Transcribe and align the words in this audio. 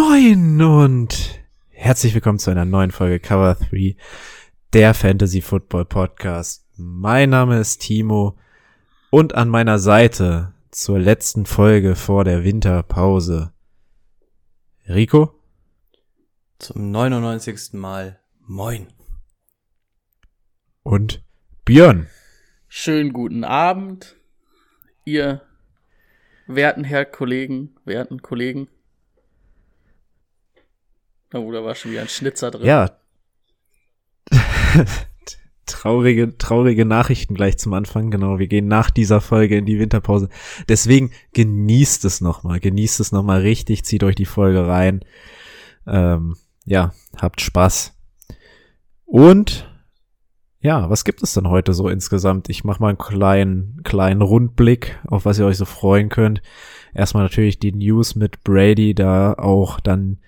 Moin 0.00 0.62
und 0.62 1.40
herzlich 1.70 2.14
willkommen 2.14 2.38
zu 2.38 2.52
einer 2.52 2.64
neuen 2.64 2.92
Folge 2.92 3.18
Cover 3.18 3.56
3, 3.56 3.96
der 4.72 4.94
Fantasy 4.94 5.40
Football 5.40 5.86
Podcast. 5.86 6.64
Mein 6.76 7.30
Name 7.30 7.58
ist 7.58 7.78
Timo 7.78 8.38
und 9.10 9.34
an 9.34 9.48
meiner 9.48 9.80
Seite 9.80 10.54
zur 10.70 11.00
letzten 11.00 11.46
Folge 11.46 11.96
vor 11.96 12.22
der 12.22 12.44
Winterpause 12.44 13.52
Rico 14.88 15.34
Zum 16.60 16.92
99. 16.92 17.72
Mal. 17.72 18.20
Moin. 18.46 18.86
und 20.84 21.24
Björn. 21.64 22.06
Schönen 22.68 23.12
guten 23.12 23.42
Abend, 23.42 24.14
ihr 25.04 25.42
werten 26.46 26.84
Herr 26.84 27.04
Kollegen, 27.04 27.74
werten 27.84 28.22
Kollegen. 28.22 28.68
Oh, 31.32 31.52
da 31.52 31.62
war 31.62 31.74
schon 31.74 31.90
wieder 31.90 32.02
ein 32.02 32.08
Schnitzer 32.08 32.50
drin. 32.50 32.66
Ja. 32.66 32.90
traurige, 35.66 36.36
traurige 36.38 36.84
Nachrichten 36.84 37.34
gleich 37.34 37.58
zum 37.58 37.74
Anfang. 37.74 38.10
Genau, 38.10 38.38
wir 38.38 38.48
gehen 38.48 38.68
nach 38.68 38.90
dieser 38.90 39.20
Folge 39.20 39.56
in 39.58 39.66
die 39.66 39.78
Winterpause. 39.78 40.28
Deswegen 40.68 41.10
genießt 41.34 42.04
es 42.04 42.20
nochmal, 42.20 42.60
genießt 42.60 43.00
es 43.00 43.12
nochmal 43.12 43.40
richtig, 43.40 43.84
zieht 43.84 44.02
euch 44.04 44.14
die 44.14 44.24
Folge 44.24 44.66
rein. 44.66 45.04
Ähm, 45.86 46.36
ja, 46.64 46.92
habt 47.16 47.40
Spaß. 47.40 47.94
Und 49.04 49.68
ja, 50.60 50.90
was 50.90 51.04
gibt 51.04 51.22
es 51.22 51.34
denn 51.34 51.48
heute 51.48 51.72
so 51.72 51.88
insgesamt? 51.88 52.48
Ich 52.48 52.64
mache 52.64 52.80
mal 52.82 52.88
einen 52.88 52.98
kleinen, 52.98 53.80
kleinen 53.84 54.22
Rundblick, 54.22 54.98
auf 55.06 55.24
was 55.24 55.38
ihr 55.38 55.46
euch 55.46 55.56
so 55.56 55.64
freuen 55.64 56.08
könnt. 56.08 56.42
Erstmal 56.94 57.22
natürlich 57.22 57.60
die 57.60 57.72
News 57.72 58.16
mit 58.16 58.42
Brady, 58.42 58.94
da 58.94 59.34
auch 59.34 59.78
dann, 59.78 60.18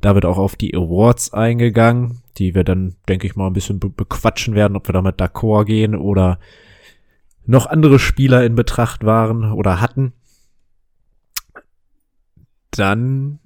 da 0.00 0.14
wird 0.14 0.24
auch 0.24 0.38
auf 0.38 0.56
die 0.56 0.74
Awards 0.74 1.32
eingegangen, 1.32 2.22
die 2.36 2.54
wir 2.54 2.64
dann, 2.64 2.96
denke 3.08 3.26
ich 3.26 3.36
mal, 3.36 3.46
ein 3.46 3.52
bisschen 3.52 3.80
be 3.80 3.88
bequatschen 3.88 4.54
werden, 4.54 4.76
ob 4.76 4.88
wir 4.88 4.92
damit 4.92 5.20
d'accord 5.20 5.64
gehen 5.64 5.94
oder 5.94 6.38
noch 7.46 7.66
andere 7.66 7.98
Spieler 7.98 8.44
in 8.44 8.54
Betracht 8.54 9.04
waren 9.04 9.52
oder 9.52 9.80
hatten. 9.80 10.12
Dann, 12.70 13.38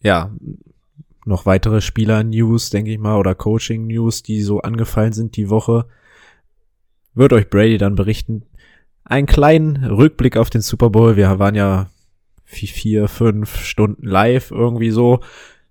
ja, 0.00 0.32
noch 1.24 1.46
weitere 1.46 1.80
Spieler-News, 1.80 2.70
denke 2.70 2.90
ich 2.90 2.98
mal, 2.98 3.16
oder 3.16 3.34
Coaching-News, 3.34 4.22
die 4.22 4.42
so 4.42 4.60
angefallen 4.60 5.12
sind 5.12 5.36
die 5.36 5.48
Woche. 5.48 5.86
Wird 7.14 7.32
euch 7.32 7.48
Brady 7.48 7.78
dann 7.78 7.94
berichten. 7.94 8.42
Einen 9.04 9.26
kleinen 9.26 9.84
Rückblick 9.84 10.36
auf 10.36 10.50
den 10.50 10.60
Super 10.60 10.90
Bowl. 10.90 11.16
Wir 11.16 11.38
waren 11.38 11.54
ja 11.54 11.88
vier, 12.44 13.08
fünf 13.08 13.56
Stunden 13.60 14.06
live 14.06 14.50
irgendwie 14.50 14.90
so. 14.90 15.20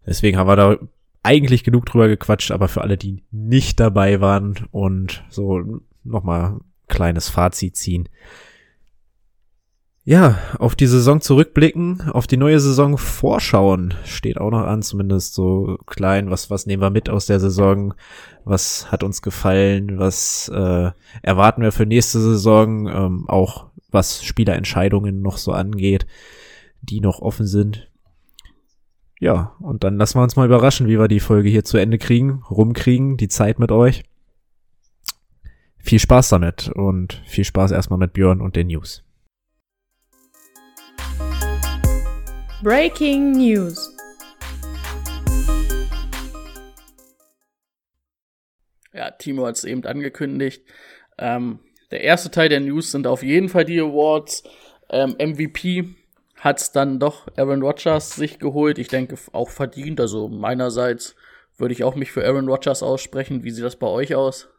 Deswegen 0.05 0.37
haben 0.37 0.47
wir 0.47 0.55
da 0.55 0.77
eigentlich 1.23 1.63
genug 1.63 1.85
drüber 1.85 2.07
gequatscht, 2.07 2.51
aber 2.51 2.67
für 2.67 2.81
alle, 2.81 2.97
die 2.97 3.23
nicht 3.31 3.79
dabei 3.79 4.19
waren 4.21 4.67
und 4.71 5.23
so 5.29 5.81
nochmal 6.03 6.59
kleines 6.87 7.29
Fazit 7.29 7.77
ziehen. 7.77 8.09
Ja, 10.05 10.37
auf 10.59 10.75
die 10.75 10.87
Saison 10.87 11.21
zurückblicken, 11.21 12.11
auf 12.11 12.27
die 12.27 12.35
neue 12.35 12.59
Saison 12.59 12.97
vorschauen, 12.97 13.93
steht 14.03 14.37
auch 14.37 14.51
noch 14.51 14.65
an, 14.65 14.81
zumindest 14.81 15.33
so 15.33 15.77
klein, 15.85 16.29
was, 16.29 16.49
was 16.49 16.65
nehmen 16.65 16.81
wir 16.81 16.89
mit 16.89 17.09
aus 17.09 17.25
der 17.25 17.39
Saison, 17.39 17.93
was 18.43 18.91
hat 18.91 19.01
uns 19.01 19.21
gefallen, 19.21 19.99
was 19.99 20.51
äh, 20.53 20.91
erwarten 21.21 21.61
wir 21.61 21.71
für 21.71 21.85
nächste 21.85 22.19
Saison, 22.19 22.87
ähm, 22.89 23.29
auch 23.29 23.67
was 23.91 24.25
Spielerentscheidungen 24.25 25.21
noch 25.21 25.37
so 25.37 25.53
angeht, 25.53 26.05
die 26.81 26.99
noch 26.99 27.21
offen 27.21 27.47
sind. 27.47 27.89
Ja, 29.23 29.55
und 29.61 29.85
dann 29.85 29.95
lassen 29.95 30.17
wir 30.17 30.23
uns 30.23 30.35
mal 30.35 30.45
überraschen, 30.45 30.89
wie 30.89 30.99
wir 30.99 31.07
die 31.07 31.21
Folge 31.21 31.47
hier 31.47 31.63
zu 31.63 31.77
Ende 31.77 31.97
kriegen, 31.97 32.43
rumkriegen, 32.51 33.15
die 33.15 33.29
Zeit 33.29 33.57
mit 33.57 33.71
euch. 33.71 34.03
Viel 35.77 35.99
Spaß 35.99 36.27
damit 36.27 36.67
und 36.67 37.23
viel 37.25 37.45
Spaß 37.45 37.71
erstmal 37.71 37.99
mit 37.99 38.11
Björn 38.11 38.41
und 38.41 38.57
den 38.57 38.67
News. 38.67 39.01
Breaking 42.61 43.31
News. 43.31 43.95
Ja, 48.91 49.09
Timo 49.11 49.47
hat 49.47 49.55
es 49.55 49.63
eben 49.63 49.85
angekündigt. 49.85 50.65
Ähm, 51.17 51.59
der 51.91 52.01
erste 52.01 52.29
Teil 52.29 52.49
der 52.49 52.59
News 52.59 52.91
sind 52.91 53.07
auf 53.07 53.23
jeden 53.23 53.47
Fall 53.47 53.63
die 53.63 53.79
Awards. 53.79 54.43
Ähm, 54.89 55.15
MVP 55.17 56.02
hat 56.43 56.59
es 56.59 56.73
dann 56.73 56.99
doch 56.99 57.29
Aaron 57.37 57.61
Rodgers 57.61 58.15
sich 58.15 58.37
geholt. 58.37 58.77
Ich 58.77 58.89
denke 58.89 59.15
auch 59.31 59.49
verdient. 59.49 60.01
Also 60.01 60.27
meinerseits 60.27 61.15
würde 61.57 61.73
ich 61.73 61.85
auch 61.85 61.95
mich 61.95 62.11
für 62.11 62.25
Aaron 62.25 62.49
Rodgers 62.49 62.83
aussprechen. 62.83 63.45
Wie 63.45 63.51
sieht 63.51 63.63
das 63.63 63.77
bei 63.77 63.87
euch 63.87 64.13
aus? 64.13 64.49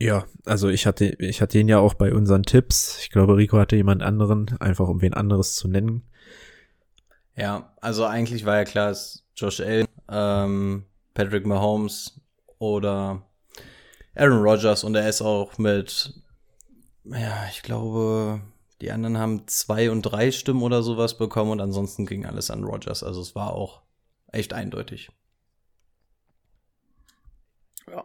Ja, 0.00 0.26
also 0.44 0.68
ich 0.68 0.86
hatte, 0.86 1.04
ich 1.20 1.40
hatte 1.40 1.56
ihn 1.60 1.68
ja 1.68 1.78
auch 1.78 1.94
bei 1.94 2.12
unseren 2.12 2.42
Tipps. 2.42 2.98
Ich 3.00 3.10
glaube, 3.10 3.36
Rico 3.36 3.58
hatte 3.58 3.76
jemand 3.76 4.02
anderen, 4.02 4.56
einfach 4.58 4.88
um 4.88 5.00
wen 5.02 5.14
anderes 5.14 5.54
zu 5.54 5.68
nennen. 5.68 6.02
Ja, 7.36 7.76
also 7.80 8.06
eigentlich 8.06 8.44
war 8.44 8.56
ja 8.56 8.64
klar, 8.64 8.90
es 8.90 9.24
Josh 9.36 9.60
Allen, 9.60 9.86
ähm, 10.10 10.84
Patrick 11.14 11.46
Mahomes 11.46 12.20
oder 12.58 13.22
Aaron 14.16 14.42
Rodgers 14.42 14.82
und 14.82 14.96
er 14.96 15.08
ist 15.08 15.22
auch 15.22 15.58
mit, 15.58 16.12
ja, 17.10 17.46
ich 17.50 17.62
glaube, 17.62 18.40
die 18.80 18.90
anderen 18.90 19.18
haben 19.18 19.46
zwei 19.46 19.90
und 19.90 20.02
drei 20.02 20.30
Stimmen 20.30 20.62
oder 20.62 20.82
sowas 20.82 21.16
bekommen 21.16 21.52
und 21.52 21.60
ansonsten 21.60 22.06
ging 22.06 22.26
alles 22.26 22.50
an 22.50 22.64
Rodgers. 22.64 23.02
Also 23.02 23.20
es 23.20 23.34
war 23.34 23.52
auch 23.52 23.82
echt 24.32 24.52
eindeutig. 24.52 25.10
Ja. 27.90 28.04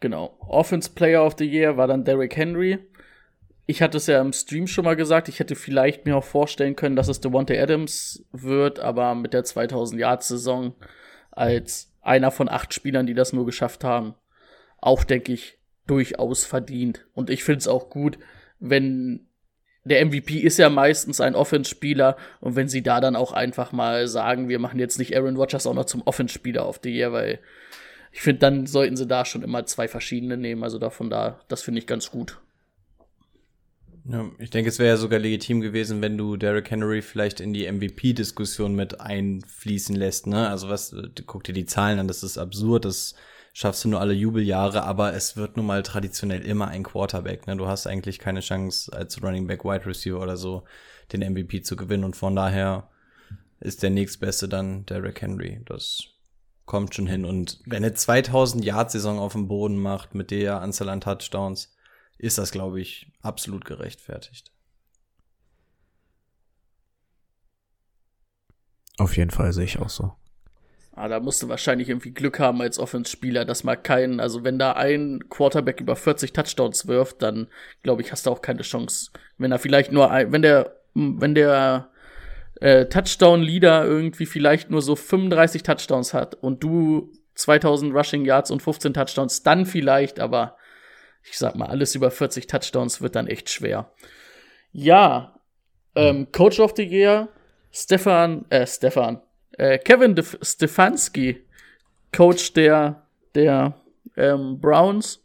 Genau. 0.00 0.36
Offense 0.40 0.90
Player 0.90 1.24
of 1.24 1.36
the 1.38 1.44
Year 1.44 1.76
war 1.76 1.86
dann 1.86 2.04
Derrick 2.04 2.36
Henry. 2.36 2.78
Ich 3.66 3.82
hatte 3.82 3.98
es 3.98 4.06
ja 4.06 4.20
im 4.20 4.32
Stream 4.32 4.66
schon 4.66 4.86
mal 4.86 4.96
gesagt, 4.96 5.28
ich 5.28 5.40
hätte 5.40 5.54
vielleicht 5.54 6.06
mir 6.06 6.16
auch 6.16 6.24
vorstellen 6.24 6.74
können, 6.74 6.96
dass 6.96 7.08
es 7.08 7.20
Devontae 7.20 7.60
Adams 7.60 8.24
wird, 8.32 8.80
aber 8.80 9.14
mit 9.14 9.34
der 9.34 9.44
2000 9.44 10.00
Yard 10.00 10.22
Saison 10.22 10.74
als 11.30 11.92
einer 12.00 12.30
von 12.30 12.48
acht 12.48 12.72
Spielern, 12.72 13.06
die 13.06 13.14
das 13.14 13.34
nur 13.34 13.44
geschafft 13.44 13.84
haben, 13.84 14.14
auch 14.78 15.04
denke 15.04 15.32
ich 15.32 15.57
durchaus 15.88 16.44
verdient. 16.44 17.04
Und 17.14 17.30
ich 17.30 17.42
finde 17.42 17.58
es 17.58 17.68
auch 17.68 17.90
gut, 17.90 18.18
wenn 18.60 19.26
der 19.84 20.04
MVP 20.04 20.38
ist 20.38 20.58
ja 20.58 20.70
meistens 20.70 21.20
ein 21.20 21.34
Offense-Spieler 21.34 22.16
und 22.40 22.56
wenn 22.56 22.68
sie 22.68 22.82
da 22.82 23.00
dann 23.00 23.16
auch 23.16 23.32
einfach 23.32 23.72
mal 23.72 24.06
sagen, 24.06 24.48
wir 24.48 24.58
machen 24.58 24.78
jetzt 24.78 24.98
nicht 24.98 25.16
Aaron 25.16 25.36
Rodgers 25.36 25.66
auch 25.66 25.74
noch 25.74 25.86
zum 25.86 26.02
Offense-Spieler 26.02 26.68
of 26.68 26.80
the 26.82 26.90
Year, 26.90 27.12
weil 27.12 27.40
ich 28.12 28.20
finde, 28.20 28.40
dann 28.40 28.66
sollten 28.66 28.96
sie 28.96 29.06
da 29.06 29.24
schon 29.24 29.42
immer 29.42 29.66
zwei 29.66 29.88
verschiedene 29.88 30.36
nehmen. 30.36 30.62
Also 30.62 30.78
davon 30.78 31.10
da, 31.10 31.40
das 31.48 31.62
finde 31.62 31.80
ich 31.80 31.86
ganz 31.86 32.10
gut. 32.10 32.38
Ja, 34.10 34.30
ich 34.38 34.48
denke, 34.50 34.70
es 34.70 34.78
wäre 34.78 34.88
ja 34.88 34.96
sogar 34.96 35.18
legitim 35.18 35.60
gewesen, 35.60 36.00
wenn 36.00 36.16
du 36.16 36.38
Derrick 36.38 36.70
Henry 36.70 37.02
vielleicht 37.02 37.40
in 37.40 37.52
die 37.52 37.70
MVP-Diskussion 37.70 38.74
mit 38.74 39.00
einfließen 39.00 39.94
lässt. 39.94 40.26
Ne? 40.26 40.48
Also 40.48 40.70
was, 40.70 40.96
guck 41.26 41.44
dir 41.44 41.52
die 41.52 41.66
Zahlen 41.66 41.98
an, 41.98 42.08
das 42.08 42.22
ist 42.22 42.38
absurd, 42.38 42.86
das 42.86 43.14
schaffst 43.58 43.84
du 43.84 43.88
nur 43.88 44.00
alle 44.00 44.12
Jubeljahre, 44.12 44.84
aber 44.84 45.14
es 45.14 45.36
wird 45.36 45.56
nun 45.56 45.66
mal 45.66 45.82
traditionell 45.82 46.42
immer 46.42 46.68
ein 46.68 46.84
Quarterback. 46.84 47.48
Ne? 47.48 47.56
Du 47.56 47.66
hast 47.66 47.88
eigentlich 47.88 48.20
keine 48.20 48.38
Chance 48.38 48.96
als 48.96 49.20
Running 49.20 49.48
Back, 49.48 49.64
Wide 49.64 49.84
Receiver 49.84 50.20
oder 50.20 50.36
so 50.36 50.62
den 51.12 51.28
MVP 51.28 51.62
zu 51.62 51.74
gewinnen 51.74 52.04
und 52.04 52.14
von 52.14 52.36
daher 52.36 52.88
ist 53.58 53.82
der 53.82 53.90
nächstbeste 53.90 54.48
dann 54.48 54.86
Derrick 54.86 55.22
Henry. 55.22 55.60
Das 55.66 56.04
kommt 56.66 56.94
schon 56.94 57.08
hin. 57.08 57.24
Und 57.24 57.58
wenn 57.66 57.82
er 57.82 57.96
2000 57.96 58.64
Yard 58.64 58.92
Saison 58.92 59.18
auf 59.18 59.32
dem 59.32 59.48
Boden 59.48 59.76
macht 59.76 60.14
mit 60.14 60.30
der 60.30 60.60
Anzahl 60.60 60.88
an 60.88 61.00
Touchdowns, 61.00 61.74
ist 62.16 62.38
das, 62.38 62.52
glaube 62.52 62.80
ich, 62.80 63.10
absolut 63.22 63.64
gerechtfertigt. 63.64 64.52
Auf 68.98 69.16
jeden 69.16 69.32
Fall 69.32 69.52
sehe 69.52 69.64
ich 69.64 69.80
auch 69.80 69.88
so. 69.88 70.12
Ah, 70.98 71.08
da 71.08 71.20
musst 71.20 71.42
du 71.42 71.48
wahrscheinlich 71.48 71.88
irgendwie 71.88 72.10
Glück 72.10 72.40
haben 72.40 72.60
als 72.60 72.78
Offenspieler, 72.78 73.44
dass 73.44 73.62
mal 73.62 73.76
kein, 73.76 74.18
also 74.18 74.42
wenn 74.42 74.58
da 74.58 74.72
ein 74.72 75.28
Quarterback 75.28 75.80
über 75.80 75.94
40 75.94 76.32
Touchdowns 76.32 76.88
wirft, 76.88 77.22
dann 77.22 77.46
glaube 77.82 78.02
ich, 78.02 78.10
hast 78.10 78.26
du 78.26 78.30
auch 78.30 78.42
keine 78.42 78.62
Chance. 78.62 79.10
Wenn 79.36 79.52
er 79.52 79.58
vielleicht 79.58 79.92
nur 79.92 80.10
ein, 80.10 80.32
wenn 80.32 80.42
der 80.42 80.74
wenn 80.94 81.34
der 81.34 81.90
äh, 82.60 82.86
Touchdown-Leader 82.86 83.84
irgendwie 83.84 84.26
vielleicht 84.26 84.70
nur 84.70 84.82
so 84.82 84.96
35 84.96 85.62
Touchdowns 85.62 86.12
hat 86.12 86.34
und 86.34 86.62
du 86.64 87.12
2000 87.34 87.94
Rushing 87.94 88.24
Yards 88.24 88.50
und 88.50 88.60
15 88.62 88.94
Touchdowns, 88.94 89.44
dann 89.44 89.64
vielleicht, 89.64 90.18
aber 90.18 90.56
ich 91.22 91.38
sag 91.38 91.54
mal, 91.54 91.66
alles 91.66 91.94
über 91.94 92.10
40 92.10 92.48
Touchdowns 92.48 93.00
wird 93.00 93.14
dann 93.14 93.28
echt 93.28 93.50
schwer. 93.50 93.92
Ja, 94.72 95.38
ähm, 95.94 96.32
Coach 96.32 96.58
of 96.58 96.72
the 96.76 96.82
Year, 96.82 97.28
Stefan, 97.70 98.44
äh, 98.50 98.66
Stefan, 98.66 99.20
äh, 99.58 99.78
Kevin 99.78 100.14
De 100.14 100.24
Stefanski, 100.40 101.44
Coach 102.16 102.54
der, 102.54 103.02
der 103.34 103.74
ähm, 104.16 104.60
Browns. 104.60 105.22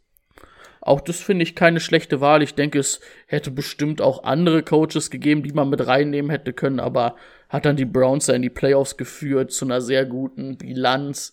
Auch 0.80 1.00
das 1.00 1.20
finde 1.20 1.44
ich 1.44 1.54
keine 1.54 1.80
schlechte 1.80 2.20
Wahl. 2.20 2.42
Ich 2.42 2.54
denke, 2.54 2.78
es 2.78 3.00
hätte 3.26 3.50
bestimmt 3.50 4.02
auch 4.02 4.24
andere 4.24 4.62
Coaches 4.62 5.10
gegeben, 5.10 5.42
die 5.42 5.52
man 5.52 5.70
mit 5.70 5.86
reinnehmen 5.86 6.30
hätte 6.30 6.52
können, 6.52 6.78
aber 6.78 7.16
hat 7.48 7.64
dann 7.64 7.76
die 7.76 7.86
Browns 7.86 8.28
in 8.28 8.42
die 8.42 8.50
Playoffs 8.50 8.98
geführt 8.98 9.50
zu 9.50 9.64
einer 9.64 9.80
sehr 9.80 10.04
guten 10.04 10.58
Bilanz, 10.58 11.32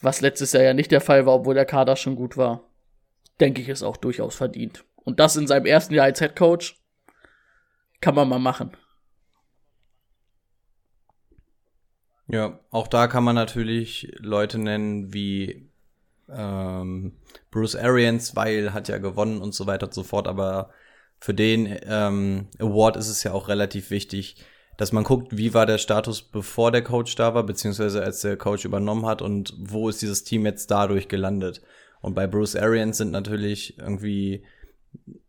was 0.00 0.22
letztes 0.22 0.52
Jahr 0.52 0.62
ja 0.62 0.74
nicht 0.74 0.90
der 0.90 1.02
Fall 1.02 1.26
war, 1.26 1.34
obwohl 1.34 1.54
der 1.54 1.66
Kader 1.66 1.96
schon 1.96 2.16
gut 2.16 2.38
war. 2.38 2.62
Denke 3.40 3.60
ich, 3.60 3.68
ist 3.68 3.82
auch 3.82 3.98
durchaus 3.98 4.36
verdient. 4.36 4.84
Und 4.96 5.20
das 5.20 5.36
in 5.36 5.46
seinem 5.46 5.66
ersten 5.66 5.94
Jahr 5.94 6.06
als 6.06 6.20
Head 6.20 6.36
Coach 6.36 6.76
kann 8.00 8.14
man 8.14 8.28
mal 8.28 8.38
machen. 8.38 8.72
Ja, 12.28 12.60
auch 12.70 12.88
da 12.88 13.06
kann 13.06 13.24
man 13.24 13.34
natürlich 13.34 14.12
Leute 14.18 14.58
nennen 14.58 15.12
wie 15.14 15.68
ähm, 16.28 17.12
Bruce 17.50 17.74
Arians, 17.74 18.36
weil 18.36 18.74
hat 18.74 18.88
ja 18.88 18.98
gewonnen 18.98 19.40
und 19.40 19.54
so 19.54 19.66
weiter 19.66 19.86
und 19.86 19.94
so 19.94 20.02
fort, 20.02 20.28
aber 20.28 20.70
für 21.18 21.34
den 21.34 21.78
ähm, 21.84 22.48
Award 22.58 22.96
ist 22.96 23.08
es 23.08 23.24
ja 23.24 23.32
auch 23.32 23.48
relativ 23.48 23.90
wichtig, 23.90 24.36
dass 24.76 24.92
man 24.92 25.04
guckt, 25.04 25.36
wie 25.36 25.54
war 25.54 25.66
der 25.66 25.78
Status, 25.78 26.22
bevor 26.22 26.70
der 26.70 26.84
Coach 26.84 27.16
da 27.16 27.34
war, 27.34 27.44
beziehungsweise 27.44 28.02
als 28.02 28.20
der 28.20 28.36
Coach 28.36 28.64
übernommen 28.64 29.06
hat 29.06 29.22
und 29.22 29.54
wo 29.58 29.88
ist 29.88 30.02
dieses 30.02 30.22
Team 30.22 30.46
jetzt 30.46 30.70
dadurch 30.70 31.08
gelandet. 31.08 31.62
Und 32.00 32.14
bei 32.14 32.26
Bruce 32.26 32.54
Arians 32.54 32.98
sind 32.98 33.10
natürlich 33.10 33.78
irgendwie 33.78 34.44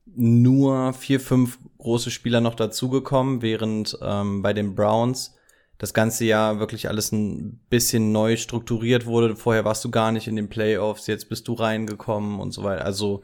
nur 0.05 0.93
vier, 0.93 1.19
fünf 1.19 1.57
große 1.79 2.11
Spieler 2.11 2.41
noch 2.41 2.55
dazugekommen, 2.55 3.41
während 3.41 3.97
ähm, 4.01 4.41
bei 4.43 4.53
den 4.53 4.75
Browns 4.75 5.35
das 5.79 5.93
ganze 5.93 6.25
Jahr 6.25 6.59
wirklich 6.59 6.89
alles 6.89 7.11
ein 7.11 7.59
bisschen 7.69 8.11
neu 8.11 8.37
strukturiert 8.37 9.05
wurde. 9.05 9.35
Vorher 9.35 9.65
warst 9.65 9.83
du 9.85 9.89
gar 9.89 10.11
nicht 10.11 10.27
in 10.27 10.35
den 10.35 10.49
Playoffs, 10.49 11.07
jetzt 11.07 11.29
bist 11.29 11.47
du 11.47 11.53
reingekommen 11.53 12.39
und 12.39 12.51
so 12.51 12.63
weiter. 12.63 12.85
Also 12.85 13.23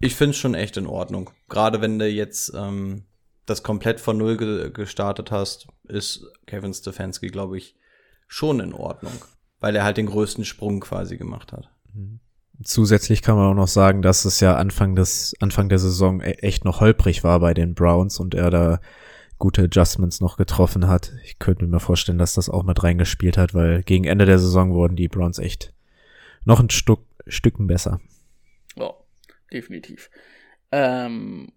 ich 0.00 0.16
finde 0.16 0.32
es 0.32 0.36
schon 0.36 0.54
echt 0.54 0.76
in 0.76 0.86
Ordnung. 0.86 1.30
Gerade 1.48 1.80
wenn 1.80 1.98
du 1.98 2.08
jetzt 2.08 2.52
ähm, 2.54 3.04
das 3.46 3.62
komplett 3.62 4.00
von 4.00 4.18
Null 4.18 4.36
ge 4.36 4.70
gestartet 4.72 5.30
hast, 5.30 5.68
ist 5.84 6.26
Kevin 6.46 6.74
Stefanski, 6.74 7.28
glaube 7.28 7.56
ich, 7.56 7.76
schon 8.26 8.58
in 8.58 8.74
Ordnung, 8.74 9.14
weil 9.60 9.76
er 9.76 9.84
halt 9.84 9.96
den 9.96 10.06
größten 10.06 10.44
Sprung 10.44 10.80
quasi 10.80 11.16
gemacht 11.16 11.52
hat. 11.52 11.70
Zusätzlich 12.64 13.22
kann 13.22 13.36
man 13.36 13.46
auch 13.46 13.54
noch 13.54 13.68
sagen, 13.68 14.02
dass 14.02 14.24
es 14.24 14.40
ja 14.40 14.56
Anfang 14.56 14.96
des 14.96 15.34
Anfang 15.40 15.68
der 15.68 15.78
Saison 15.78 16.20
e-, 16.20 16.32
echt 16.40 16.64
noch 16.64 16.80
holprig 16.80 17.22
war 17.22 17.38
bei 17.38 17.54
den 17.54 17.74
Browns 17.74 18.18
und 18.18 18.34
er 18.34 18.50
da 18.50 18.80
gute 19.38 19.62
Adjustments 19.64 20.20
noch 20.20 20.36
getroffen 20.36 20.88
hat. 20.88 21.12
Ich 21.24 21.38
könnte 21.38 21.66
mir 21.66 21.80
vorstellen, 21.80 22.18
dass 22.18 22.34
das 22.34 22.48
auch 22.48 22.62
mit 22.62 22.82
reingespielt 22.82 23.36
hat, 23.36 23.54
weil 23.54 23.82
gegen 23.82 24.04
Ende 24.04 24.26
der 24.26 24.38
Saison 24.38 24.72
wurden 24.72 24.96
die 24.96 25.08
Browns 25.08 25.38
echt 25.38 25.72
noch 26.44 26.60
ein 26.60 26.70
Stück, 26.70 27.00
Stücken 27.26 27.66
besser. 27.66 28.00
Ja, 28.76 28.94
definitiv. 29.52 30.10
Ähm, 30.72 31.52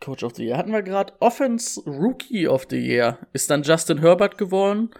Coach 0.00 0.24
of 0.24 0.34
the 0.34 0.44
Year 0.44 0.58
hatten 0.58 0.72
wir 0.72 0.82
gerade. 0.82 1.12
Offense 1.20 1.80
Rookie 1.86 2.48
of 2.48 2.66
the 2.68 2.78
Year 2.78 3.18
ist 3.32 3.50
dann 3.50 3.62
Justin 3.62 3.98
Herbert 3.98 4.36
geworden. 4.36 4.90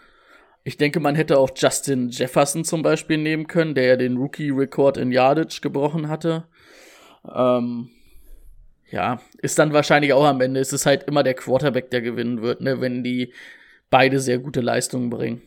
Ich 0.64 0.76
denke, 0.76 1.00
man 1.00 1.16
hätte 1.16 1.38
auch 1.38 1.50
Justin 1.56 2.10
Jefferson 2.10 2.64
zum 2.64 2.82
Beispiel 2.82 3.18
nehmen 3.18 3.48
können, 3.48 3.74
der 3.74 3.86
ja 3.86 3.96
den 3.96 4.16
Rookie-Rekord 4.16 4.96
in 4.96 5.10
Yardage 5.10 5.60
gebrochen 5.60 6.08
hatte. 6.08 6.44
Ähm, 7.28 7.90
ja, 8.92 9.20
ist 9.38 9.58
dann 9.58 9.72
wahrscheinlich 9.72 10.12
auch 10.12 10.24
am 10.24 10.40
Ende. 10.40 10.60
Es 10.60 10.72
ist 10.72 10.86
halt 10.86 11.04
immer 11.04 11.22
der 11.22 11.34
Quarterback, 11.34 11.90
der 11.90 12.02
gewinnen 12.02 12.42
wird, 12.42 12.60
ne, 12.60 12.80
wenn 12.80 13.02
die 13.02 13.32
beide 13.90 14.20
sehr 14.20 14.38
gute 14.38 14.60
Leistungen 14.60 15.08
bringen. 15.10 15.40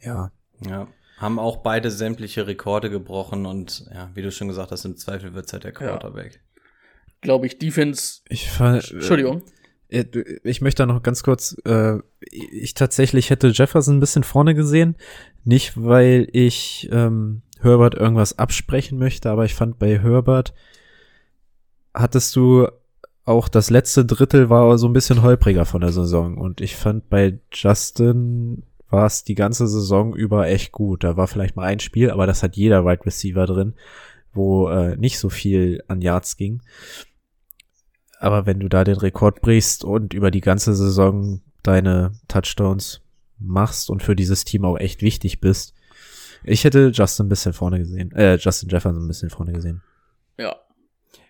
Ja. 0.00 0.30
Ja. 0.64 0.86
Haben 1.18 1.38
auch 1.38 1.58
beide 1.58 1.90
sämtliche 1.90 2.46
Rekorde 2.46 2.88
gebrochen 2.88 3.46
und 3.46 3.86
ja, 3.92 4.10
wie 4.14 4.22
du 4.22 4.30
schon 4.30 4.48
gesagt 4.48 4.70
hast, 4.70 4.84
im 4.84 4.96
Zweifel 4.96 5.34
wird 5.34 5.46
es 5.46 5.52
halt 5.52 5.64
der 5.64 5.72
Quarterback. 5.72 6.34
Ja. 6.34 6.60
Glaube 7.20 7.46
ich, 7.46 7.58
Defense. 7.58 8.20
Ich 8.28 8.48
fand, 8.50 8.90
Entschuldigung. 8.92 9.42
Äh, 9.88 10.04
ich 10.44 10.60
möchte 10.60 10.82
da 10.82 10.86
noch 10.86 11.02
ganz 11.02 11.22
kurz, 11.22 11.56
äh, 11.64 11.98
ich 12.30 12.74
tatsächlich 12.74 13.30
hätte 13.30 13.48
Jefferson 13.48 13.96
ein 13.96 14.00
bisschen 14.00 14.24
vorne 14.24 14.54
gesehen. 14.54 14.96
Nicht, 15.44 15.72
weil 15.76 16.28
ich 16.32 16.88
ähm, 16.92 17.42
Herbert 17.64 17.94
irgendwas 17.94 18.38
absprechen 18.38 18.98
möchte, 18.98 19.30
aber 19.30 19.44
ich 19.44 19.54
fand 19.54 19.78
bei 19.78 19.98
Herbert 19.98 20.54
hattest 21.92 22.34
du 22.36 22.68
auch 23.24 23.48
das 23.48 23.70
letzte 23.70 24.04
Drittel 24.04 24.50
war 24.50 24.76
so 24.76 24.86
ein 24.86 24.92
bisschen 24.92 25.22
holpriger 25.22 25.64
von 25.64 25.80
der 25.80 25.92
Saison 25.92 26.36
und 26.36 26.60
ich 26.60 26.76
fand 26.76 27.08
bei 27.08 27.38
Justin 27.52 28.64
war 28.90 29.06
es 29.06 29.24
die 29.24 29.34
ganze 29.34 29.66
Saison 29.66 30.14
über 30.14 30.46
echt 30.46 30.72
gut. 30.72 31.04
Da 31.04 31.16
war 31.16 31.26
vielleicht 31.26 31.56
mal 31.56 31.64
ein 31.64 31.80
Spiel, 31.80 32.10
aber 32.10 32.26
das 32.26 32.42
hat 32.42 32.56
jeder 32.56 32.84
Wide 32.84 33.04
Receiver 33.04 33.46
drin, 33.46 33.74
wo 34.32 34.68
äh, 34.68 34.96
nicht 34.96 35.18
so 35.18 35.30
viel 35.30 35.82
an 35.88 36.00
Yards 36.00 36.36
ging. 36.36 36.62
Aber 38.20 38.46
wenn 38.46 38.60
du 38.60 38.68
da 38.68 38.84
den 38.84 38.96
Rekord 38.96 39.40
brichst 39.40 39.84
und 39.84 40.14
über 40.14 40.30
die 40.30 40.40
ganze 40.40 40.74
Saison 40.74 41.40
deine 41.62 42.12
Touchdowns 42.28 43.00
machst 43.38 43.90
und 43.90 44.02
für 44.02 44.14
dieses 44.14 44.44
Team 44.44 44.64
auch 44.64 44.78
echt 44.78 45.02
wichtig 45.02 45.40
bist, 45.40 45.73
ich 46.44 46.64
hätte 46.64 46.90
Justin 46.92 47.26
ein 47.26 47.28
bisschen 47.28 47.52
vorne 47.52 47.78
gesehen, 47.78 48.12
äh, 48.12 48.36
Justin 48.36 48.68
Jefferson 48.68 49.04
ein 49.04 49.08
bisschen 49.08 49.30
vorne 49.30 49.52
gesehen. 49.52 49.82
Ja. 50.38 50.56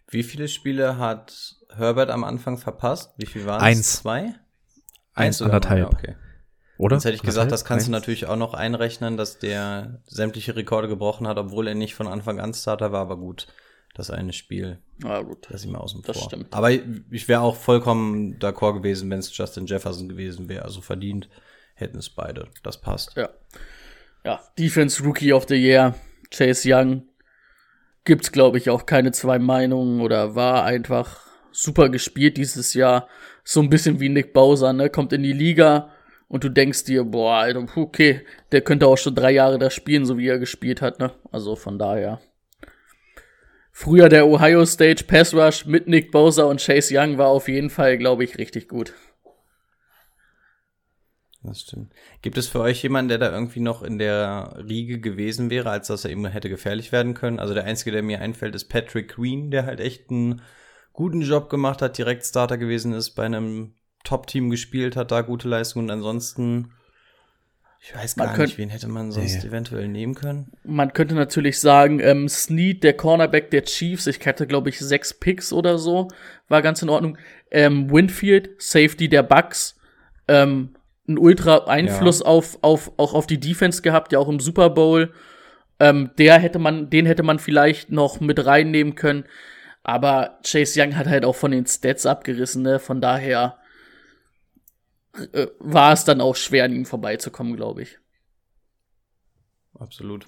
Wie 0.08 0.22
viele 0.22 0.49
Spiele 0.49 0.99
hat 0.99 1.56
Herbert 1.75 2.11
am 2.11 2.25
Anfang 2.25 2.58
verpasst? 2.58 3.14
Wie 3.16 3.26
viel 3.26 3.46
waren 3.46 3.56
es? 3.61 3.62
Eins. 3.62 3.93
Zwei? 3.96 4.34
Eins, 5.14 5.43
anderthalb. 5.43 5.81
Ja, 5.81 5.87
okay. 5.87 6.16
Oder? 6.76 6.96
Sonst 6.96 7.05
hätte 7.05 7.16
ich 7.16 7.22
gesagt, 7.22 7.52
das 7.52 7.64
kannst 7.64 7.87
du 7.87 7.93
natürlich 7.93 8.26
auch 8.26 8.37
noch 8.37 8.52
einrechnen, 8.55 9.16
dass 9.16 9.38
der 9.38 10.02
sämtliche 10.06 10.56
Rekorde 10.56 10.88
gebrochen 10.88 11.28
hat, 11.28 11.38
obwohl 11.38 11.69
er 11.69 11.75
nicht 11.75 11.94
von 11.94 12.08
Anfang 12.08 12.40
an 12.40 12.52
Starter 12.52 12.90
war, 12.90 13.00
aber 13.02 13.17
gut, 13.17 13.46
das 13.94 14.10
eine 14.10 14.32
Spiel. 14.32 14.81
Ah, 15.05 15.22
gut. 15.22 15.46
Das 15.50 15.64
ich 15.64 15.70
mal 15.70 15.78
außen 15.78 16.02
Das 16.02 16.19
vor. 16.19 16.26
stimmt. 16.26 16.53
Aber 16.53 16.72
ich 16.72 17.29
wäre 17.29 17.43
auch 17.43 17.55
vollkommen 17.55 18.39
d'accord 18.41 18.74
gewesen, 18.74 19.08
wenn 19.08 19.20
es 19.20 19.36
Justin 19.36 19.67
Jefferson 19.67 20.08
gewesen 20.08 20.48
wäre. 20.48 20.65
Also 20.65 20.81
verdient 20.81 21.29
hätten 21.74 21.98
es 21.98 22.10
beide. 22.10 22.48
Das 22.65 22.81
passt. 22.81 23.17
Ja. 23.17 23.29
Ja, 24.24 24.40
Defense 24.58 25.04
Rookie 25.04 25.34
of 25.34 25.46
the 25.48 25.54
Year, 25.54 25.94
Chase 26.31 26.66
Young. 26.66 27.02
Gibt's, 28.04 28.32
glaube 28.32 28.56
ich, 28.58 28.70
auch 28.70 28.86
keine 28.86 29.12
zwei 29.12 29.38
Meinungen 29.38 30.00
oder 30.00 30.34
war 30.34 30.64
einfach 30.64 31.26
super 31.52 31.90
gespielt 31.90 32.38
dieses 32.38 32.72
Jahr. 32.72 33.08
So 33.44 33.60
ein 33.60 33.69
bisschen 33.69 34.00
wie 34.00 34.08
Nick 34.08 34.32
Bowser, 34.32 34.72
ne? 34.72 34.88
Kommt 34.88 35.12
in 35.12 35.22
die 35.22 35.32
Liga 35.32 35.90
und 36.28 36.43
du 36.43 36.48
denkst 36.48 36.84
dir, 36.84 37.04
boah, 37.04 37.36
Alter, 37.36 37.66
okay, 37.76 38.22
der 38.50 38.62
könnte 38.62 38.86
auch 38.86 38.96
schon 38.96 39.14
drei 39.14 39.31
Jahre 39.32 39.58
da 39.58 39.69
spielen, 39.69 40.06
so 40.06 40.16
wie 40.16 40.28
er 40.28 40.38
gespielt 40.38 40.81
hat, 40.81 41.00
ne? 41.00 41.12
Also 41.31 41.54
von 41.54 41.78
daher. 41.78 42.20
Früher 43.72 44.08
der 44.08 44.26
Ohio 44.26 44.64
State 44.64 45.04
Pass 45.04 45.34
Rush 45.34 45.66
mit 45.66 45.86
Nick 45.86 46.12
Bowser 46.12 46.48
und 46.48 46.64
Chase 46.64 46.96
Young 46.96 47.19
war 47.19 47.28
auf 47.28 47.48
jeden 47.48 47.70
Fall, 47.70 47.98
glaube 47.98 48.24
ich, 48.24 48.38
richtig 48.38 48.69
gut. 48.69 48.94
Das 51.46 51.60
stimmt. 51.60 51.93
Gibt 52.22 52.39
es 52.39 52.48
für 52.48 52.60
euch 52.60 52.82
jemanden, 52.82 53.10
der 53.10 53.19
da 53.19 53.31
irgendwie 53.31 53.60
noch 53.60 53.82
in 53.82 53.98
der 53.98 54.56
Riege 54.67 54.98
gewesen 54.98 55.51
wäre, 55.51 55.69
als 55.70 55.89
dass 55.89 56.05
er 56.05 56.10
eben 56.10 56.24
hätte 56.27 56.48
gefährlich 56.48 56.91
werden 56.91 57.13
können? 57.13 57.39
Also 57.39 57.53
der 57.53 57.65
einzige, 57.65 57.93
der 57.93 58.03
mir 58.03 58.20
einfällt, 58.20 58.55
ist 58.55 58.70
Patrick 58.70 59.08
Queen, 59.15 59.51
der 59.51 59.67
halt 59.67 59.79
echt 59.81 60.10
einen 60.10 60.41
guten 60.94 61.20
Job 61.20 61.51
gemacht 61.51 61.82
hat, 61.82 61.98
direkt 61.98 62.24
Starter 62.24 62.56
gewesen 62.56 62.94
ist, 62.94 63.10
bei 63.10 63.24
einem 63.24 63.74
Top-Team 64.05 64.48
gespielt 64.48 64.96
hat, 64.96 65.10
da 65.10 65.20
gute 65.20 65.48
Leistungen. 65.48 65.86
Und 65.86 65.91
ansonsten, 65.91 66.72
ich 67.81 67.94
weiß 67.94 68.17
gar 68.17 68.27
Man 68.27 68.36
nicht, 68.39 68.39
könnt- 68.46 68.58
wen 68.58 68.69
hätte 68.70 68.89
man 68.89 69.13
sonst 69.13 69.43
Nee. 69.43 69.48
eventuell 69.48 69.89
nehmen 69.89 70.15
können. 70.15 70.51
Man 70.65 70.94
könnte 70.94 71.15
natürlich 71.15 71.58
sagen, 71.60 72.01
ähm, 72.01 72.27
Snead, 72.29 72.82
der 72.82 72.94
Cornerback 72.96 73.51
der 73.51 73.65
Chiefs, 73.65 74.06
ich 74.06 74.24
hatte, 74.27 74.46
glaube 74.46 74.70
ich, 74.70 74.79
sechs 74.79 75.13
Picks 75.13 75.53
oder 75.53 75.77
so, 75.79 76.08
war 76.48 76.63
ganz 76.63 76.81
in 76.81 76.89
Ordnung. 76.89 77.19
Ähm, 77.51 77.91
Winfield, 77.91 78.51
Safety 78.63 79.10
der 79.10 79.22
Bucks, 79.22 79.79
ähm, 80.27 80.74
ein 81.06 81.19
ultra 81.19 81.67
Einfluss 81.67 82.23
auf, 82.23 82.58
auf, 82.63 82.93
auch 82.96 83.15
auf 83.15 83.27
die 83.27 83.41
Defense 83.41 83.82
gehabt, 83.82 84.13
ja 84.13 84.19
auch 84.19 84.29
im 84.29 84.41
Super 84.41 84.70
Bowl. 84.70 85.13
Ähm, 85.81 86.11
der 86.19 86.39
hätte 86.39 86.58
man, 86.58 86.89
den 86.89 87.06
hätte 87.06 87.23
man 87.23 87.39
vielleicht 87.39 87.91
noch 87.91 88.20
mit 88.20 88.44
reinnehmen 88.46 88.94
können. 88.94 89.25
Aber 89.82 90.39
Chase 90.43 90.81
Young 90.81 90.96
hat 90.96 91.06
halt 91.06 91.25
auch 91.25 91.37
von 91.37 91.51
den 91.51 91.67
Stats 91.67 92.06
abgerissen, 92.06 92.63
ne? 92.63 92.79
Von 92.79 93.03
daher 93.03 93.58
äh, 95.32 95.49
war 95.58 95.93
es 95.93 96.05
dann 96.05 96.20
auch 96.20 96.37
schwer, 96.37 96.65
an 96.65 96.73
ihm 96.73 96.87
vorbeizukommen, 96.87 97.55
glaube 97.55 97.82
ich. 97.82 97.99
Absolut. 99.79 100.27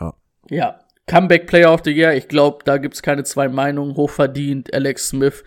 Ja. 0.00 0.14
Ja, 0.48 0.80
Comeback 1.06 1.46
Player 1.46 1.72
of 1.72 1.82
the 1.84 1.92
Year, 1.92 2.14
ich 2.14 2.26
glaube, 2.26 2.64
da 2.64 2.78
gibt's 2.78 3.02
keine 3.02 3.22
zwei 3.22 3.48
Meinungen. 3.48 3.94
Hochverdient, 3.94 4.74
Alex 4.74 5.08
Smith. 5.08 5.44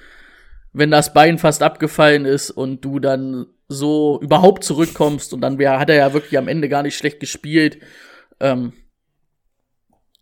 Wenn 0.71 0.91
das 0.91 1.13
Bein 1.13 1.37
fast 1.37 1.63
abgefallen 1.63 2.25
ist 2.25 2.51
und 2.51 2.85
du 2.85 2.99
dann 2.99 3.47
so 3.69 4.19
überhaupt 4.21 4.63
zurückkommst 4.63 5.31
und 5.33 5.41
dann 5.41 5.59
wär, 5.59 5.79
hat 5.79 5.89
er 5.89 5.95
ja 5.95 6.13
wirklich 6.13 6.37
am 6.37 6.47
Ende 6.47 6.67
gar 6.67 6.83
nicht 6.83 6.97
schlecht 6.97 7.19
gespielt, 7.19 7.79
ähm, 8.39 8.73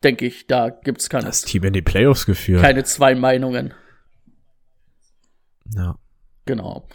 denke 0.03 0.25
ich, 0.25 0.47
da 0.47 0.69
gibt's 0.69 1.09
keine, 1.09 1.25
Das 1.25 1.41
Team 1.41 1.63
in 1.63 1.73
die 1.73 1.81
Playoffs 1.81 2.25
geführt. 2.25 2.61
keine 2.61 2.83
zwei 2.83 3.15
Meinungen. 3.15 3.73
ja. 5.73 5.97
Genau. 6.45 6.87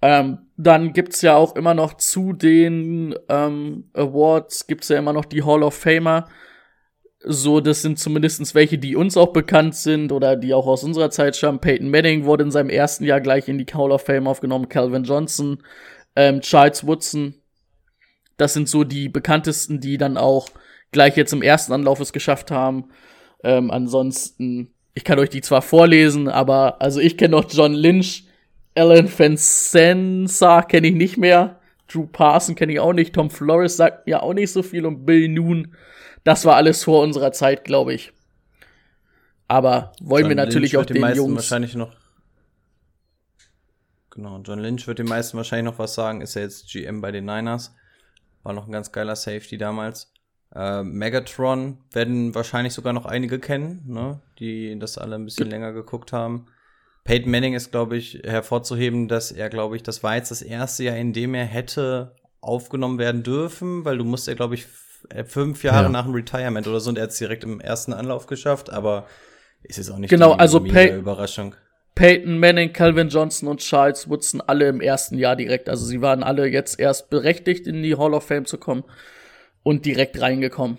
Ähm, 0.00 0.38
dann 0.56 0.92
gibt's 0.92 1.22
ja 1.22 1.36
auch 1.36 1.54
immer 1.54 1.74
noch 1.74 1.94
zu 1.94 2.32
den 2.32 3.14
ähm, 3.28 3.88
Awards 3.94 4.66
gibt's 4.66 4.88
ja 4.88 4.98
immer 4.98 5.12
noch 5.12 5.24
die 5.24 5.44
Hall 5.44 5.62
of 5.62 5.74
Famer. 5.74 6.28
So, 7.24 7.60
das 7.60 7.82
sind 7.82 7.98
zumindestens 7.98 8.54
welche, 8.54 8.78
die 8.78 8.96
uns 8.96 9.16
auch 9.16 9.32
bekannt 9.32 9.76
sind 9.76 10.10
oder 10.10 10.34
die 10.34 10.54
auch 10.54 10.66
aus 10.66 10.82
unserer 10.82 11.10
Zeit 11.10 11.36
stammen. 11.36 11.60
Peyton 11.60 11.88
Manning 11.88 12.24
wurde 12.24 12.42
in 12.44 12.50
seinem 12.50 12.70
ersten 12.70 13.04
Jahr 13.04 13.20
gleich 13.20 13.48
in 13.48 13.58
die 13.58 13.66
Hall 13.72 13.92
of 13.92 14.02
Fame 14.02 14.26
aufgenommen. 14.26 14.68
Calvin 14.68 15.04
Johnson, 15.04 15.58
ähm, 16.16 16.40
Charles 16.40 16.84
Woodson. 16.86 17.34
Das 18.38 18.54
sind 18.54 18.68
so 18.68 18.82
die 18.82 19.08
bekanntesten, 19.08 19.80
die 19.80 19.98
dann 19.98 20.16
auch 20.16 20.48
gleich 20.90 21.16
jetzt 21.16 21.32
im 21.32 21.42
ersten 21.42 21.72
Anlauf 21.72 22.00
es 22.00 22.12
geschafft 22.12 22.50
haben. 22.50 22.90
Ähm, 23.44 23.70
ansonsten, 23.70 24.72
ich 24.94 25.04
kann 25.04 25.18
euch 25.20 25.30
die 25.30 25.42
zwar 25.42 25.62
vorlesen, 25.62 26.28
aber 26.28 26.82
also 26.82 26.98
ich 26.98 27.16
kenne 27.16 27.36
noch 27.36 27.50
John 27.50 27.72
Lynch, 27.72 28.24
Alan 28.74 29.06
Fencensa 29.06 30.62
kenne 30.62 30.88
ich 30.88 30.94
nicht 30.94 31.18
mehr, 31.18 31.60
Drew 31.88 32.06
Parson 32.06 32.54
kenne 32.54 32.72
ich 32.72 32.80
auch 32.80 32.92
nicht, 32.92 33.14
Tom 33.14 33.30
Flores 33.30 33.76
sagt 33.76 34.06
mir 34.06 34.22
auch 34.22 34.34
nicht 34.34 34.50
so 34.50 34.62
viel 34.62 34.86
und 34.86 35.04
Bill 35.04 35.28
Noon. 35.28 35.74
Das 36.24 36.44
war 36.44 36.56
alles 36.56 36.84
vor 36.84 37.02
unserer 37.02 37.32
Zeit, 37.32 37.64
glaube 37.64 37.94
ich. 37.94 38.12
Aber 39.48 39.92
wollen 40.00 40.22
John 40.22 40.30
wir 40.30 40.36
natürlich 40.36 40.72
Lynch 40.72 40.76
auch 40.76 40.80
wird 40.80 40.90
den 40.90 40.94
den 40.94 41.02
meisten 41.02 41.18
Jungs. 41.18 41.36
wahrscheinlich 41.36 41.74
noch. 41.74 41.92
Genau, 44.10 44.38
John 44.44 44.58
Lynch 44.58 44.86
wird 44.86 44.98
den 44.98 45.08
meisten 45.08 45.36
wahrscheinlich 45.36 45.72
noch 45.72 45.78
was 45.78 45.94
sagen. 45.94 46.20
Ist 46.20 46.34
ja 46.34 46.42
jetzt 46.42 46.70
GM 46.70 47.00
bei 47.00 47.12
den 47.12 47.24
Niners. 47.24 47.74
War 48.42 48.52
noch 48.52 48.66
ein 48.66 48.72
ganz 48.72 48.92
geiler 48.92 49.16
Safety 49.16 49.58
damals. 49.58 50.12
Äh, 50.54 50.82
Megatron 50.82 51.78
werden 51.92 52.34
wahrscheinlich 52.34 52.74
sogar 52.74 52.92
noch 52.92 53.06
einige 53.06 53.38
kennen, 53.38 53.82
ne? 53.86 54.20
die 54.38 54.78
das 54.78 54.98
alle 54.98 55.14
ein 55.14 55.24
bisschen 55.24 55.48
länger 55.48 55.72
geguckt 55.72 56.12
haben. 56.12 56.46
Peyton 57.04 57.30
Manning 57.30 57.54
ist, 57.54 57.72
glaube 57.72 57.96
ich, 57.96 58.20
hervorzuheben, 58.24 59.08
dass 59.08 59.32
er, 59.32 59.48
glaube 59.48 59.76
ich, 59.76 59.82
das 59.82 60.02
war 60.02 60.16
jetzt 60.16 60.30
das 60.30 60.42
erste 60.42 60.84
Jahr, 60.84 60.96
in 60.96 61.12
dem 61.12 61.34
er 61.34 61.44
hätte 61.44 62.14
aufgenommen 62.40 62.98
werden 62.98 63.22
dürfen, 63.22 63.84
weil 63.84 63.98
du 63.98 64.04
musst 64.04 64.28
ja, 64.28 64.34
glaube 64.34 64.54
ich, 64.54 64.66
fünf 65.26 65.62
Jahre 65.64 65.84
Ja. 65.84 65.88
nach 65.88 66.04
dem 66.04 66.14
Retirement 66.14 66.66
oder 66.66 66.80
so 66.80 66.90
und 66.90 66.96
er 66.98 67.04
hat 67.04 67.10
es 67.10 67.18
direkt 67.18 67.44
im 67.44 67.60
ersten 67.60 67.92
Anlauf 67.92 68.26
geschafft, 68.26 68.70
aber 68.70 69.06
ist 69.62 69.76
jetzt 69.76 69.90
auch 69.90 69.98
nicht 69.98 70.10
Genau, 70.10 70.34
die 70.34 70.40
also 70.40 70.60
Pey- 70.60 70.96
Überraschung. 70.96 71.54
Peyton 71.94 72.38
Manning, 72.38 72.72
Calvin 72.72 73.08
Johnson 73.10 73.48
und 73.48 73.60
Charles 73.60 74.08
Woodson 74.08 74.40
alle 74.40 74.66
im 74.68 74.80
ersten 74.80 75.18
Jahr 75.18 75.36
direkt. 75.36 75.68
Also 75.68 75.84
sie 75.84 76.00
waren 76.00 76.22
alle 76.22 76.46
jetzt 76.46 76.80
erst 76.80 77.10
berechtigt, 77.10 77.66
in 77.66 77.82
die 77.82 77.96
Hall 77.96 78.14
of 78.14 78.26
Fame 78.26 78.46
zu 78.46 78.56
kommen 78.56 78.82
und 79.62 79.84
direkt 79.84 80.18
reingekommen. 80.20 80.78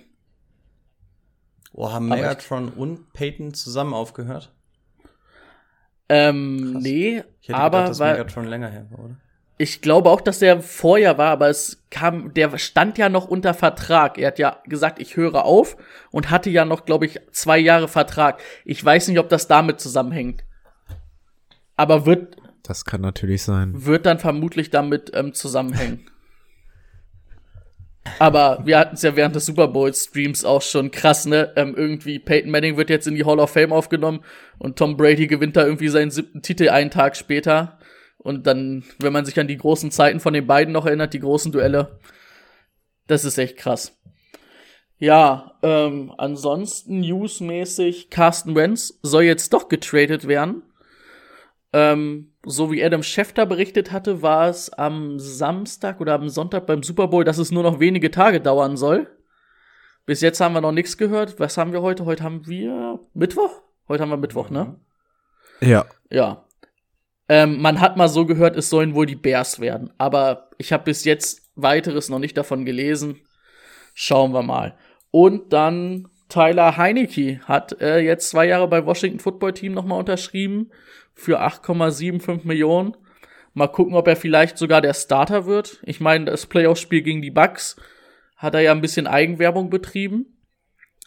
Oh, 1.72 1.92
haben 1.92 2.08
Megatron 2.10 2.70
und 2.70 3.13
Peyton 3.13 3.53
zusammen 3.53 3.94
aufgehört? 3.94 4.51
Ähm, 6.10 6.72
Krass. 6.74 6.84
nee, 6.84 7.24
Ich 7.42 7.50
hätte 7.50 7.58
aber 7.58 7.77
gedacht, 7.84 7.89
dass 7.92 8.00
Megatron 8.00 8.46
länger 8.46 8.70
her 8.70 8.88
war, 8.92 9.06
oder? 9.06 9.18
Ich 9.63 9.82
glaube 9.82 10.10
auch, 10.10 10.20
dass 10.20 10.39
der 10.39 10.62
vorher 10.62 11.17
war, 11.17 11.32
aber 11.32 11.48
es 11.48 11.86
kam, 11.89 12.34
der 12.34 12.58
stand 12.58 12.98
ja 12.98 13.08
noch 13.08 13.29
unter 13.29 13.53
Vertrag. 13.53 14.17
Er 14.17 14.27
hat 14.27 14.38
ja 14.38 14.58
gesagt, 14.67 15.00
ich 15.00 15.15
höre 15.15 15.46
auf 15.46 15.77
und 16.12 16.29
hatte 16.29 16.50
ja 16.50 16.65
noch, 16.65 16.86
glaube 16.86 17.05
ich, 17.05 17.22
zwei 17.32 17.58
Jahre 17.58 17.88
Vertrag. 17.88 18.41
Ich 18.65 18.84
weiß 18.84 19.08
nicht, 19.08 19.20
ob 19.20 19.29
das 19.29 19.48
damit 19.48 19.79
zusammenhängt. 19.79 20.43
Aber 21.77 22.05
wird, 22.05 22.36
Das 22.63 22.84
kann 22.84 23.00
natürlich 23.00 23.43
sein. 23.43 23.86
wird 23.86 24.05
dann 24.05 24.20
vermutlich 24.20 24.70
damit 24.70 25.12
ähm, 25.15 25.34
zusammenhängen. 25.34 26.08
Aber 28.20 28.60
wir 28.65 28.77
hatten 28.77 28.96
es 28.96 29.01
ja 29.01 29.15
während 29.15 29.34
des 29.36 29.46
Super 29.46 29.70
Bowl 29.70 29.93
Streams 29.93 30.43
auch 30.43 30.62
schon 30.62 30.91
krass, 30.91 31.25
ne? 31.25 31.53
Ähm, 31.55 31.74
irgendwie 31.77 32.20
Peyton 32.20 32.51
Manning 32.51 32.75
wird 32.75 32.89
jetzt 32.89 33.08
in 33.08 33.15
die 33.15 33.24
Hall 33.24 33.39
of 33.39 33.51
Fame 33.51 33.72
aufgenommen 33.72 34.25
und 34.60 34.77
Tom 34.77 34.98
Brady 34.98 35.27
gewinnt 35.27 35.55
da 35.55 35.65
irgendwie 35.65 35.88
seinen 35.88 36.12
siebten 36.12 36.41
Titel 36.41 36.67
einen 36.67 36.91
Tag 36.91 37.15
später. 37.15 37.79
Und 38.24 38.48
dann, 38.48 38.84
wenn 39.00 39.13
man 39.13 39.25
sich 39.25 39.39
an 39.39 39.48
die 39.48 39.58
großen 39.58 39.92
Zeiten 39.92 40.20
von 40.20 40.34
den 40.34 40.48
beiden 40.48 40.74
noch 40.74 40.86
erinnert, 40.86 41.13
die 41.13 41.20
großen 41.20 41.51
Duelle, 41.51 42.00
das 43.08 43.25
ist 43.25 43.38
echt 43.38 43.58
krass. 43.58 44.00
Ja, 44.98 45.58
ähm, 45.62 46.13
ansonsten 46.18 47.01
newsmäßig, 47.01 48.10
Carsten 48.10 48.56
Wentz 48.56 49.00
soll 49.01 49.24
jetzt 49.24 49.51
doch 49.51 49.68
getradet 49.68 50.27
werden. 50.27 50.63
Ähm, 51.74 52.34
so 52.46 52.72
wie 52.72 52.84
Adam 52.84 53.03
Schefter 53.03 53.46
berichtet 53.46 53.92
hatte, 53.92 54.22
war 54.22 54.48
es 54.48 54.72
am 54.72 55.20
Samstag 55.20 56.00
oder 56.00 56.13
am 56.13 56.30
Sonntag 56.30 56.68
beim 56.68 56.84
Super 56.84 57.08
Bowl, 57.08 57.25
dass 57.25 57.38
es 57.38 57.51
nur 57.51 57.63
noch 57.63 57.80
wenige 57.80 58.12
Tage 58.12 58.39
dauern 58.39 58.77
soll. 58.77 59.08
Bis 60.06 60.22
jetzt 60.22 60.39
haben 60.39 60.53
wir 60.53 60.62
noch 60.62 60.72
nichts 60.72 60.98
gehört. 60.98 61.39
Was 61.39 61.58
haben 61.58 61.74
wir 61.74 61.82
heute? 61.82 62.06
Heute 62.06 62.24
haben 62.24 62.48
wir 62.48 63.00
Mittwoch? 63.13 63.62
Heute 63.88 64.03
haben 64.03 64.10
wir 64.10 64.18
Mittwoch, 64.18 64.50
ne? 64.50 64.80
Ja. 65.62 65.86
Ja. 66.10 66.43
Ähm, 67.30 67.62
man 67.62 67.80
hat 67.80 67.98
mal 67.98 68.10
so 68.10 68.25
gehört, 68.25 68.58
es 68.58 68.70
sollen 68.70 68.96
wohl 68.96 69.06
die 69.06 69.15
Bears 69.15 69.60
werden. 69.60 69.92
Aber 69.98 70.50
ich 70.58 70.74
habe 70.74 70.84
bis 70.84 71.06
jetzt 71.06 71.50
weiteres 71.56 72.10
noch 72.10 72.20
nicht 72.20 72.38
davon 72.38 72.65
gelesen. 72.65 73.22
Schauen 73.94 74.34
wir 74.34 74.44
mal. 74.44 74.77
Und 75.12 75.53
dann 75.53 76.10
Tyler 76.30 76.77
Heinecke 76.77 77.39
hat 77.46 77.80
äh, 77.80 78.00
jetzt 78.00 78.30
zwei 78.30 78.48
Jahre 78.48 78.68
bei 78.68 78.86
Washington 78.86 79.20
Football 79.20 79.53
Team 79.53 79.74
nochmal 79.74 80.00
unterschrieben 80.00 80.72
für 81.13 81.42
8,75 81.42 82.48
Millionen. 82.48 82.98
Mal 83.53 83.68
gucken, 83.68 83.94
ob 83.94 84.08
er 84.08 84.15
vielleicht 84.15 84.58
sogar 84.58 84.82
der 84.82 84.96
Starter 84.96 85.46
wird. 85.46 85.80
Ich 85.84 86.00
meine, 86.00 86.25
das 86.25 86.48
Playoff-Spiel 86.48 87.03
gegen 87.03 87.22
die 87.22 87.30
Bucks 87.30 87.75
hat 88.36 88.56
er 88.56 88.62
ja 88.62 88.72
ein 88.72 88.82
bisschen 88.82 89.06
Eigenwerbung 89.06 89.70
betrieben 89.70 90.38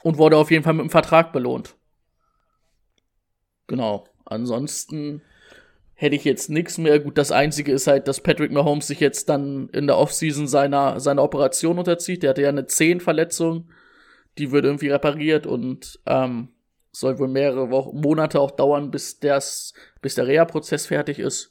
und 0.03 0.17
wurde 0.17 0.37
auf 0.37 0.53
jeden 0.53 0.63
Fall 0.63 0.75
mit 0.75 0.85
dem 0.85 0.91
Vertrag 0.91 1.33
belohnt. 1.33 1.75
Genau. 3.67 4.07
Ansonsten 4.25 5.23
hätte 5.97 6.15
ich 6.15 6.25
jetzt 6.25 6.51
nichts 6.51 6.79
mehr. 6.79 7.01
Gut, 7.01 7.19
das 7.19 7.33
Einzige 7.33 7.73
ist 7.73 7.87
halt, 7.87 8.07
dass 8.07 8.21
Patrick 8.21 8.53
Mahomes 8.53 8.87
sich 8.87 9.01
jetzt 9.01 9.29
dann 9.29 9.69
in 9.71 9.87
der 9.87 9.97
Offseason 9.97 10.47
seiner, 10.47 11.01
seiner 11.01 11.23
Operation 11.23 11.79
unterzieht. 11.79 12.23
Der 12.23 12.31
hatte 12.31 12.43
ja 12.43 12.51
eine 12.51 12.67
Zehenverletzung. 12.67 13.71
Die 14.39 14.53
wird 14.53 14.67
irgendwie 14.67 14.91
repariert 14.91 15.47
und 15.47 15.99
ähm, 16.05 16.49
soll 16.93 17.19
wohl 17.19 17.29
mehrere 17.29 17.71
Wochen, 17.71 17.99
Monate 17.99 18.39
auch 18.41 18.51
dauern, 18.51 18.91
bis, 18.91 19.19
das, 19.19 19.73
bis 20.03 20.15
der 20.15 20.27
Reha-Prozess 20.27 20.87
fertig 20.87 21.19
ist. 21.19 21.51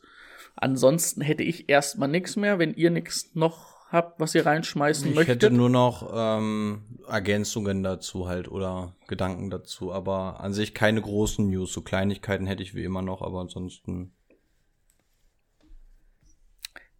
Ansonsten 0.55 1.21
hätte 1.21 1.43
ich 1.43 1.67
erstmal 1.67 2.07
nichts 2.07 2.35
mehr, 2.35 2.59
wenn 2.59 2.75
ihr 2.75 2.91
nichts 2.91 3.31
noch 3.33 3.75
habt, 3.91 4.19
was 4.19 4.35
ihr 4.35 4.45
reinschmeißen 4.45 5.09
Ich 5.09 5.15
möchtet. 5.15 5.43
hätte 5.43 5.53
nur 5.53 5.69
noch 5.69 6.11
ähm, 6.13 6.83
Ergänzungen 7.07 7.81
dazu 7.81 8.27
halt 8.27 8.49
oder 8.49 8.95
Gedanken 9.07 9.49
dazu, 9.49 9.91
aber 9.91 10.39
an 10.39 10.53
sich 10.53 10.73
keine 10.75 11.01
großen 11.01 11.49
News. 11.49 11.73
So 11.73 11.81
Kleinigkeiten 11.81 12.45
hätte 12.45 12.61
ich 12.63 12.75
wie 12.75 12.83
immer 12.83 13.01
noch, 13.01 13.21
aber 13.21 13.39
ansonsten. 13.39 14.13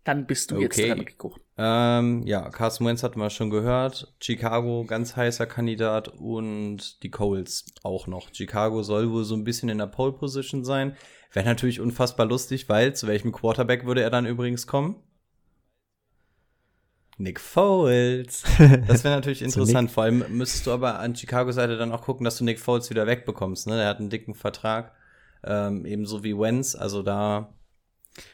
Dann 0.06 0.26
bist 0.28 0.52
du 0.52 0.60
jetzt 0.60 0.78
Okay. 0.78 0.90
dran, 0.90 1.00
Rico. 1.02 1.36
Ähm, 1.58 2.22
ja, 2.26 2.48
Carson 2.50 2.86
Wentz 2.88 3.02
hatten 3.04 3.20
wir 3.20 3.30
schon 3.32 3.50
gehört. 3.50 4.14
Chicago, 4.22 4.86
ganz 4.86 5.16
heißer 5.16 5.48
Kandidat 5.48 6.08
und 6.10 7.02
die 7.04 7.10
Coles 7.10 7.66
auch 7.84 8.06
noch. 8.08 8.30
Chicago 8.34 8.84
soll 8.84 9.12
wohl 9.12 9.26
so 9.26 9.36
ein 9.36 9.44
bisschen 9.44 9.68
in 9.68 9.80
der 9.80 9.88
Pole 9.88 10.14
Position 10.14 10.64
sein. 10.64 10.96
Wäre 11.34 11.46
natürlich 11.48 11.82
unfassbar 11.82 12.28
lustig, 12.28 12.70
weil 12.70 12.96
zu 12.96 13.08
welchem 13.08 13.32
Quarterback 13.32 13.86
würde 13.86 14.04
er 14.04 14.12
dann 14.12 14.26
übrigens 14.28 14.68
kommen? 14.68 14.96
Nick 17.18 17.40
Foles. 17.40 18.44
Das 18.88 19.04
wäre 19.04 19.16
natürlich 19.16 19.42
interessant. 19.42 19.90
Vor 19.90 20.04
allem 20.04 20.24
müsstest 20.30 20.68
du 20.68 20.72
aber 20.72 21.00
an 21.00 21.16
Chicago-Seite 21.16 21.78
dann 21.78 21.92
auch 21.92 22.02
gucken, 22.04 22.26
dass 22.26 22.38
du 22.38 22.44
Nick 22.44 22.60
Foles 22.60 22.90
wieder 22.90 23.08
wegbekommst. 23.08 23.68
Ne? 23.68 23.78
Der 23.78 23.88
hat 23.88 24.00
einen 24.00 24.10
dicken 24.10 24.36
Vertrag, 24.36 24.94
ähm, 25.44 25.86
ebenso 25.86 26.24
wie 26.24 26.38
Wentz. 26.38 26.76
Also 26.76 27.02
da 27.04 27.54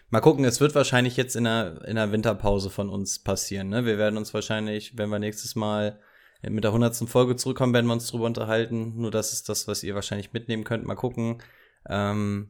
Mal 0.10 0.22
gucken, 0.22 0.46
es 0.46 0.60
wird 0.60 0.76
wahrscheinlich 0.76 1.18
jetzt 1.18 1.36
in 1.36 1.46
der, 1.46 1.84
in 1.88 1.96
der 1.96 2.12
Winterpause 2.12 2.70
von 2.70 2.90
uns 2.90 3.20
passieren. 3.20 3.70
Ne? 3.70 3.86
Wir 3.86 3.98
werden 3.98 4.18
uns 4.18 4.34
wahrscheinlich, 4.34 4.98
wenn 4.98 5.10
wir 5.10 5.20
nächstes 5.20 5.56
Mal 5.56 6.00
mit 6.44 6.64
der 6.64 6.74
hundertsten 6.74 7.08
Folge 7.08 7.36
zurückkommen, 7.36 7.74
werden 7.74 7.88
wir 7.88 7.94
uns 7.94 8.08
drüber 8.08 8.26
unterhalten. 8.26 8.94
Nur 8.96 9.12
das 9.12 9.34
ist 9.34 9.48
das, 9.50 9.68
was 9.68 9.84
ihr 9.84 9.96
wahrscheinlich 9.96 10.34
mitnehmen 10.34 10.64
könnt. 10.64 10.86
Mal 10.86 10.96
gucken. 10.96 11.42
Ähm, 11.88 12.50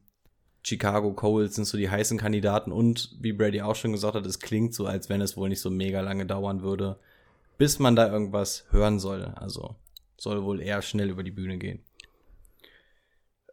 Chicago 0.64 1.14
Coles 1.14 1.56
sind 1.56 1.66
so 1.66 1.78
die 1.78 1.90
heißen 1.90 2.18
Kandidaten 2.18 2.72
und 2.72 3.16
wie 3.20 3.34
Brady 3.34 3.62
auch 3.62 3.76
schon 3.76 3.92
gesagt 3.92 4.16
hat, 4.16 4.26
es 4.26 4.40
klingt 4.40 4.74
so, 4.74 4.86
als 4.86 5.10
wenn 5.10 5.22
es 5.22 5.36
wohl 5.36 5.50
nicht 5.50 5.62
so 5.62 5.70
mega 5.70 6.02
lange 6.02 6.26
dauern 6.26 6.62
würde, 6.62 7.00
bis 7.58 7.80
man 7.80 7.96
da 7.96 8.12
irgendwas 8.12 8.66
hören 8.70 9.00
soll. 9.00 9.26
Also 9.36 9.76
soll 10.18 10.44
wohl 10.44 10.62
eher 10.62 10.82
schnell 10.82 11.10
über 11.10 11.24
die 11.24 11.32
Bühne 11.32 11.58
gehen. 11.58 11.84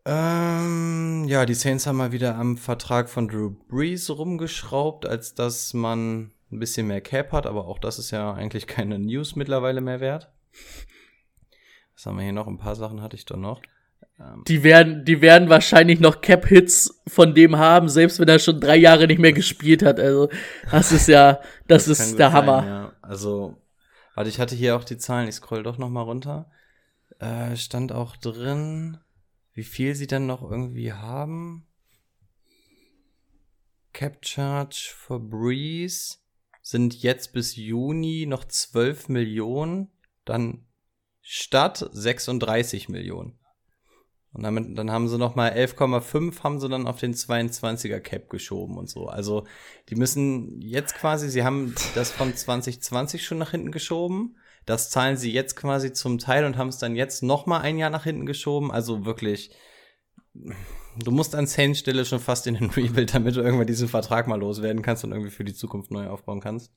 Ähm, 0.04 1.24
ja, 1.28 1.44
die 1.44 1.54
Saints 1.54 1.86
haben 1.86 1.96
mal 1.96 2.12
wieder 2.12 2.36
am 2.36 2.56
Vertrag 2.56 3.08
von 3.08 3.28
Drew 3.28 3.50
Brees 3.68 4.10
rumgeschraubt, 4.10 5.06
als 5.06 5.34
dass 5.34 5.74
man 5.74 6.32
ein 6.50 6.58
bisschen 6.58 6.86
mehr 6.86 7.00
Cap 7.00 7.32
hat, 7.32 7.46
aber 7.46 7.66
auch 7.66 7.78
das 7.78 7.98
ist 7.98 8.10
ja 8.10 8.32
eigentlich 8.32 8.66
keine 8.66 8.98
News 8.98 9.36
mittlerweile 9.36 9.80
mehr 9.80 10.00
wert. 10.00 10.32
Was 11.94 12.06
haben 12.06 12.16
wir 12.16 12.24
hier 12.24 12.32
noch? 12.32 12.46
Ein 12.46 12.58
paar 12.58 12.76
Sachen 12.76 13.02
hatte 13.02 13.16
ich 13.16 13.26
doch 13.26 13.36
noch. 13.36 13.60
Die 14.48 14.64
werden, 14.64 15.04
die 15.04 15.20
werden 15.20 15.48
wahrscheinlich 15.48 16.00
noch 16.00 16.20
Cap-Hits 16.20 17.02
von 17.06 17.34
dem 17.34 17.56
haben, 17.56 17.88
selbst 17.88 18.18
wenn 18.18 18.28
er 18.28 18.40
schon 18.40 18.60
drei 18.60 18.76
Jahre 18.76 19.06
nicht 19.06 19.20
mehr 19.20 19.32
gespielt 19.32 19.84
hat. 19.84 20.00
Also, 20.00 20.28
das 20.70 20.90
ist 20.90 21.06
ja, 21.06 21.40
das, 21.68 21.84
das 21.84 22.00
ist 22.00 22.18
der 22.18 22.32
Hammer. 22.32 22.60
Sein, 22.60 22.68
ja. 22.68 22.92
Also, 23.00 23.62
warte, 24.14 24.28
ich 24.28 24.40
hatte 24.40 24.56
hier 24.56 24.74
auch 24.74 24.82
die 24.82 24.98
Zahlen, 24.98 25.28
ich 25.28 25.36
scroll 25.36 25.62
doch 25.62 25.78
noch 25.78 25.88
mal 25.88 26.02
runter. 26.02 26.50
Äh, 27.20 27.54
stand 27.54 27.92
auch 27.92 28.16
drin, 28.16 28.98
wie 29.58 29.64
viel 29.64 29.96
sie 29.96 30.06
dann 30.06 30.28
noch 30.28 30.48
irgendwie 30.48 30.92
haben. 30.92 31.66
Cap 33.92 34.24
Charge 34.24 34.92
for 34.96 35.18
Breeze 35.18 36.18
sind 36.62 37.02
jetzt 37.02 37.32
bis 37.32 37.56
Juni 37.56 38.24
noch 38.26 38.44
12 38.44 39.08
Millionen, 39.08 39.90
dann 40.24 40.64
statt 41.22 41.90
36 41.90 42.88
Millionen. 42.88 43.36
Und 44.32 44.44
damit, 44.44 44.78
dann 44.78 44.92
haben 44.92 45.08
sie 45.08 45.18
noch 45.18 45.34
mal 45.34 45.50
11,5 45.50 46.44
haben 46.44 46.60
sie 46.60 46.68
dann 46.68 46.86
auf 46.86 47.00
den 47.00 47.14
22er 47.14 47.98
Cap 47.98 48.30
geschoben 48.30 48.78
und 48.78 48.88
so. 48.88 49.08
Also 49.08 49.44
die 49.88 49.96
müssen 49.96 50.60
jetzt 50.60 50.94
quasi, 50.94 51.28
sie 51.28 51.42
haben 51.42 51.74
das 51.96 52.12
von 52.12 52.32
2020 52.32 53.24
schon 53.24 53.38
nach 53.38 53.50
hinten 53.50 53.72
geschoben. 53.72 54.36
Das 54.68 54.90
zahlen 54.90 55.16
sie 55.16 55.32
jetzt 55.32 55.56
quasi 55.56 55.94
zum 55.94 56.18
Teil 56.18 56.44
und 56.44 56.58
haben 56.58 56.68
es 56.68 56.76
dann 56.76 56.94
jetzt 56.94 57.22
noch 57.22 57.46
mal 57.46 57.60
ein 57.60 57.78
Jahr 57.78 57.88
nach 57.88 58.04
hinten 58.04 58.26
geschoben. 58.26 58.70
Also 58.70 59.06
wirklich, 59.06 59.50
du 60.34 61.10
musst 61.10 61.34
an 61.34 61.46
Saints 61.46 61.78
Stelle 61.78 62.04
schon 62.04 62.20
fast 62.20 62.46
in 62.46 62.52
den 62.56 62.68
Rebuild, 62.76 63.14
damit 63.14 63.34
du 63.34 63.40
irgendwann 63.40 63.66
diesen 63.66 63.88
Vertrag 63.88 64.26
mal 64.26 64.38
loswerden 64.38 64.82
kannst 64.82 65.04
und 65.04 65.12
irgendwie 65.12 65.30
für 65.30 65.44
die 65.44 65.54
Zukunft 65.54 65.90
neu 65.90 66.08
aufbauen 66.08 66.42
kannst. 66.42 66.70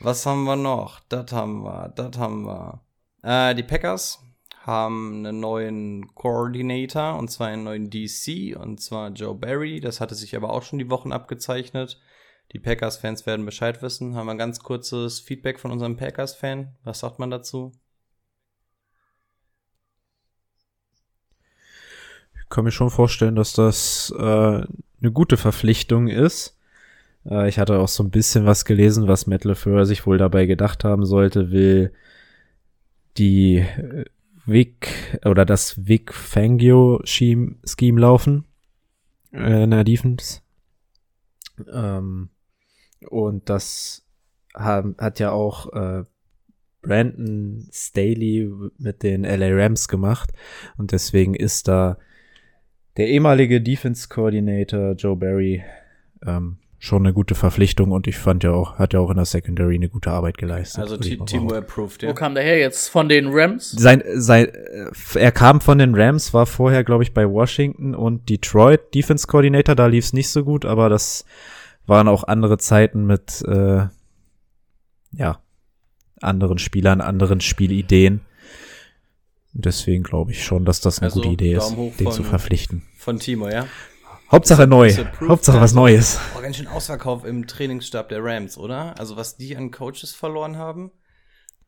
Was 0.00 0.26
haben 0.26 0.42
wir 0.42 0.56
noch? 0.56 0.98
Das 1.08 1.30
haben 1.30 1.62
wir, 1.62 1.92
das 1.94 2.18
haben 2.18 2.46
wir. 2.46 2.82
Äh, 3.22 3.54
die 3.54 3.62
Packers 3.62 4.18
haben 4.62 5.24
einen 5.24 5.38
neuen 5.38 6.12
Coordinator 6.16 7.16
und 7.16 7.30
zwar 7.30 7.46
einen 7.46 7.62
neuen 7.62 7.90
DC 7.90 8.58
und 8.58 8.80
zwar 8.80 9.10
Joe 9.10 9.36
Barry. 9.36 9.78
Das 9.78 10.00
hatte 10.00 10.16
sich 10.16 10.34
aber 10.34 10.50
auch 10.50 10.64
schon 10.64 10.80
die 10.80 10.90
Wochen 10.90 11.12
abgezeichnet. 11.12 12.00
Die 12.52 12.58
Packers-Fans 12.58 13.26
werden 13.26 13.44
Bescheid 13.44 13.82
wissen. 13.82 14.14
Haben 14.14 14.26
wir 14.26 14.32
ein 14.32 14.38
ganz 14.38 14.60
kurzes 14.60 15.20
Feedback 15.20 15.60
von 15.60 15.70
unserem 15.70 15.96
Packers-Fan. 15.96 16.74
Was 16.82 17.00
sagt 17.00 17.18
man 17.18 17.30
dazu? 17.30 17.72
Ich 22.40 22.48
kann 22.48 22.64
mir 22.64 22.70
schon 22.70 22.90
vorstellen, 22.90 23.36
dass 23.36 23.52
das 23.52 24.12
äh, 24.16 24.22
eine 24.22 25.12
gute 25.12 25.36
Verpflichtung 25.36 26.08
ist. 26.08 26.58
Äh, 27.28 27.48
ich 27.48 27.58
hatte 27.58 27.78
auch 27.78 27.88
so 27.88 28.02
ein 28.02 28.10
bisschen 28.10 28.46
was 28.46 28.64
gelesen, 28.64 29.08
was 29.08 29.26
Matt 29.26 29.44
LeFleur 29.44 29.84
sich 29.84 30.06
wohl 30.06 30.16
dabei 30.16 30.46
gedacht 30.46 30.84
haben 30.84 31.04
sollte, 31.04 31.50
will 31.50 31.92
die 33.18 33.56
äh, 33.56 34.04
Vic 34.46 35.20
oder 35.26 35.44
das 35.44 35.86
Vic 35.86 36.14
Fangio 36.14 37.02
Scheme 37.04 37.56
laufen 38.00 38.46
äh, 39.32 39.64
in 39.64 39.70
der 39.70 39.84
Defense. 39.84 40.40
Ähm, 41.70 42.30
und 43.06 43.48
das 43.48 44.04
haben, 44.54 44.96
hat 44.98 45.20
ja 45.20 45.30
auch 45.30 45.72
äh, 45.72 46.04
Brandon 46.82 47.68
Staley 47.72 48.50
mit 48.78 49.02
den 49.02 49.24
LA 49.24 49.48
Rams 49.50 49.88
gemacht. 49.88 50.32
Und 50.76 50.92
deswegen 50.92 51.34
ist 51.34 51.68
da 51.68 51.98
der 52.96 53.08
ehemalige 53.08 53.60
Defense 53.60 54.08
Coordinator 54.08 54.92
Joe 54.92 55.16
Barry 55.16 55.62
ähm, 56.26 56.58
schon 56.80 57.04
eine 57.04 57.12
gute 57.12 57.34
Verpflichtung 57.34 57.90
und 57.90 58.06
ich 58.06 58.16
fand 58.16 58.44
ja 58.44 58.52
auch, 58.52 58.78
hat 58.78 58.92
ja 58.94 59.00
auch 59.00 59.10
in 59.10 59.16
der 59.16 59.24
Secondary 59.24 59.74
eine 59.74 59.88
gute 59.88 60.10
Arbeit 60.12 60.38
geleistet. 60.38 60.80
Also 60.80 60.96
Timo 60.96 61.52
approved, 61.52 62.02
ja. 62.02 62.08
Wo 62.08 62.14
kam 62.14 62.34
der 62.34 62.44
her 62.44 62.58
jetzt? 62.58 62.88
Von 62.88 63.08
den 63.08 63.28
Rams? 63.30 63.72
Sein, 63.72 64.02
sein, 64.14 64.46
äh, 64.46 64.90
er 65.16 65.32
kam 65.32 65.60
von 65.60 65.78
den 65.78 65.96
Rams, 65.96 66.32
war 66.34 66.46
vorher, 66.46 66.84
glaube 66.84 67.02
ich, 67.02 67.12
bei 67.12 67.28
Washington 67.28 67.96
und 67.96 68.28
Detroit 68.28 68.94
Defense 68.94 69.26
Coordinator, 69.26 69.74
da 69.74 69.86
lief 69.86 70.04
es 70.04 70.12
nicht 70.12 70.28
so 70.30 70.44
gut, 70.44 70.64
aber 70.64 70.88
das 70.88 71.24
waren 71.88 72.08
auch 72.08 72.24
andere 72.24 72.58
Zeiten 72.58 73.06
mit, 73.06 73.42
äh, 73.42 73.86
ja, 75.12 75.40
anderen 76.20 76.58
Spielern, 76.58 77.00
anderen 77.00 77.40
Spielideen. 77.40 78.20
Deswegen 79.52 80.02
glaube 80.02 80.32
ich 80.32 80.44
schon, 80.44 80.64
dass 80.64 80.80
das 80.80 80.98
eine 80.98 81.06
also, 81.06 81.20
gute 81.20 81.32
Idee 81.32 81.54
ist, 81.54 81.74
den 81.98 82.10
zu 82.12 82.22
verpflichten. 82.22 82.82
Von 82.96 83.18
Timo, 83.18 83.48
ja? 83.48 83.66
Hauptsache 84.30 84.66
neu. 84.66 84.92
Hauptsache 85.26 85.60
was 85.60 85.72
Neues. 85.72 86.20
Oh, 86.36 86.42
ganz 86.42 86.56
schön 86.56 86.66
Ausverkauf 86.66 87.24
im 87.24 87.46
Trainingsstab 87.46 88.10
der 88.10 88.22
Rams, 88.22 88.58
oder? 88.58 88.98
Also 88.98 89.16
was 89.16 89.36
die 89.36 89.56
an 89.56 89.70
Coaches 89.70 90.12
verloren 90.12 90.58
haben, 90.58 90.90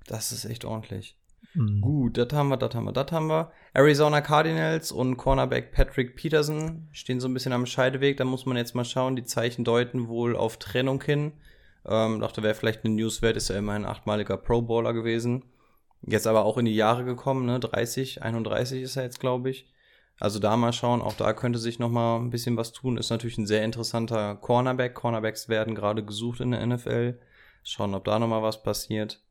das 0.06 0.30
ist 0.30 0.44
echt 0.44 0.66
ordentlich. 0.66 1.16
Mhm. 1.54 1.80
Gut, 1.80 2.16
das 2.16 2.32
haben 2.32 2.48
wir, 2.48 2.56
das 2.56 2.74
haben 2.74 2.84
wir, 2.84 2.92
das 2.92 3.10
haben 3.12 3.28
wir. 3.28 3.52
Arizona 3.74 4.20
Cardinals 4.20 4.92
und 4.92 5.16
Cornerback 5.16 5.72
Patrick 5.72 6.16
Peterson 6.16 6.88
stehen 6.92 7.20
so 7.20 7.28
ein 7.28 7.34
bisschen 7.34 7.52
am 7.52 7.66
Scheideweg. 7.66 8.16
Da 8.16 8.24
muss 8.24 8.46
man 8.46 8.56
jetzt 8.56 8.74
mal 8.74 8.84
schauen. 8.84 9.16
Die 9.16 9.24
Zeichen 9.24 9.64
deuten 9.64 10.08
wohl 10.08 10.36
auf 10.36 10.58
Trennung 10.58 11.02
hin. 11.02 11.32
Ähm, 11.86 12.20
dachte, 12.20 12.42
wäre 12.42 12.54
vielleicht 12.54 12.84
eine 12.84 12.94
News 12.94 13.22
wert, 13.22 13.36
ist 13.36 13.48
ja 13.48 13.56
immerhin 13.56 13.84
achtmaliger 13.84 14.36
Pro 14.36 14.62
Bowler 14.62 14.92
gewesen. 14.92 15.44
Jetzt 16.02 16.26
aber 16.26 16.44
auch 16.44 16.58
in 16.58 16.64
die 16.64 16.74
Jahre 16.74 17.04
gekommen, 17.04 17.46
ne? 17.46 17.60
30, 17.60 18.22
31 18.22 18.82
ist 18.82 18.96
er 18.96 19.04
jetzt, 19.04 19.20
glaube 19.20 19.50
ich. 19.50 19.70
Also 20.18 20.38
da 20.38 20.56
mal 20.56 20.72
schauen, 20.72 21.00
auch 21.00 21.14
da 21.14 21.32
könnte 21.32 21.58
sich 21.58 21.78
noch 21.78 21.90
mal 21.90 22.18
ein 22.18 22.30
bisschen 22.30 22.56
was 22.56 22.72
tun. 22.72 22.98
Ist 22.98 23.10
natürlich 23.10 23.38
ein 23.38 23.46
sehr 23.46 23.64
interessanter 23.64 24.36
Cornerback. 24.36 24.94
Cornerbacks 24.94 25.48
werden 25.48 25.74
gerade 25.74 26.04
gesucht 26.04 26.40
in 26.40 26.50
der 26.50 26.64
NFL. 26.66 27.18
Schauen, 27.62 27.94
ob 27.94 28.04
da 28.04 28.18
noch 28.18 28.28
mal 28.28 28.42
was 28.42 28.62
passiert. 28.62 29.22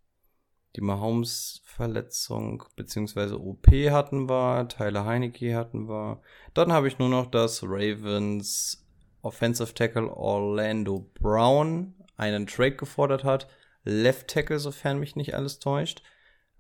Die 0.76 0.82
Mahomes-Verletzung 0.82 2.64
beziehungsweise 2.76 3.40
OP 3.42 3.68
hatten 3.68 4.30
wir, 4.30 4.68
Tyler 4.68 5.06
Heinecke 5.06 5.56
hatten 5.56 5.90
wir. 5.90 6.22
Dann 6.54 6.72
habe 6.72 6.88
ich 6.88 7.00
nur 7.00 7.10
noch, 7.10 7.28
dass 7.28 7.64
Ravens 7.64 8.86
Offensive 9.22 9.74
Tackle 9.74 10.10
Orlando 10.10 11.10
Brown 11.20 11.96
einen 12.16 12.48
Trade 12.48 12.76
gefordert 12.76 13.24
hat. 13.24 13.48
Left 13.84 14.28
Tackle, 14.28 14.60
sofern 14.60 15.00
mich 15.00 15.16
nicht 15.16 15.34
alles 15.34 15.60
täuscht. 15.60 16.04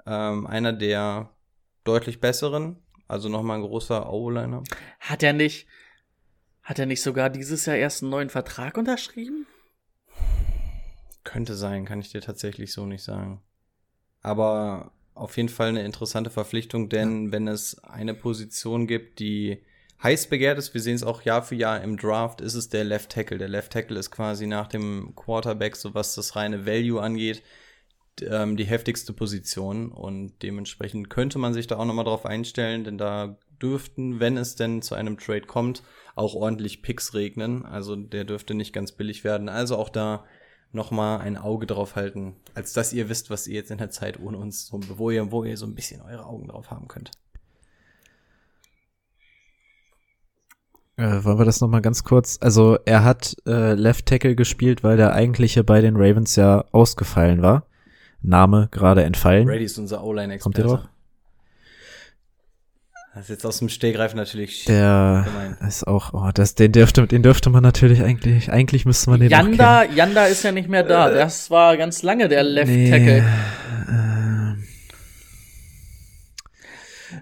Ähm, 0.05 0.47
einer 0.47 0.73
der 0.73 1.29
deutlich 1.83 2.19
besseren 2.19 2.81
also 3.09 3.27
nochmal 3.27 3.57
ein 3.57 3.63
großer 3.63 4.13
O-Liner. 4.13 4.63
Hat 4.99 5.23
er 5.23 5.33
nicht, 5.33 5.67
hat 6.61 6.77
er 6.77 6.85
nicht 6.85 7.01
sogar 7.01 7.31
dieses 7.31 7.65
Jahr 7.65 7.75
erst 7.75 8.03
einen 8.03 8.11
neuen 8.11 8.29
Vertrag 8.29 8.77
unterschrieben? 8.77 9.47
Könnte 11.23 11.55
sein, 11.55 11.85
kann 11.85 11.99
ich 11.99 12.11
dir 12.11 12.21
tatsächlich 12.21 12.71
so 12.71 12.85
nicht 12.85 13.03
sagen. 13.03 13.41
Aber 14.21 14.91
auf 15.15 15.37
jeden 15.37 15.49
Fall 15.49 15.69
eine 15.69 15.83
interessante 15.83 16.29
Verpflichtung, 16.29 16.89
denn 16.89 17.25
ja. 17.25 17.31
wenn 17.31 17.47
es 17.47 17.83
eine 17.83 18.13
Position 18.13 18.87
gibt, 18.87 19.19
die 19.19 19.59
heiß 20.01 20.27
begehrt 20.27 20.57
ist, 20.57 20.73
wir 20.73 20.81
sehen 20.81 20.95
es 20.95 21.03
auch 21.03 21.23
Jahr 21.23 21.43
für 21.43 21.55
Jahr 21.55 21.81
im 21.81 21.97
Draft, 21.97 22.41
ist 22.41 22.53
es 22.53 22.69
der 22.69 22.85
Left 22.85 23.11
Tackle. 23.11 23.37
Der 23.37 23.49
Left 23.49 23.73
Tackle 23.73 23.99
ist 23.99 24.11
quasi 24.11 24.47
nach 24.47 24.67
dem 24.67 25.13
Quarterback, 25.15 25.75
so 25.75 25.93
was 25.93 26.15
das 26.15 26.35
reine 26.35 26.65
Value 26.65 27.01
angeht, 27.01 27.43
ähm, 28.21 28.55
die 28.55 28.65
heftigste 28.65 29.13
Position 29.13 29.91
und 29.91 30.41
dementsprechend 30.41 31.09
könnte 31.09 31.37
man 31.37 31.53
sich 31.53 31.67
da 31.67 31.77
auch 31.77 31.85
nochmal 31.85 32.05
drauf 32.05 32.25
einstellen, 32.25 32.83
denn 32.83 32.97
da 32.97 33.37
dürften, 33.61 34.19
wenn 34.19 34.37
es 34.37 34.55
denn 34.55 34.81
zu 34.81 34.95
einem 34.95 35.17
Trade 35.17 35.41
kommt, 35.41 35.83
auch 36.15 36.33
ordentlich 36.33 36.81
Picks 36.81 37.13
regnen. 37.13 37.65
Also 37.65 37.95
der 37.95 38.23
dürfte 38.23 38.53
nicht 38.53 38.73
ganz 38.73 38.91
billig 38.91 39.23
werden. 39.23 39.49
Also 39.49 39.77
auch 39.77 39.89
da 39.89 40.25
nochmal 40.71 41.21
ein 41.21 41.37
Auge 41.37 41.65
drauf 41.65 41.95
halten, 41.95 42.35
als 42.53 42.73
dass 42.73 42.93
ihr 42.93 43.09
wisst, 43.09 43.29
was 43.29 43.47
ihr 43.47 43.55
jetzt 43.55 43.71
in 43.71 43.77
der 43.77 43.89
Zeit 43.89 44.19
ohne 44.19 44.37
uns, 44.37 44.67
so, 44.67 44.79
wo, 44.97 45.09
ihr, 45.09 45.31
wo 45.31 45.43
ihr 45.43 45.57
so 45.57 45.65
ein 45.65 45.75
bisschen 45.75 46.01
eure 46.01 46.25
Augen 46.25 46.47
drauf 46.47 46.69
haben 46.71 46.87
könnt. 46.87 47.11
Äh, 50.97 51.23
wollen 51.23 51.39
wir 51.39 51.45
das 51.45 51.61
nochmal 51.61 51.81
ganz 51.81 52.03
kurz? 52.03 52.37
Also 52.41 52.77
er 52.85 53.03
hat 53.03 53.35
äh, 53.47 53.73
Left 53.73 54.05
Tackle 54.05 54.35
gespielt, 54.35 54.83
weil 54.83 54.97
der 54.97 55.13
eigentliche 55.13 55.63
bei 55.63 55.79
den 55.81 55.95
Ravens 55.95 56.35
ja 56.35 56.65
ausgefallen 56.71 57.41
war. 57.41 57.65
Name 58.21 58.67
gerade 58.71 59.03
entfallen. 59.03 59.47
Brady 59.47 59.63
ist 59.63 59.77
unser 59.77 60.03
O-Line-Experte. 60.03 60.43
Kommt 60.43 60.57
ihr 60.57 60.77
drauf? 60.77 60.89
Das 63.15 63.23
ist 63.23 63.29
jetzt 63.29 63.45
aus 63.45 63.57
dem 63.57 63.69
Stehgreif 63.69 64.13
natürlich 64.13 64.65
Der 64.65 65.25
gemein. 65.25 65.57
ist 65.67 65.87
auch, 65.87 66.13
oh, 66.13 66.29
das, 66.31 66.53
den 66.53 66.71
dürfte, 66.71 67.07
den 67.07 67.23
dürfte 67.23 67.49
man 67.49 67.63
natürlich 67.63 68.03
eigentlich, 68.03 68.51
eigentlich 68.51 68.85
müsste 68.85 69.09
man 69.09 69.19
den 69.19 69.29
Yanda, 69.31 69.83
Yanda 69.83 70.25
ist 70.25 70.43
ja 70.43 70.51
nicht 70.51 70.69
mehr 70.69 70.83
da. 70.83 71.09
Das 71.09 71.49
war 71.49 71.75
ganz 71.75 72.03
lange 72.03 72.27
der 72.27 72.43
Left 72.43 72.71
nee, 72.71 72.89
Tackle. 72.89 73.17
Äh, 73.17 74.18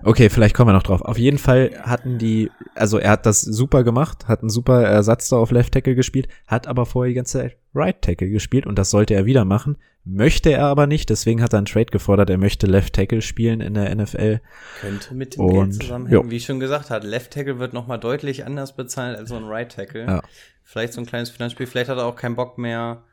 Okay, 0.04 0.30
vielleicht 0.30 0.56
kommen 0.56 0.69
wir 0.69 0.73
noch 0.73 0.84
drauf. 0.84 1.02
Auf 1.02 1.17
jeden 1.17 1.38
Fall 1.38 1.71
hatten 1.82 2.17
die, 2.17 2.52
also 2.76 2.97
er 2.97 3.12
hat 3.12 3.26
das 3.26 3.41
super 3.41 3.84
gemacht, 3.84 4.28
hat 4.28 4.41
einen 4.41 4.50
super 4.50 4.84
Ersatz 4.84 5.30
da 5.30 5.38
auf 5.38 5.52
Left 5.52 5.73
Tackle 5.73 5.95
gespielt, 5.95 6.28
hat 6.47 6.67
aber 6.67 6.86
vorher 6.86 7.10
die 7.10 7.15
ganze 7.15 7.39
Zeit 7.39 7.58
Right 7.73 8.02
Tackle 8.02 8.30
gespielt 8.30 8.65
und 8.65 8.78
das 8.78 8.89
sollte 8.89 9.13
er 9.13 9.26
wieder 9.26 9.45
machen. 9.45 9.78
Möchte 10.04 10.52
er 10.52 10.65
aber 10.65 10.88
nicht, 10.88 11.10
deswegen 11.10 11.41
hat 11.41 11.54
er 11.54 11.58
einen 11.58 11.65
Trade 11.65 11.88
gefordert, 11.88 12.30
er 12.30 12.38
möchte 12.38 12.65
Left 12.65 12.93
Tackle 12.93 13.21
spielen 13.21 13.60
in 13.60 13.73
der 13.73 13.93
NFL. 13.93 14.39
Könnte 14.80 15.13
mit 15.15 15.36
dem 15.36 15.41
und, 15.41 15.54
Geld 15.54 15.73
zusammenhängen, 15.82 16.23
jo. 16.23 16.32
wie 16.32 16.38
ich 16.38 16.45
schon 16.45 16.60
gesagt 16.60 16.89
hat. 16.89 17.04
Left 17.04 17.34
Tackle 17.34 17.60
wird 17.60 17.73
nochmal 17.73 18.00
deutlich 18.00 18.45
anders 18.45 18.76
bezahlt 18.76 19.17
als 19.17 19.30
so 19.30 19.36
ein 19.36 19.43
Right 19.43 19.71
Tackle. 19.71 20.06
Ja. 20.06 20.21
Vielleicht 20.63 20.93
so 20.93 21.02
ein 21.02 21.06
kleines 21.06 21.30
Finanzspiel, 21.30 21.67
vielleicht 21.67 21.89
hat 21.89 21.97
er 21.97 22.06
auch 22.06 22.15
keinen 22.15 22.36
Bock 22.36 22.58
mehr, 22.58 23.04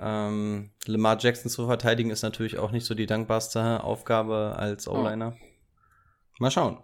ähm, 0.00 0.70
Lamar 0.86 1.18
Jackson 1.20 1.50
zu 1.50 1.66
verteidigen, 1.66 2.10
ist 2.10 2.22
natürlich 2.22 2.58
auch 2.58 2.72
nicht 2.72 2.86
so 2.86 2.94
die 2.94 3.06
dankbarste 3.06 3.82
Aufgabe 3.82 4.54
als 4.56 4.88
O-Liner. 4.88 5.34
Mal 6.38 6.50
schauen. 6.50 6.78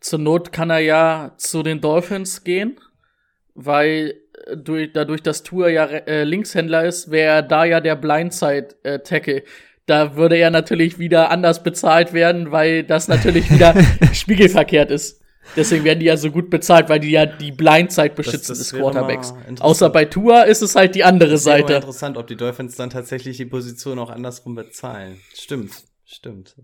Zur 0.00 0.18
Not 0.18 0.52
kann 0.52 0.70
er 0.70 0.80
ja 0.80 1.32
zu 1.36 1.62
den 1.62 1.80
Dolphins 1.80 2.44
gehen, 2.44 2.78
weil 3.54 4.14
äh, 4.46 4.56
durch, 4.56 4.92
dadurch, 4.92 5.22
dass 5.22 5.42
Tour 5.42 5.68
ja 5.68 5.84
äh, 5.84 6.24
Linkshändler 6.24 6.84
ist, 6.84 7.10
wäre 7.10 7.46
da 7.46 7.64
ja 7.64 7.80
der 7.80 7.96
Blindside-Tackle. 7.96 9.44
Da 9.86 10.16
würde 10.16 10.36
er 10.36 10.50
natürlich 10.50 10.98
wieder 10.98 11.30
anders 11.30 11.62
bezahlt 11.62 12.12
werden, 12.12 12.52
weil 12.52 12.84
das 12.84 13.08
natürlich 13.08 13.50
wieder 13.50 13.74
spiegelverkehrt 14.12 14.90
ist. 14.90 15.20
Deswegen 15.56 15.84
werden 15.84 15.98
die 15.98 16.06
ja 16.06 16.16
so 16.16 16.30
gut 16.30 16.50
bezahlt, 16.50 16.88
weil 16.88 17.00
die 17.00 17.10
ja 17.10 17.26
die 17.26 17.50
Blindside 17.50 18.10
beschützen 18.10 18.52
das 18.52 18.58
des 18.58 18.72
Quarterbacks. 18.72 19.34
Außer 19.60 19.90
bei 19.90 20.04
Tour 20.04 20.46
ist 20.46 20.62
es 20.62 20.76
halt 20.76 20.94
die 20.94 21.02
andere 21.02 21.32
Das 21.32 21.44
Seite. 21.44 21.74
interessant, 21.74 22.16
ob 22.16 22.28
die 22.28 22.36
Dolphins 22.36 22.76
dann 22.76 22.90
tatsächlich 22.90 23.36
die 23.38 23.46
Position 23.46 23.98
auch 23.98 24.10
andersrum 24.10 24.54
bezahlen. 24.54 25.20
Stimmt, 25.34 25.72
stimmt. 26.04 26.54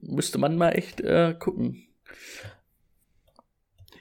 Müsste 0.00 0.38
man 0.38 0.56
mal 0.56 0.70
echt 0.70 1.00
äh, 1.00 1.34
gucken. 1.38 1.86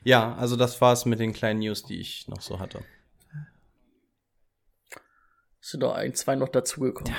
Ja, 0.04 0.36
also 0.36 0.56
das 0.56 0.82
war's 0.82 1.06
mit 1.06 1.20
den 1.20 1.34
kleinen 1.34 1.60
News, 1.60 1.84
die 1.84 2.00
ich 2.00 2.28
noch 2.28 2.42
so 2.42 2.60
hatte. 2.60 2.84
Sind 5.62 5.82
doch 5.82 5.94
ein, 5.94 6.14
zwei 6.14 6.36
noch 6.36 6.50
dazugekommen. 6.50 7.16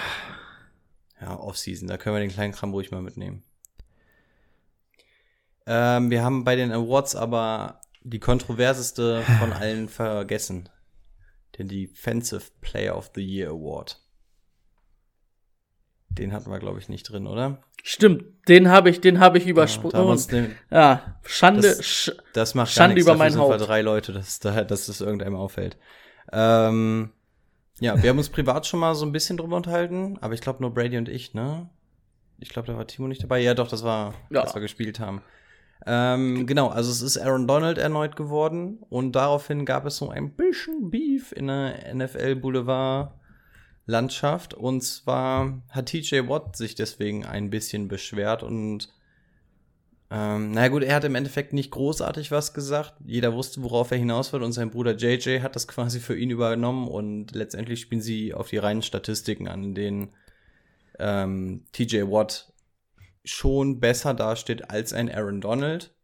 Ja, 1.20 1.38
Offseason, 1.38 1.88
da 1.88 1.96
können 1.96 2.16
wir 2.16 2.20
den 2.20 2.30
kleinen 2.30 2.52
Kram 2.52 2.72
ruhig 2.72 2.90
mal 2.90 3.00
mitnehmen. 3.00 3.42
Ähm, 5.66 6.10
wir 6.10 6.22
haben 6.22 6.44
bei 6.44 6.56
den 6.56 6.72
Awards 6.72 7.16
aber 7.16 7.80
die 8.02 8.20
kontroverseste 8.20 9.22
von 9.22 9.52
allen 9.52 9.88
vergessen. 9.88 10.68
Den 11.56 11.68
Defensive 11.68 12.50
Player 12.60 12.96
of 12.96 13.12
the 13.14 13.22
Year 13.22 13.48
Award. 13.50 14.03
Den 16.18 16.32
hatten 16.32 16.50
wir, 16.50 16.58
glaube 16.58 16.78
ich, 16.78 16.88
nicht 16.88 17.04
drin, 17.10 17.26
oder? 17.26 17.58
Stimmt, 17.82 18.24
den 18.48 18.70
habe 18.70 18.88
ich, 18.88 19.00
den 19.00 19.18
habe 19.20 19.36
ich 19.38 19.44
Ja, 19.44 19.50
übersprungen. 19.50 19.96
uns 20.06 20.26
den, 20.28 20.54
Ja, 20.70 21.16
Schande. 21.24 21.62
Das- 21.62 22.12
das 22.32 22.54
macht 22.54 22.70
Schande 22.72 22.94
nichts, 22.94 23.08
über 23.08 23.16
mein 23.18 23.36
Haupt. 23.36 23.60
Drei 23.60 23.82
Leute, 23.82 24.12
dass, 24.12 24.38
da, 24.38 24.64
dass 24.64 24.88
es 24.88 25.00
irgendeinem 25.00 25.36
auffällt. 25.36 25.76
Ähm, 26.32 27.10
ja, 27.80 28.00
wir 28.02 28.10
haben 28.10 28.18
uns 28.18 28.28
privat 28.30 28.66
schon 28.66 28.80
mal 28.80 28.94
so 28.94 29.04
ein 29.04 29.12
bisschen 29.12 29.36
drüber 29.36 29.56
unterhalten, 29.56 30.16
aber 30.20 30.34
ich 30.34 30.40
glaube 30.40 30.60
nur 30.62 30.72
Brady 30.72 30.96
und 30.96 31.08
ich, 31.08 31.34
ne? 31.34 31.68
Ich 32.38 32.48
glaube, 32.48 32.66
da 32.68 32.76
war 32.76 32.86
Timo 32.86 33.08
nicht 33.08 33.22
dabei. 33.22 33.40
Ja, 33.40 33.54
doch, 33.54 33.68
das 33.68 33.82
war, 33.84 34.14
Ja. 34.30 34.42
als 34.42 34.54
wir 34.54 34.60
gespielt 34.62 35.00
haben. 35.00 35.22
Ähm, 35.86 36.46
genau, 36.46 36.68
also 36.68 36.90
es 36.90 37.02
ist 37.02 37.18
Aaron 37.18 37.46
Donald 37.46 37.76
erneut 37.78 38.16
geworden 38.16 38.78
und 38.88 39.12
daraufhin 39.12 39.66
gab 39.66 39.84
es 39.84 39.96
so 39.98 40.08
ein 40.08 40.34
bisschen 40.34 40.90
Beef 40.90 41.32
in 41.32 41.48
der 41.48 41.94
NFL 41.94 42.36
Boulevard 42.36 43.12
Landschaft 43.86 44.54
und 44.54 44.82
zwar 44.82 45.62
hat 45.68 45.86
TJ 45.86 46.28
Watt 46.28 46.56
sich 46.56 46.74
deswegen 46.74 47.24
ein 47.24 47.50
bisschen 47.50 47.88
beschwert 47.88 48.42
und 48.42 48.88
ähm, 50.10 50.52
na 50.52 50.68
gut, 50.68 50.82
er 50.82 50.96
hat 50.96 51.04
im 51.04 51.14
Endeffekt 51.14 51.52
nicht 51.52 51.70
großartig 51.70 52.30
was 52.30 52.54
gesagt. 52.54 52.94
Jeder 53.04 53.34
wusste, 53.34 53.62
worauf 53.62 53.90
er 53.90 53.98
hinaus 53.98 54.32
wird 54.32 54.42
und 54.42 54.52
sein 54.52 54.70
Bruder 54.70 54.94
JJ 54.94 55.40
hat 55.40 55.56
das 55.56 55.66
quasi 55.66 56.00
für 56.00 56.16
ihn 56.16 56.30
übernommen 56.30 56.88
und 56.88 57.34
letztendlich 57.34 57.80
spielen 57.80 58.00
sie 58.00 58.32
auf 58.32 58.48
die 58.48 58.58
reinen 58.58 58.82
Statistiken 58.82 59.48
an, 59.48 59.64
in 59.64 59.74
denen 59.74 60.14
ähm, 60.98 61.64
TJ 61.72 62.02
Watt 62.02 62.52
schon 63.24 63.80
besser 63.80 64.14
dasteht 64.14 64.70
als 64.70 64.92
ein 64.92 65.10
Aaron 65.10 65.40
Donald, 65.40 65.94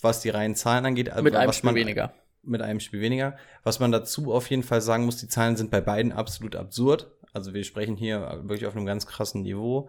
was 0.00 0.20
die 0.20 0.30
reinen 0.30 0.54
Zahlen 0.54 0.86
angeht. 0.86 1.10
also 1.10 1.22
mit 1.22 1.34
einem 1.34 1.48
was 1.48 1.56
Spiel 1.58 1.68
man, 1.68 1.74
weniger. 1.74 2.14
Mit 2.46 2.62
einem 2.62 2.80
Spiel 2.80 3.00
weniger. 3.00 3.36
Was 3.62 3.80
man 3.80 3.92
dazu 3.92 4.32
auf 4.32 4.50
jeden 4.50 4.62
Fall 4.62 4.80
sagen 4.80 5.04
muss, 5.04 5.16
die 5.16 5.28
Zahlen 5.28 5.56
sind 5.56 5.70
bei 5.70 5.80
beiden 5.80 6.12
absolut 6.12 6.56
absurd. 6.56 7.10
Also 7.32 7.54
wir 7.54 7.64
sprechen 7.64 7.96
hier 7.96 8.42
wirklich 8.44 8.66
auf 8.66 8.76
einem 8.76 8.86
ganz 8.86 9.06
krassen 9.06 9.42
Niveau. 9.42 9.88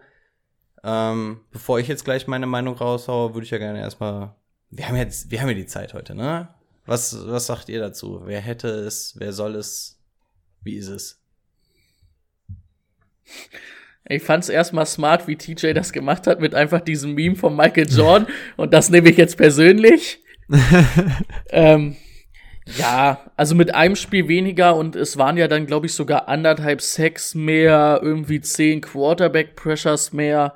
Ähm, 0.82 1.40
bevor 1.50 1.78
ich 1.78 1.88
jetzt 1.88 2.04
gleich 2.04 2.26
meine 2.26 2.46
Meinung 2.46 2.76
raushaue, 2.76 3.34
würde 3.34 3.44
ich 3.44 3.50
ja 3.50 3.58
gerne 3.58 3.80
erstmal. 3.80 4.34
Wir 4.70 4.88
haben 4.88 4.96
jetzt, 4.96 5.30
wir 5.30 5.40
haben 5.40 5.48
ja 5.48 5.54
die 5.54 5.66
Zeit 5.66 5.94
heute, 5.94 6.14
ne? 6.14 6.48
Was, 6.86 7.26
was 7.26 7.46
sagt 7.46 7.68
ihr 7.68 7.80
dazu? 7.80 8.22
Wer 8.24 8.40
hätte 8.40 8.68
es, 8.68 9.14
wer 9.18 9.32
soll 9.32 9.56
es? 9.56 9.98
Wie 10.62 10.76
ist 10.76 10.88
es? 10.88 11.20
Ich 14.08 14.22
fand's 14.22 14.48
erstmal 14.48 14.86
smart, 14.86 15.26
wie 15.26 15.36
TJ 15.36 15.72
das 15.72 15.92
gemacht 15.92 16.26
hat, 16.28 16.40
mit 16.40 16.54
einfach 16.54 16.80
diesem 16.80 17.14
Meme 17.14 17.34
von 17.34 17.56
Michael 17.56 17.88
Jordan. 17.88 18.28
und 18.56 18.72
das 18.72 18.88
nehme 18.88 19.10
ich 19.10 19.16
jetzt 19.16 19.36
persönlich. 19.36 20.22
ähm, 21.50 21.96
ja, 22.66 23.20
also 23.36 23.54
mit 23.54 23.74
einem 23.74 23.94
Spiel 23.94 24.26
weniger 24.28 24.76
und 24.76 24.96
es 24.96 25.16
waren 25.16 25.36
ja 25.36 25.46
dann, 25.46 25.66
glaube 25.66 25.86
ich, 25.86 25.94
sogar 25.94 26.28
anderthalb 26.28 26.82
Sacks 26.82 27.34
mehr, 27.34 28.00
irgendwie 28.02 28.40
zehn 28.40 28.80
Quarterback-Pressures 28.80 30.12
mehr. 30.12 30.54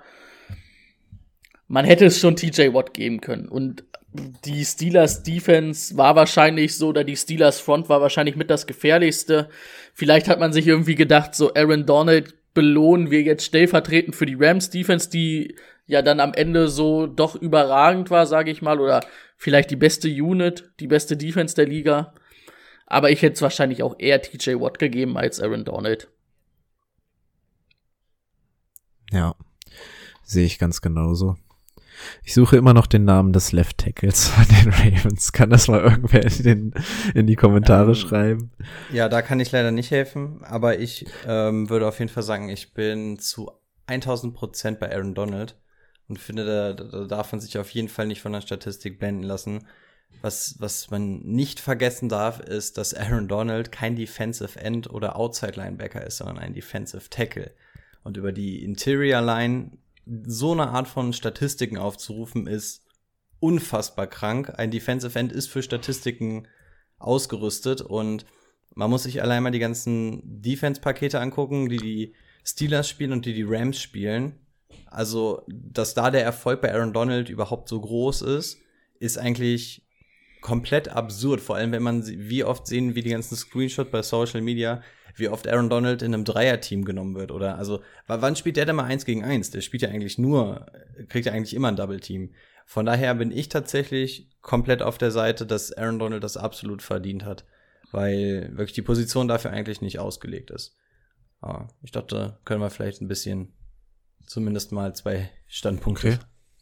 Man 1.68 1.84
hätte 1.84 2.06
es 2.06 2.18
schon 2.18 2.34
TJ 2.34 2.72
Watt 2.74 2.94
geben 2.94 3.20
können. 3.20 3.48
Und 3.48 3.84
die 4.12 4.64
Steelers 4.64 5.22
Defense 5.22 5.96
war 5.96 6.16
wahrscheinlich 6.16 6.76
so, 6.76 6.88
oder 6.88 7.04
die 7.04 7.16
Steelers 7.16 7.60
Front 7.60 7.88
war 7.88 8.00
wahrscheinlich 8.00 8.34
mit 8.34 8.50
das 8.50 8.66
gefährlichste. 8.66 9.48
Vielleicht 9.94 10.28
hat 10.28 10.40
man 10.40 10.52
sich 10.52 10.66
irgendwie 10.66 10.96
gedacht, 10.96 11.36
so 11.36 11.54
Aaron 11.54 11.86
Donald 11.86 12.34
belohnen 12.54 13.12
wir 13.12 13.22
jetzt 13.22 13.44
stellvertretend 13.44 14.16
für 14.16 14.26
die 14.26 14.36
Rams 14.38 14.70
Defense, 14.70 15.08
die 15.08 15.54
ja 15.86 16.02
dann 16.02 16.18
am 16.18 16.34
Ende 16.34 16.66
so 16.66 17.06
doch 17.06 17.36
überragend 17.36 18.10
war, 18.10 18.26
sage 18.26 18.50
ich 18.50 18.62
mal, 18.62 18.80
oder 18.80 19.00
vielleicht 19.40 19.70
die 19.70 19.76
beste 19.76 20.08
Unit, 20.08 20.70
die 20.80 20.86
beste 20.86 21.16
Defense 21.16 21.54
der 21.54 21.66
Liga. 21.66 22.12
Aber 22.86 23.10
ich 23.10 23.22
hätte 23.22 23.34
es 23.34 23.42
wahrscheinlich 23.42 23.82
auch 23.82 23.96
eher 23.98 24.20
TJ 24.20 24.60
Watt 24.60 24.78
gegeben 24.78 25.16
als 25.16 25.40
Aaron 25.40 25.64
Donald. 25.64 26.08
Ja, 29.10 29.34
sehe 30.22 30.44
ich 30.44 30.58
ganz 30.58 30.82
genauso. 30.82 31.36
Ich 32.22 32.34
suche 32.34 32.56
immer 32.56 32.74
noch 32.74 32.86
den 32.86 33.04
Namen 33.04 33.32
des 33.32 33.52
Left 33.52 33.78
Tackles 33.78 34.28
von 34.28 34.44
den 34.44 34.72
Ravens. 34.72 35.32
Kann 35.32 35.48
das 35.48 35.68
mal 35.68 35.80
irgendwer 35.80 36.22
in, 36.22 36.42
den, 36.42 36.74
in 37.14 37.26
die 37.26 37.36
Kommentare 37.36 37.90
Ähm, 37.90 37.94
schreiben? 37.94 38.52
Ja, 38.90 39.08
da 39.08 39.22
kann 39.22 39.40
ich 39.40 39.50
leider 39.52 39.70
nicht 39.70 39.90
helfen, 39.90 40.44
aber 40.44 40.78
ich 40.78 41.06
ähm, 41.26 41.70
würde 41.70 41.88
auf 41.88 41.98
jeden 41.98 42.10
Fall 42.10 42.22
sagen, 42.22 42.50
ich 42.50 42.74
bin 42.74 43.18
zu 43.18 43.50
1000 43.86 44.34
Prozent 44.34 44.80
bei 44.80 44.94
Aaron 44.94 45.14
Donald 45.14 45.59
und 46.10 46.18
finde, 46.18 46.44
da, 46.44 46.72
da 46.72 47.04
darf 47.04 47.32
man 47.32 47.40
sich 47.40 47.56
auf 47.56 47.70
jeden 47.70 47.88
Fall 47.88 48.06
nicht 48.06 48.20
von 48.20 48.32
der 48.32 48.40
Statistik 48.40 48.98
blenden 48.98 49.22
lassen. 49.22 49.66
Was, 50.22 50.56
was 50.58 50.90
man 50.90 51.20
nicht 51.20 51.60
vergessen 51.60 52.08
darf, 52.08 52.40
ist, 52.40 52.76
dass 52.76 52.94
Aaron 52.94 53.28
Donald 53.28 53.70
kein 53.70 53.94
Defensive 53.94 54.58
End 54.58 54.90
oder 54.90 55.16
Outside 55.16 55.52
Linebacker 55.54 56.04
ist, 56.04 56.16
sondern 56.18 56.38
ein 56.38 56.52
Defensive 56.52 57.08
Tackle. 57.08 57.52
Und 58.02 58.16
über 58.16 58.32
die 58.32 58.64
Interior 58.64 59.22
Line 59.22 59.78
so 60.26 60.52
eine 60.52 60.70
Art 60.70 60.88
von 60.88 61.12
Statistiken 61.12 61.78
aufzurufen, 61.78 62.48
ist 62.48 62.84
unfassbar 63.38 64.08
krank. 64.08 64.52
Ein 64.56 64.72
Defensive 64.72 65.16
End 65.16 65.32
ist 65.32 65.46
für 65.46 65.62
Statistiken 65.62 66.48
ausgerüstet 66.98 67.80
und 67.82 68.26
man 68.74 68.90
muss 68.90 69.04
sich 69.04 69.22
allein 69.22 69.44
mal 69.44 69.50
die 69.50 69.58
ganzen 69.60 70.20
Defense-Pakete 70.24 71.20
angucken, 71.20 71.68
die 71.68 71.76
die 71.76 72.14
Steelers 72.44 72.88
spielen 72.88 73.12
und 73.12 73.26
die 73.26 73.34
die 73.34 73.46
Rams 73.46 73.80
spielen. 73.80 74.40
Also, 74.86 75.44
dass 75.48 75.94
da 75.94 76.10
der 76.10 76.24
Erfolg 76.24 76.60
bei 76.60 76.72
Aaron 76.72 76.92
Donald 76.92 77.28
überhaupt 77.28 77.68
so 77.68 77.80
groß 77.80 78.22
ist, 78.22 78.58
ist 78.98 79.18
eigentlich 79.18 79.86
komplett 80.40 80.88
absurd. 80.88 81.40
Vor 81.40 81.56
allem, 81.56 81.72
wenn 81.72 81.82
man, 81.82 82.06
wie 82.06 82.44
oft 82.44 82.66
sehen 82.66 82.94
wir 82.94 83.02
die 83.02 83.10
ganzen 83.10 83.36
Screenshots 83.36 83.90
bei 83.90 84.02
Social 84.02 84.40
Media, 84.40 84.82
wie 85.16 85.28
oft 85.28 85.48
Aaron 85.48 85.70
Donald 85.70 86.02
in 86.02 86.14
einem 86.14 86.24
Dreier-Team 86.24 86.84
genommen 86.84 87.14
wird. 87.14 87.30
Oder, 87.30 87.56
also, 87.56 87.82
wann 88.06 88.36
spielt 88.36 88.56
der 88.56 88.66
denn 88.66 88.76
mal 88.76 88.84
eins 88.84 89.04
gegen 89.04 89.24
eins? 89.24 89.50
Der 89.50 89.60
spielt 89.60 89.82
ja 89.82 89.88
eigentlich 89.88 90.18
nur, 90.18 90.66
kriegt 91.08 91.26
ja 91.26 91.32
eigentlich 91.32 91.54
immer 91.54 91.68
ein 91.68 91.76
Double-Team. 91.76 92.32
Von 92.66 92.86
daher 92.86 93.14
bin 93.14 93.30
ich 93.30 93.48
tatsächlich 93.48 94.30
komplett 94.40 94.82
auf 94.82 94.98
der 94.98 95.10
Seite, 95.10 95.46
dass 95.46 95.72
Aaron 95.72 95.98
Donald 95.98 96.22
das 96.22 96.36
absolut 96.36 96.82
verdient 96.82 97.24
hat. 97.24 97.44
Weil 97.92 98.50
wirklich 98.52 98.72
die 98.72 98.82
Position 98.82 99.26
dafür 99.26 99.50
eigentlich 99.50 99.80
nicht 99.80 99.98
ausgelegt 99.98 100.50
ist. 100.50 100.76
Aber 101.40 101.68
ich 101.82 101.90
dachte, 101.90 102.38
können 102.44 102.60
wir 102.60 102.70
vielleicht 102.70 103.00
ein 103.00 103.08
bisschen 103.08 103.52
zumindest 104.26 104.72
mal 104.72 104.94
zwei 104.94 105.30
Standpunkte 105.46 106.08
Okay. 106.08 106.18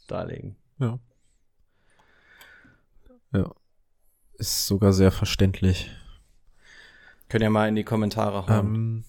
darlegen. 0.07 0.57
Ja. 0.79 0.99
Ja. 3.33 3.55
Ist 4.35 4.66
sogar 4.66 4.92
sehr 4.92 5.11
verständlich. 5.11 5.90
Können 7.29 7.44
ja 7.44 7.51
mal 7.51 7.68
in 7.68 7.75
die 7.77 7.85
Kommentare 7.85 8.47
hauen, 8.47 8.75
Ähm, 8.75 9.05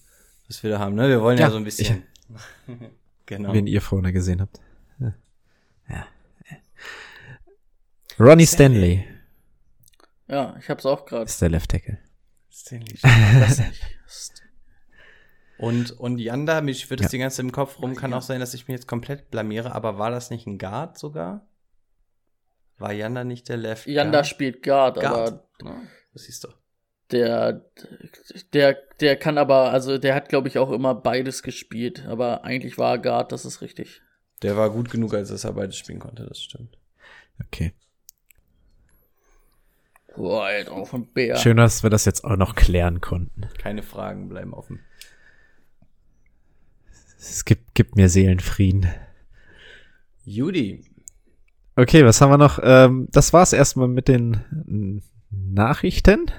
was 0.47 0.61
wir 0.63 0.71
da 0.71 0.79
haben. 0.79 0.95
Ne? 0.95 1.07
Wir 1.07 1.21
wollen 1.21 1.37
ja, 1.37 1.45
Ja, 1.45 1.51
so 1.51 1.57
ein 1.57 1.63
bisschen. 1.63 2.03
genau. 3.25 3.53
Wen 3.53 3.67
ihr 3.67 3.81
vorne 3.81 4.11
gesehen 4.11 4.41
habt. 4.41 4.59
Ja. 4.99 5.13
ja. 5.89 6.05
Ronnie 8.19 8.45
Stanley 8.47 9.05
Ja, 10.27 10.55
ich 10.59 10.69
hab's 10.69 10.85
auch 10.85 11.05
gerade. 11.05 11.25
ist 11.25 11.41
der 11.41 11.49
Left 11.49 11.71
Tackle. 11.71 11.97
Stanley. 12.51 12.97
Und, 15.59 15.91
und 15.91 16.17
Yanda, 16.19 16.61
mich 16.61 16.79
schwirrt 16.79 17.01
es 17.01 17.07
Ja. 17.07 17.09
die 17.11 17.17
ganze 17.19 17.37
Zeit 17.37 17.45
im 17.45 17.51
Kopf 17.51 17.79
rum, 17.81 17.95
kann 17.95 18.13
auch 18.13 18.21
sein, 18.21 18.39
dass 18.39 18.53
ich 18.53 18.67
mich 18.67 18.75
jetzt 18.75 18.87
komplett 18.87 19.29
blamiere, 19.29 19.75
aber 19.75 19.97
war 19.99 20.09
das 20.09 20.29
nicht 20.29 20.47
ein 20.47 20.57
Guard 20.57 20.97
sogar? 20.97 21.45
War 22.77 22.93
Yanda 22.93 23.23
nicht 23.25 23.49
der 23.49 23.57
Left 23.57 23.85
Yanda 23.85 24.19
Guard? 24.19 24.27
spielt 24.27 24.63
Guard, 24.63 24.97
aber 25.03 25.31
Guard. 25.31 25.45
Ja, 25.63 25.81
das 26.13 26.23
siehst 26.23 26.45
du. 26.45 26.47
der, 27.11 27.65
der, 28.53 28.77
der 29.01 29.15
kann 29.17 29.37
aber, 29.37 29.71
also 29.71 29.97
der 29.97 30.15
hat, 30.15 30.29
glaube 30.29 30.47
ich, 30.47 30.57
auch 30.59 30.71
immer 30.71 30.95
beides 30.95 31.43
gespielt. 31.43 32.05
Aber 32.07 32.45
eigentlich 32.45 32.77
war 32.77 32.93
er 32.93 32.99
Guard, 32.99 33.31
das 33.33 33.43
ist 33.43 33.61
richtig. 33.61 34.01
Der 34.41 34.55
war 34.55 34.69
gut 34.69 34.89
genug, 34.89 35.13
als 35.13 35.27
dass 35.27 35.43
er 35.43 35.51
beides 35.51 35.75
spielen 35.75 35.99
konnte, 35.99 36.25
das 36.25 36.41
stimmt. 36.41 36.77
Okay. 37.45 37.73
Boah, 40.15 40.45
Alter, 40.45 40.71
auf 40.71 40.93
ein 40.93 41.05
Bär. 41.07 41.35
Schön, 41.37 41.57
dass 41.57 41.83
wir 41.83 41.89
das 41.89 42.05
jetzt 42.05 42.23
auch 42.23 42.35
noch 42.37 42.55
klären 42.55 43.01
konnten. 43.01 43.47
Keine 43.57 43.83
Fragen 43.83 44.29
bleiben 44.29 44.53
offen. 44.53 44.79
Es 47.19 47.43
gibt, 47.43 47.75
gibt 47.75 47.95
mir 47.97 48.07
Seelenfrieden. 48.07 48.87
Judy. 50.23 50.85
Okay, 51.75 52.05
was 52.05 52.21
haben 52.21 52.31
wir 52.31 52.37
noch? 52.37 52.59
Ähm, 52.63 53.07
das 53.11 53.33
war's 53.33 53.51
erstmal 53.53 53.89
mit 53.89 54.07
den 54.07 55.01
Nachrichten. 55.29 56.31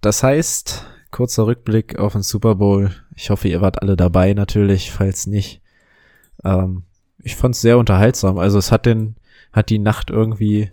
Das 0.00 0.22
heißt, 0.22 0.86
kurzer 1.10 1.46
Rückblick 1.46 1.98
auf 1.98 2.14
den 2.14 2.22
Super 2.22 2.54
Bowl. 2.54 2.90
Ich 3.14 3.30
hoffe, 3.30 3.48
ihr 3.48 3.60
wart 3.60 3.82
alle 3.82 3.96
dabei 3.96 4.32
natürlich, 4.32 4.90
falls 4.90 5.26
nicht. 5.26 5.60
Ähm, 6.42 6.84
ich 7.22 7.36
fand's 7.36 7.60
sehr 7.60 7.78
unterhaltsam. 7.78 8.38
Also 8.38 8.58
es 8.58 8.72
hat 8.72 8.86
den, 8.86 9.16
hat 9.52 9.68
die 9.68 9.78
Nacht 9.78 10.10
irgendwie 10.10 10.70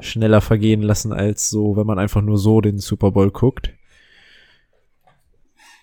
schneller 0.00 0.40
vergehen 0.40 0.82
lassen 0.82 1.12
als 1.12 1.48
so, 1.48 1.76
wenn 1.76 1.86
man 1.86 1.98
einfach 1.98 2.22
nur 2.22 2.38
so 2.38 2.60
den 2.60 2.78
Super 2.78 3.12
Bowl 3.12 3.30
guckt. 3.30 3.72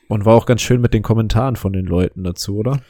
Und 0.09 0.25
war 0.25 0.35
auch 0.35 0.45
ganz 0.45 0.61
schön 0.61 0.81
mit 0.81 0.93
den 0.93 1.03
Kommentaren 1.03 1.55
von 1.55 1.71
den 1.71 1.85
Leuten 1.85 2.23
dazu, 2.25 2.57
oder? 2.57 2.81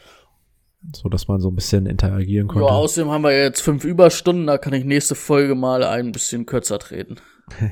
So, 0.96 1.10
dass 1.10 1.28
man 1.28 1.42
so 1.42 1.50
ein 1.50 1.56
bisschen 1.56 1.86
interagieren 1.86 2.48
Ja, 2.48 2.54
konnte. 2.54 2.70
außerdem 2.72 3.12
haben 3.12 3.24
wir 3.24 3.38
jetzt 3.38 3.62
fünf 3.62 3.84
Überstunden, 3.84 4.48
da 4.48 4.58
kann 4.58 4.74
ich 4.74 4.86
nächste 4.86 5.14
Folge 5.14 5.54
mal 5.54 5.84
ein 5.84 6.12
bisschen 6.14 6.46
kürzer 6.46 6.80
treten. 6.80 7.18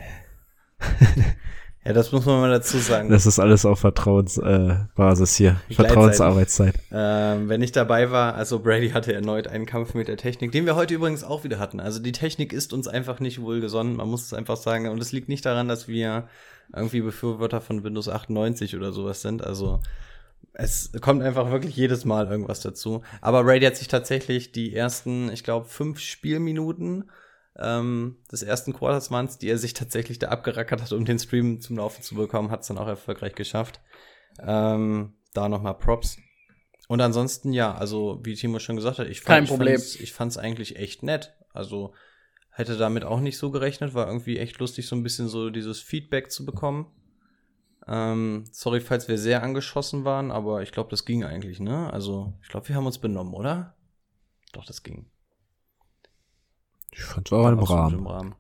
Ja, 1.87 1.93
das 1.93 2.11
muss 2.11 2.25
man 2.25 2.41
mal 2.41 2.49
dazu 2.49 2.79
sagen. 2.79 3.09
Das 3.09 3.25
ist 3.25 3.39
alles 3.39 3.65
auf 3.65 3.79
Vertrauensbasis 3.79 5.33
äh, 5.33 5.37
hier. 5.37 5.55
Vertrauensarbeitszeit. 5.73 6.75
Ähm, 6.91 7.47
wenn 7.47 7.61
ich 7.61 7.71
dabei 7.71 8.11
war, 8.11 8.35
also 8.35 8.59
Brady 8.59 8.89
hatte 8.89 9.13
erneut 9.13 9.47
einen 9.47 9.65
Kampf 9.65 9.93
mit 9.93 10.09
der 10.09 10.17
Technik, 10.17 10.51
den 10.51 10.65
wir 10.65 10.75
heute 10.75 10.95
übrigens 10.95 11.23
auch 11.23 11.45
wieder 11.45 11.59
hatten. 11.59 11.79
Also 11.79 12.01
die 12.01 12.11
Technik 12.11 12.51
ist 12.51 12.73
uns 12.73 12.89
einfach 12.89 13.21
nicht 13.21 13.41
wohlgesonnen, 13.41 13.95
man 13.95 14.09
muss 14.09 14.25
es 14.25 14.33
einfach 14.33 14.57
sagen. 14.57 14.89
Und 14.89 15.01
es 15.01 15.13
liegt 15.13 15.29
nicht 15.29 15.45
daran, 15.45 15.69
dass 15.69 15.87
wir 15.87 16.27
irgendwie 16.75 17.01
Befürworter 17.01 17.61
von 17.61 17.83
Windows 17.83 18.09
98 18.09 18.75
oder 18.75 18.91
sowas 18.91 19.21
sind. 19.21 19.43
Also 19.43 19.79
es 20.53 20.91
kommt 21.01 21.21
einfach 21.23 21.51
wirklich 21.51 21.75
jedes 21.75 22.05
Mal 22.05 22.27
irgendwas 22.27 22.61
dazu. 22.61 23.03
Aber 23.21 23.43
Brady 23.43 23.65
hat 23.65 23.75
sich 23.77 23.87
tatsächlich 23.87 24.51
die 24.51 24.75
ersten, 24.75 25.31
ich 25.31 25.43
glaube, 25.43 25.65
fünf 25.67 25.99
Spielminuten 25.99 27.09
ähm, 27.59 28.17
des 28.31 28.43
ersten 28.43 28.73
Quarters 28.73 29.09
waren 29.11 29.29
die 29.41 29.49
er 29.49 29.57
sich 29.57 29.73
tatsächlich 29.73 30.19
da 30.19 30.27
abgerackert 30.29 30.81
hat, 30.81 30.91
um 30.93 31.05
den 31.05 31.17
Stream 31.19 31.59
zum 31.61 31.77
Laufen 31.77 32.03
zu 32.03 32.15
bekommen, 32.15 32.51
hat 32.51 32.61
es 32.61 32.67
dann 32.67 32.77
auch 32.77 32.87
erfolgreich 32.87 33.33
geschafft. 33.35 33.79
Ähm, 34.39 35.13
da 35.33 35.49
nochmal 35.49 35.75
Props. 35.77 36.17
Und 36.87 37.01
ansonsten, 37.01 37.51
ja, 37.53 37.73
also 37.75 38.19
wie 38.23 38.35
Timo 38.35 38.59
schon 38.59 38.75
gesagt 38.77 38.99
hat, 38.99 39.07
ich 39.07 39.21
fand 39.21 39.47
fand's- 39.57 39.95
ich 40.03 40.13
fand's 40.13 40.37
eigentlich 40.37 40.77
echt 40.77 41.03
nett. 41.03 41.35
Also 41.53 41.93
hätte 42.57 42.77
damit 42.77 43.03
auch 43.03 43.19
nicht 43.19 43.37
so 43.37 43.51
gerechnet, 43.51 43.93
war 43.93 44.07
irgendwie 44.07 44.39
echt 44.39 44.57
lustig, 44.59 44.87
so 44.87 44.95
ein 44.95 45.03
bisschen 45.03 45.27
so 45.27 45.49
dieses 45.49 45.79
Feedback 45.79 46.31
zu 46.31 46.45
bekommen. 46.45 46.87
Ähm, 47.87 48.45
sorry, 48.51 48.81
falls 48.81 49.07
wir 49.07 49.17
sehr 49.17 49.43
angeschossen 49.43 50.05
waren, 50.05 50.31
aber 50.31 50.63
ich 50.63 50.71
glaube, 50.71 50.89
das 50.89 51.05
ging 51.05 51.23
eigentlich, 51.23 51.59
ne? 51.59 51.91
Also, 51.93 52.33
ich 52.41 52.49
glaube, 52.49 52.67
wir 52.67 52.75
haben 52.75 52.87
uns 52.87 52.97
benommen, 52.97 53.33
oder? 53.33 53.75
Doch, 54.53 54.65
das 54.65 54.81
ging. 54.81 55.05
Ich 56.91 57.03
fand's 57.03 57.31
auch 57.31 57.47
im 57.47 57.59
Absolut 57.59 57.69
Rahmen. 57.69 57.99
Im 57.99 58.07
Rahmen. 58.07 58.35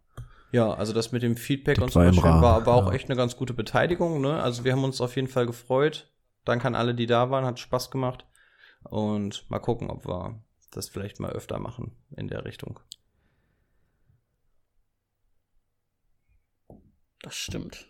Ja, 0.51 0.73
also 0.73 0.93
das 0.93 1.11
mit 1.11 1.21
dem 1.21 1.37
Feedback 1.37 1.75
Das 1.75 1.83
und 1.83 1.91
so 1.91 1.99
war 1.99 2.07
im 2.07 2.17
Rahmen, 2.17 2.41
war, 2.41 2.65
war 2.65 2.73
auch 2.75 2.87
ja. 2.87 2.93
echt 2.93 3.09
eine 3.09 3.17
ganz 3.17 3.37
gute 3.37 3.53
Beteiligung. 3.53 4.21
Ne? 4.21 4.41
Also 4.41 4.63
wir 4.63 4.71
haben 4.71 4.83
uns 4.83 4.99
auf 4.99 5.15
jeden 5.15 5.27
Fall 5.27 5.45
gefreut. 5.45 6.11
Danke 6.43 6.65
an 6.67 6.75
alle, 6.75 6.95
die 6.95 7.05
da 7.05 7.29
waren, 7.29 7.45
hat 7.45 7.59
Spaß 7.59 7.91
gemacht. 7.91 8.25
Und 8.83 9.45
mal 9.49 9.59
gucken, 9.59 9.89
ob 9.89 10.07
wir 10.07 10.41
das 10.71 10.89
vielleicht 10.89 11.19
mal 11.19 11.31
öfter 11.31 11.59
machen 11.59 11.91
in 12.15 12.27
der 12.29 12.45
Richtung. 12.45 12.79
Das 17.21 17.35
stimmt. 17.35 17.87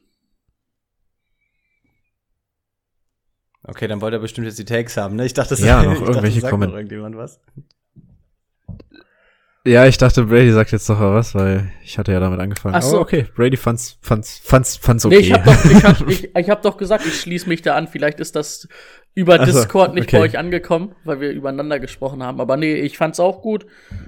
Okay, 3.63 3.87
dann 3.87 3.99
wollt 4.01 4.13
ihr 4.13 4.19
bestimmt 4.19 4.47
jetzt 4.47 4.59
die 4.59 4.65
Tags 4.65 4.95
haben, 4.97 5.15
ne? 5.15 5.25
Ich 5.25 5.33
dachte, 5.33 5.49
das 5.49 5.59
Ja, 5.61 5.83
noch 5.83 5.99
irgendwelche 6.01 6.39
sagt 6.39 6.51
noch 6.53 6.59
Komment- 6.59 6.73
irgendjemand 6.73 7.17
was. 7.17 7.41
Ja, 9.65 9.85
ich 9.85 9.97
dachte, 9.97 10.23
Brady 10.23 10.53
sagt 10.53 10.71
jetzt 10.71 10.89
doch 10.89 10.97
mal 10.97 11.13
was, 11.13 11.35
weil 11.35 11.69
ich 11.83 11.97
hatte 11.97 12.13
ja 12.13 12.21
damit 12.21 12.39
angefangen. 12.39 12.73
Ach 12.75 12.81
so. 12.81 12.95
Aber 12.95 13.01
okay, 13.01 13.27
Brady 13.35 13.57
fand's, 13.57 13.97
fand's, 14.01 14.39
fand's, 14.41 14.77
fand's 14.77 15.03
okay. 15.05 15.15
Nee, 15.17 15.21
ich 15.23 15.33
hab 15.33 15.43
doch, 15.43 15.65
ich 15.65 15.83
hab, 15.83 16.01
ich, 16.07 16.35
ich 16.37 16.49
hab 16.49 16.61
doch 16.61 16.77
gesagt, 16.77 17.05
ich 17.05 17.19
schließe 17.19 17.49
mich 17.49 17.63
da 17.63 17.75
an. 17.75 17.89
Vielleicht 17.89 18.21
ist 18.21 18.37
das 18.37 18.69
über 19.13 19.37
Ach 19.41 19.45
so, 19.45 19.51
Discord 19.51 19.93
nicht 19.93 20.07
okay. 20.07 20.19
bei 20.19 20.23
euch 20.23 20.37
angekommen, 20.37 20.95
weil 21.03 21.19
wir 21.19 21.31
übereinander 21.31 21.81
gesprochen 21.81 22.23
haben. 22.23 22.39
Aber 22.39 22.55
nee, 22.55 22.75
ich 22.75 22.97
fand's 22.97 23.19
auch 23.19 23.41
gut. 23.41 23.65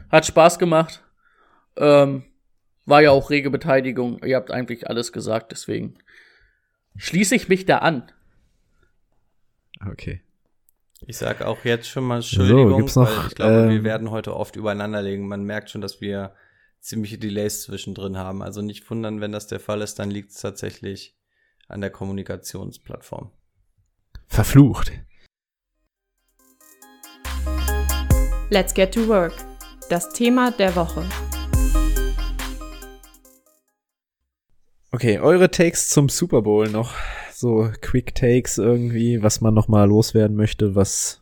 Hat 0.10 0.26
Spaß 0.26 0.60
gemacht. 0.60 1.04
Ähm, 1.76 2.24
war 2.90 3.02
ja 3.02 3.12
auch 3.12 3.30
rege 3.30 3.50
Beteiligung. 3.50 4.24
Ihr 4.24 4.36
habt 4.36 4.52
eigentlich 4.52 4.90
alles 4.90 5.14
gesagt, 5.14 5.52
deswegen 5.52 5.98
schließe 6.98 7.36
ich 7.36 7.48
mich 7.48 7.66
da 7.66 7.80
an. 7.80 8.12
okay. 9.90 10.22
Ich 11.08 11.18
sag 11.18 11.42
auch 11.42 11.64
jetzt 11.64 11.88
schon 11.88 12.04
mal 12.04 12.18
Entschuldigung, 12.18 12.78
gibt's 12.78 12.98
noch, 12.98 13.10
weil 13.10 13.28
ich 13.28 13.36
glaube, 13.36 13.70
wir 13.70 13.78
ähm, 13.78 13.84
werden 13.86 14.12
heute 14.12 14.36
oft 14.36 14.58
übereinander 14.58 15.02
legen. 15.02 15.30
Man 15.30 15.44
merkt 15.44 15.70
schon, 15.70 15.80
dass 15.80 16.02
wir 16.02 16.34
ziemliche 16.82 17.18
Delays 17.18 17.64
zwischendrin 17.64 18.18
haben. 18.18 18.42
Also 18.42 18.62
nicht 18.62 18.90
wundern, 18.90 19.22
wenn 19.22 19.32
das 19.32 19.48
der 19.48 19.62
Fall 19.62 19.82
ist, 19.82 20.00
dann 20.00 20.12
liegt 20.12 20.32
es 20.32 20.42
tatsächlich 20.42 21.18
an 21.70 21.82
der 21.82 21.90
Kommunikationsplattform. 21.90 23.32
Verflucht. 24.28 24.92
Let's 28.50 28.74
get 28.74 28.94
to 28.94 29.08
work. 29.08 29.34
Das 29.90 30.10
Thema 30.10 30.52
der 30.52 30.76
Woche. 30.76 31.08
Okay, 34.92 35.20
eure 35.20 35.52
Takes 35.52 35.90
zum 35.90 36.10
Super 36.10 36.42
Bowl 36.42 36.68
noch. 36.70 36.96
So 37.32 37.72
Quick 37.82 38.16
Takes 38.16 38.58
irgendwie, 38.58 39.22
was 39.22 39.40
man 39.40 39.54
noch 39.54 39.68
mal 39.68 39.88
loswerden 39.88 40.36
möchte, 40.36 40.74
was 40.74 41.22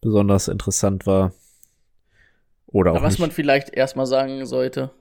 besonders 0.00 0.48
interessant 0.48 1.06
war. 1.06 1.34
Oder 2.66 2.92
auch 2.92 3.02
was 3.02 3.14
nicht. 3.14 3.20
man 3.20 3.30
vielleicht 3.32 3.70
erstmal 3.70 4.06
sagen 4.06 4.46
sollte, 4.46 4.92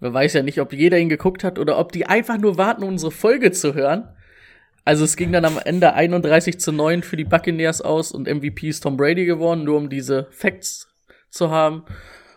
wer 0.00 0.12
weiß 0.12 0.34
ja 0.34 0.42
nicht, 0.42 0.60
ob 0.60 0.74
jeder 0.74 0.98
ihn 0.98 1.08
geguckt 1.08 1.44
hat 1.44 1.58
oder 1.58 1.78
ob 1.78 1.92
die 1.92 2.06
einfach 2.06 2.36
nur 2.36 2.58
warten, 2.58 2.82
unsere 2.82 3.10
Folge 3.10 3.52
zu 3.52 3.74
hören. 3.74 4.14
Also 4.84 5.04
es 5.04 5.16
ging 5.16 5.32
dann 5.32 5.44
am 5.44 5.58
Ende 5.64 5.94
31 5.94 6.60
zu 6.60 6.72
9 6.72 7.02
für 7.02 7.16
die 7.16 7.24
Buccaneers 7.24 7.80
aus 7.80 8.12
und 8.12 8.28
MVP 8.28 8.68
ist 8.68 8.82
Tom 8.82 8.96
Brady 8.96 9.24
geworden, 9.24 9.64
nur 9.64 9.78
um 9.78 9.88
diese 9.88 10.26
Facts 10.30 10.88
zu 11.30 11.50
haben. 11.50 11.84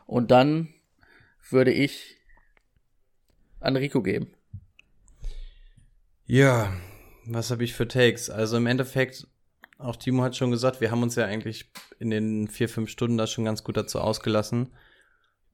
Und 0.06 0.32
dann 0.32 0.70
würde 1.50 1.72
ich 1.72 2.18
an 3.60 3.76
Rico 3.76 4.02
geben. 4.02 4.35
Ja, 6.28 6.74
was 7.26 7.52
habe 7.52 7.64
ich 7.64 7.74
für 7.74 7.88
Takes? 7.88 8.30
Also 8.30 8.58
im 8.58 8.66
Endeffekt, 8.66 9.28
auch 9.78 9.96
Timo 9.96 10.24
hat 10.24 10.36
schon 10.36 10.52
gesagt, 10.52 10.82
wir 10.82 10.90
haben 10.90 11.04
uns 11.04 11.16
ja 11.16 11.26
eigentlich 11.26 11.72
in 12.00 12.10
den 12.10 12.48
vier, 12.48 12.68
fünf 12.68 12.90
Stunden 12.90 13.18
da 13.18 13.28
schon 13.28 13.46
ganz 13.46 13.64
gut 13.64 13.78
dazu 13.78 14.00
ausgelassen. 14.00 14.74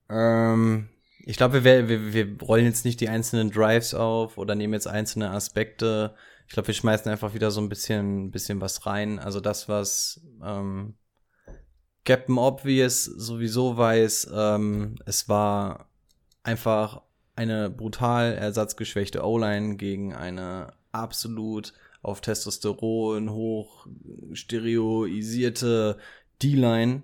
Ähm, 0.10 0.90
ich 1.26 1.38
glaube, 1.38 1.64
wir, 1.64 1.90
wir, 1.90 2.14
wir 2.14 2.38
rollen 2.42 2.66
jetzt 2.66 2.86
nicht 2.86 3.02
die 3.02 3.10
einzelnen 3.10 3.52
Drives 3.52 3.94
auf 3.94 4.38
oder 4.38 4.56
nehmen 4.56 4.74
jetzt 4.74 4.88
einzelne 4.88 5.32
Aspekte. 5.32 6.16
Ich 6.48 6.54
glaube, 6.54 6.68
wir 6.68 6.74
schmeißen 6.74 7.12
einfach 7.12 7.34
wieder 7.34 7.52
so 7.52 7.62
ein 7.62 7.70
bisschen, 7.70 8.32
bisschen 8.32 8.62
was 8.62 8.86
rein. 8.86 9.20
Also 9.20 9.40
das, 9.40 9.68
was 9.68 10.22
ähm, 10.44 10.96
Captain 12.06 12.38
Obvious 12.38 13.06
sowieso 13.06 13.78
weiß, 13.78 14.32
ähm, 14.34 14.96
es 15.06 15.28
war 15.28 15.90
einfach 16.44 17.02
eine 17.36 17.70
brutal 17.70 18.34
ersatzgeschwächte 18.34 19.24
O-Line 19.24 19.78
gegen 19.78 20.14
eine 20.14 20.74
absolut 20.92 21.74
auf 22.02 22.22
Testosteron 22.22 23.32
hoch 23.32 23.88
stereoisierte 24.34 25.98
D-Line. 26.42 27.04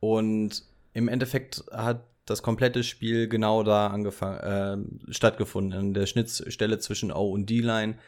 Und 0.00 0.64
im 0.92 1.08
Endeffekt 1.08 1.64
hat 1.70 2.04
das 2.26 2.42
komplette 2.42 2.82
Spiel 2.82 3.28
genau 3.28 3.62
da 3.62 3.88
angefangen, 3.88 4.98
äh, 5.08 5.12
stattgefunden, 5.12 5.78
an 5.78 5.94
der 5.94 6.06
Schnittstelle 6.06 6.78
zwischen 6.78 7.12
O 7.12 7.30
und 7.30 7.48
D-Line. 7.50 7.98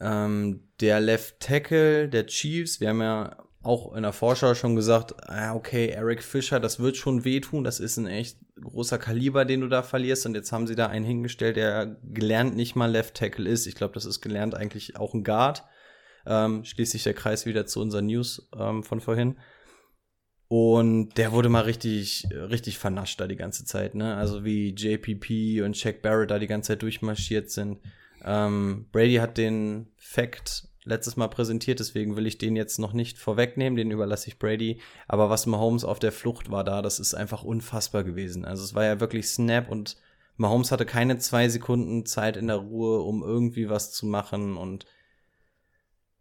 Ähm, 0.00 0.64
der 0.80 1.00
Left 1.00 1.40
Tackle 1.40 2.08
der 2.08 2.26
Chiefs, 2.26 2.80
wir 2.80 2.90
haben 2.90 3.00
ja 3.00 3.36
auch 3.66 3.94
in 3.94 4.02
der 4.02 4.12
Vorschau 4.12 4.54
schon 4.54 4.76
gesagt, 4.76 5.14
ah, 5.28 5.54
okay, 5.54 5.88
Eric 5.88 6.22
Fischer, 6.22 6.60
das 6.60 6.78
wird 6.80 6.96
schon 6.96 7.24
wehtun, 7.24 7.64
das 7.64 7.80
ist 7.80 7.96
ein 7.96 8.06
echt 8.06 8.38
großer 8.60 8.98
Kaliber, 8.98 9.44
den 9.44 9.60
du 9.60 9.68
da 9.68 9.82
verlierst. 9.82 10.24
Und 10.26 10.34
jetzt 10.34 10.52
haben 10.52 10.66
sie 10.66 10.76
da 10.76 10.86
einen 10.86 11.04
hingestellt, 11.04 11.56
der 11.56 11.96
gelernt 12.02 12.56
nicht 12.56 12.76
mal 12.76 12.90
Left 12.90 13.14
Tackle 13.14 13.48
ist. 13.48 13.66
Ich 13.66 13.74
glaube, 13.74 13.94
das 13.94 14.04
ist 14.04 14.20
gelernt 14.20 14.54
eigentlich 14.54 14.96
auch 14.96 15.14
ein 15.14 15.24
Guard. 15.24 15.64
Ähm, 16.26 16.64
schließt 16.64 16.92
sich 16.92 17.04
der 17.04 17.14
Kreis 17.14 17.46
wieder 17.46 17.66
zu 17.66 17.80
unseren 17.80 18.06
News 18.06 18.48
ähm, 18.58 18.82
von 18.82 19.00
vorhin. 19.00 19.36
Und 20.48 21.18
der 21.18 21.32
wurde 21.32 21.48
mal 21.48 21.62
richtig, 21.62 22.28
richtig 22.32 22.78
vernascht 22.78 23.20
da 23.20 23.26
die 23.26 23.36
ganze 23.36 23.64
Zeit, 23.64 23.96
ne? 23.96 24.14
Also 24.14 24.44
wie 24.44 24.74
JPP 24.74 25.62
und 25.64 25.76
Shaq 25.76 26.02
Barrett 26.02 26.30
da 26.30 26.38
die 26.38 26.46
ganze 26.46 26.68
Zeit 26.68 26.82
durchmarschiert 26.82 27.50
sind. 27.50 27.80
Ähm, 28.24 28.86
Brady 28.92 29.16
hat 29.16 29.38
den 29.38 29.88
Fact 29.96 30.65
letztes 30.86 31.16
Mal 31.16 31.28
präsentiert, 31.28 31.80
deswegen 31.80 32.16
will 32.16 32.26
ich 32.26 32.38
den 32.38 32.56
jetzt 32.56 32.78
noch 32.78 32.92
nicht 32.92 33.18
vorwegnehmen, 33.18 33.76
den 33.76 33.90
überlasse 33.90 34.28
ich 34.28 34.38
Brady. 34.38 34.80
Aber 35.08 35.28
was 35.28 35.44
Mahomes 35.44 35.84
auf 35.84 35.98
der 35.98 36.12
Flucht 36.12 36.50
war 36.50 36.64
da, 36.64 36.80
das 36.80 37.00
ist 37.00 37.14
einfach 37.14 37.42
unfassbar 37.42 38.04
gewesen. 38.04 38.44
Also 38.44 38.64
es 38.64 38.74
war 38.74 38.84
ja 38.84 39.00
wirklich 39.00 39.28
Snap 39.28 39.68
und 39.68 39.96
Mahomes 40.36 40.70
hatte 40.70 40.86
keine 40.86 41.18
zwei 41.18 41.48
Sekunden 41.48 42.06
Zeit 42.06 42.36
in 42.36 42.46
der 42.46 42.56
Ruhe, 42.56 43.00
um 43.00 43.22
irgendwie 43.22 43.68
was 43.68 43.92
zu 43.92 44.06
machen 44.06 44.56
und 44.56 44.86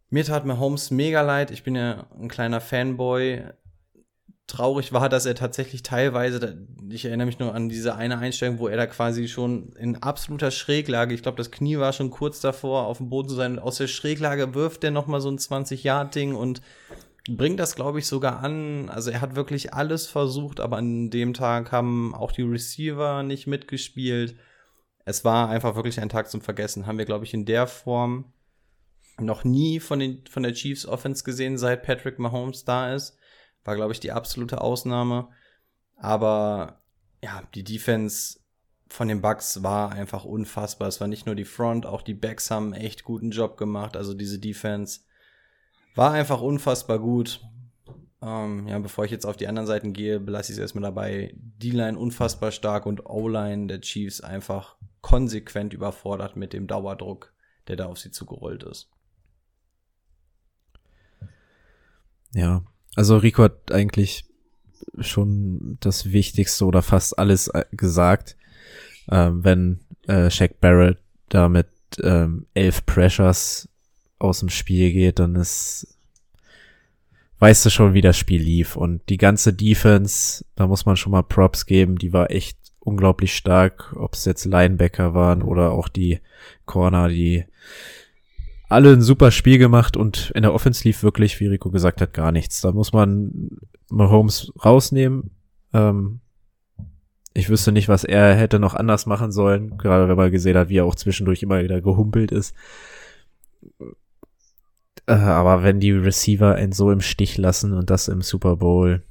mir 0.10 0.24
tat 0.24 0.46
Mahomes 0.46 0.92
mega 0.92 1.22
leid. 1.22 1.52
Ich 1.52 1.64
bin 1.64 1.76
ja 1.76 2.08
ein 2.20 2.30
kleiner 2.30 2.62
Fanboy 2.62 3.44
traurig 4.48 4.94
war, 4.94 5.10
dass 5.10 5.26
er 5.26 5.36
tatsächlich 5.36 5.82
teilweise, 5.82 6.68
ich 6.90 7.06
erinnere 7.06 7.26
mich 7.26 7.40
nur 7.40 7.56
an 7.56 7.68
diese 7.68 7.96
eine 7.96 8.20
Einstellung, 8.20 8.60
wo 8.60 8.68
er 8.68 8.78
da 8.78 8.86
quasi 8.86 9.28
schon 9.28 9.74
in 9.74 10.02
absoluter 10.04 10.52
Schräglage, 10.52 11.16
ich 11.16 11.24
glaube, 11.24 11.38
das 11.38 11.52
Knie 11.52 11.80
war 11.80 11.94
schon 11.94 12.12
kurz 12.12 12.42
davor, 12.42 12.86
auf 12.86 12.98
dem 12.98 13.10
Boden 13.10 13.30
zu 13.30 13.36
sein, 13.36 13.58
aus 13.58 13.78
der 13.78 13.88
Schräglage 13.88 14.54
wirft 14.54 14.84
er 14.84 14.92
noch 14.92 15.08
mal 15.08 15.20
so 15.20 15.30
ein 15.30 15.40
20-Yard-Ding 15.40 16.36
und 16.36 16.62
bringt 17.28 17.60
das, 17.60 17.76
glaube 17.76 18.00
ich, 18.00 18.08
sogar 18.08 18.44
an. 18.44 18.90
Also 18.90 19.10
er 19.10 19.22
hat 19.22 19.36
wirklich 19.36 19.74
alles 19.74 20.08
versucht, 20.08 20.60
aber 20.60 20.78
an 20.78 21.10
dem 21.10 21.34
Tag 21.34 21.72
haben 21.72 22.14
auch 22.14 22.32
die 22.32 22.44
Receiver 22.44 23.24
nicht 23.24 23.48
mitgespielt. 23.48 24.36
Es 25.06 25.26
war 25.26 25.50
einfach 25.50 25.76
wirklich 25.76 26.00
ein 26.00 26.10
Tag 26.10 26.30
zum 26.30 26.42
Vergessen. 26.42 26.86
Haben 26.86 26.98
wir, 26.98 27.06
glaube 27.06 27.26
ich, 27.26 27.34
in 27.34 27.46
der 27.46 27.68
Form 27.68 28.34
noch 29.20 29.44
nie 29.44 29.80
von, 29.80 30.00
den, 30.00 30.24
von 30.30 30.44
der 30.44 30.54
Chiefs 30.54 30.86
Offense 30.86 31.24
gesehen, 31.24 31.58
seit 31.58 31.84
Patrick 31.84 32.20
Mahomes 32.20 32.66
da 32.66 32.94
ist. 32.94 33.18
War, 33.66 33.76
glaube 33.76 33.92
ich, 33.92 34.00
die 34.00 34.12
absolute 34.12 34.62
Ausnahme. 34.62 35.28
Aber 35.98 36.82
ja, 37.22 37.44
die 37.54 37.64
Defense 37.64 38.40
von 38.88 39.08
den 39.08 39.22
Bucks 39.22 39.64
war 39.64 39.92
einfach 39.92 40.24
unfassbar. 40.24 40.88
Es 40.88 41.02
war 41.02 41.08
nicht 41.08 41.26
nur 41.26 41.36
die 41.36 41.46
Front, 41.46 41.86
auch 41.86 42.02
die 42.02 42.14
Backs 42.14 42.52
haben 42.52 42.74
echt 42.74 43.04
guten 43.04 43.32
Job 43.32 43.58
gemacht. 43.58 43.98
Also 43.98 44.14
diese 44.14 44.40
Defense 44.40 45.02
war 45.96 46.12
einfach 46.12 46.42
unfassbar 46.42 47.00
gut. 47.00 47.42
Ähm, 48.22 48.68
ja, 48.68 48.78
bevor 48.80 49.06
ich 49.06 49.12
jetzt 49.12 49.26
auf 49.26 49.38
die 49.38 49.48
anderen 49.48 49.68
Seiten 49.68 49.94
gehe, 49.94 50.20
belasse 50.20 50.52
ich 50.52 50.58
es 50.58 50.62
erstmal 50.62 50.84
dabei. 50.84 51.34
D-Line 51.36 51.98
unfassbar 51.98 52.52
stark 52.52 52.86
und 52.86 53.06
O-Line 53.06 53.68
der 53.68 53.82
Chiefs 53.82 54.22
einfach 54.22 54.78
konsequent 55.02 55.74
überfordert 55.74 56.36
mit 56.36 56.54
dem 56.54 56.68
Dauerdruck, 56.68 57.34
der 57.68 57.76
da 57.76 57.88
auf 57.88 57.98
sie 57.98 58.12
zugerollt 58.12 58.64
ist. 58.64 58.90
Ja, 62.34 62.64
also 62.96 63.18
Rico 63.18 63.44
hat 63.44 63.72
eigentlich 63.72 64.26
schon 65.00 65.78
das 65.82 66.12
Wichtigste 66.12 66.66
oder 66.66 66.82
fast 66.82 67.18
alles 67.20 67.48
äh, 67.50 67.66
gesagt. 67.72 68.38
Ähm, 69.12 69.44
wenn 69.44 69.80
äh, 70.08 70.30
Shaq 70.30 70.60
Barrett 70.60 70.98
da 71.30 71.50
mit 71.50 71.68
ähm, 72.02 72.46
elf 72.54 72.86
Pressures 72.86 73.70
aus 74.20 74.40
dem 74.40 74.50
Spiel 74.50 74.92
geht, 74.92 75.20
dann 75.20 75.36
ist 75.36 75.96
weißt 77.40 77.66
du 77.66 77.70
schon, 77.70 77.94
wie 77.94 78.02
das 78.02 78.18
Spiel 78.18 78.42
lief. 78.42 78.76
Und 78.76 79.08
die 79.10 79.18
ganze 79.18 79.54
Defense, 79.54 80.46
da 80.56 80.68
muss 80.68 80.86
man 80.86 80.98
schon 80.98 81.12
mal 81.12 81.24
Props 81.24 81.66
geben, 81.66 81.98
die 81.98 82.14
war 82.14 82.32
echt 82.32 82.58
unglaublich 82.80 83.36
stark, 83.36 83.94
ob 83.96 84.14
es 84.14 84.26
jetzt 84.26 84.46
Linebacker 84.46 85.14
waren 85.14 85.42
oder 85.42 85.72
auch 85.72 85.90
die 85.90 86.20
Corner, 86.66 87.10
die 87.10 87.46
alle 88.70 88.94
ein 88.94 89.02
super 89.02 89.32
Spiel 89.32 89.58
gemacht 89.58 89.98
und 89.98 90.32
in 90.36 90.42
der 90.42 90.54
Offense 90.54 90.84
lief 90.84 91.04
wirklich, 91.04 91.40
wie 91.40 91.48
Rico 91.48 91.70
gesagt 91.70 92.02
hat, 92.02 92.14
gar 92.14 92.32
nichts. 92.32 92.62
Da 92.62 92.72
muss 92.72 92.94
man 92.94 93.50
Mahomes 93.90 94.52
rausnehmen. 94.64 95.32
Ähm, 95.74 96.22
ich 97.34 97.50
wüsste 97.50 97.72
nicht, 97.72 97.90
was 97.90 98.04
er 98.04 98.34
hätte 98.34 98.60
noch 98.60 98.74
anders 98.74 99.06
machen 99.06 99.32
sollen, 99.32 99.78
gerade 99.78 100.08
wenn 100.08 100.16
man 100.16 100.32
gesehen 100.32 100.58
hat, 100.58 100.70
wie 100.70 100.78
er 100.78 100.86
auch 100.86 100.96
zwischendurch 100.96 101.44
immer 101.44 101.62
wieder 101.62 101.82
gehumpelt 101.82 102.32
ist. 102.32 102.56
Äh, 105.08 105.14
aber 105.14 105.64
wenn 105.64 105.80
die 105.80 105.92
Receiver 105.92 106.60
ihn 106.62 106.72
so 106.72 106.92
im 106.92 107.02
Stich 107.02 107.38
lassen 107.38 107.74
und 107.74 107.90
das 107.90 108.08
im 108.08 108.22
Super 108.22 108.56
Bowl, 108.56 109.04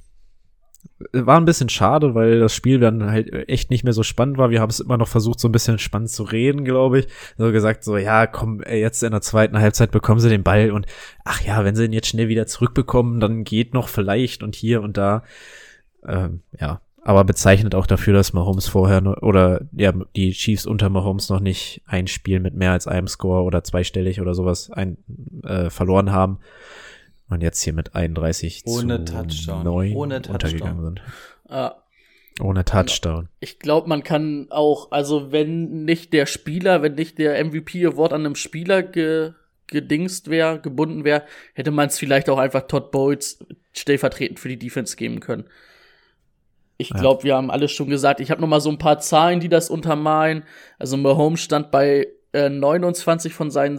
war 1.11 1.37
ein 1.37 1.45
bisschen 1.45 1.69
schade, 1.69 2.15
weil 2.15 2.39
das 2.39 2.53
Spiel 2.53 2.79
dann 2.79 3.11
halt 3.11 3.31
echt 3.49 3.69
nicht 3.69 3.83
mehr 3.83 3.93
so 3.93 4.03
spannend 4.03 4.37
war. 4.37 4.49
Wir 4.49 4.61
haben 4.61 4.69
es 4.69 4.79
immer 4.79 4.97
noch 4.97 5.07
versucht, 5.07 5.39
so 5.39 5.47
ein 5.47 5.51
bisschen 5.51 5.79
spannend 5.79 6.09
zu 6.09 6.23
reden, 6.23 6.65
glaube 6.65 6.99
ich. 6.99 7.07
So 7.37 7.51
gesagt, 7.51 7.83
so, 7.83 7.97
ja, 7.97 8.27
komm, 8.27 8.61
jetzt 8.61 9.03
in 9.03 9.11
der 9.11 9.21
zweiten 9.21 9.59
Halbzeit 9.59 9.91
bekommen 9.91 10.19
sie 10.19 10.29
den 10.29 10.43
Ball 10.43 10.71
und 10.71 10.85
ach 11.23 11.41
ja, 11.41 11.63
wenn 11.63 11.75
sie 11.75 11.85
ihn 11.85 11.93
jetzt 11.93 12.07
schnell 12.07 12.27
wieder 12.27 12.47
zurückbekommen, 12.47 13.19
dann 13.19 13.43
geht 13.43 13.73
noch 13.73 13.87
vielleicht 13.87 14.43
und 14.43 14.55
hier 14.55 14.81
und 14.81 14.97
da. 14.97 15.23
Ähm, 16.07 16.41
ja, 16.59 16.81
aber 17.03 17.23
bezeichnet 17.23 17.75
auch 17.75 17.85
dafür, 17.85 18.13
dass 18.13 18.33
Mahomes 18.33 18.67
vorher 18.67 19.21
oder 19.21 19.61
ja, 19.73 19.93
die 20.15 20.31
Chiefs 20.31 20.65
unter 20.65 20.89
Mahomes 20.89 21.29
noch 21.29 21.39
nicht 21.39 21.83
ein 21.85 22.07
Spiel 22.07 22.39
mit 22.39 22.55
mehr 22.55 22.71
als 22.71 22.87
einem 22.87 23.07
Score 23.07 23.43
oder 23.43 23.63
zweistellig 23.63 24.21
oder 24.21 24.33
sowas 24.33 24.71
ein, 24.71 24.97
äh, 25.43 25.69
verloren 25.69 26.11
haben. 26.11 26.39
Und 27.29 27.41
jetzt 27.41 27.61
hier 27.63 27.73
mit 27.73 27.95
31 27.95 28.63
Ohne 28.65 29.03
zu 29.03 29.13
Touchdown. 29.13 29.63
9 29.63 29.95
Ohne 29.95 30.21
Touchdown. 30.21 30.33
untergegangen 30.35 30.83
sind. 30.83 31.01
Äh, 31.49 31.69
Ohne 32.41 32.65
Touchdown. 32.65 33.29
ich 33.39 33.59
glaube, 33.59 33.87
man 33.89 34.03
kann 34.03 34.47
auch, 34.51 34.91
also 34.91 35.31
wenn 35.31 35.85
nicht 35.85 36.13
der 36.13 36.25
Spieler, 36.25 36.81
wenn 36.81 36.95
nicht 36.95 37.17
der 37.17 37.43
MVP-Award 37.43 38.13
an 38.13 38.25
einem 38.25 38.35
Spieler 38.35 38.83
ge, 38.83 39.31
gedingst 39.67 40.29
wäre, 40.29 40.59
gebunden 40.59 41.03
wäre, 41.03 41.23
hätte 41.53 41.71
man 41.71 41.87
es 41.87 41.97
vielleicht 41.97 42.29
auch 42.29 42.37
einfach 42.37 42.67
Todd 42.67 42.91
Bowles 42.91 43.39
stellvertretend 43.73 44.39
für 44.39 44.49
die 44.49 44.59
Defense 44.59 44.95
geben 44.95 45.19
können. 45.19 45.45
Ich 46.77 46.89
Ja. 46.89 46.99
glaube, 46.99 47.23
wir 47.23 47.35
haben 47.35 47.49
alles 47.49 47.71
schon 47.71 47.89
gesagt. 47.89 48.19
Ich 48.19 48.29
habe 48.31 48.41
noch 48.41 48.47
mal 48.49 48.59
so 48.61 48.69
ein 48.69 48.77
paar 48.77 48.99
Zahlen, 48.99 49.39
die 49.39 49.49
das 49.49 49.69
untermalen. 49.69 50.43
Also 50.77 50.97
Mahomes 50.97 51.39
stand 51.41 51.71
bei 51.71 52.07
äh, 52.33 52.49
29 52.49 53.33
von 53.33 53.49
seinen 53.49 53.77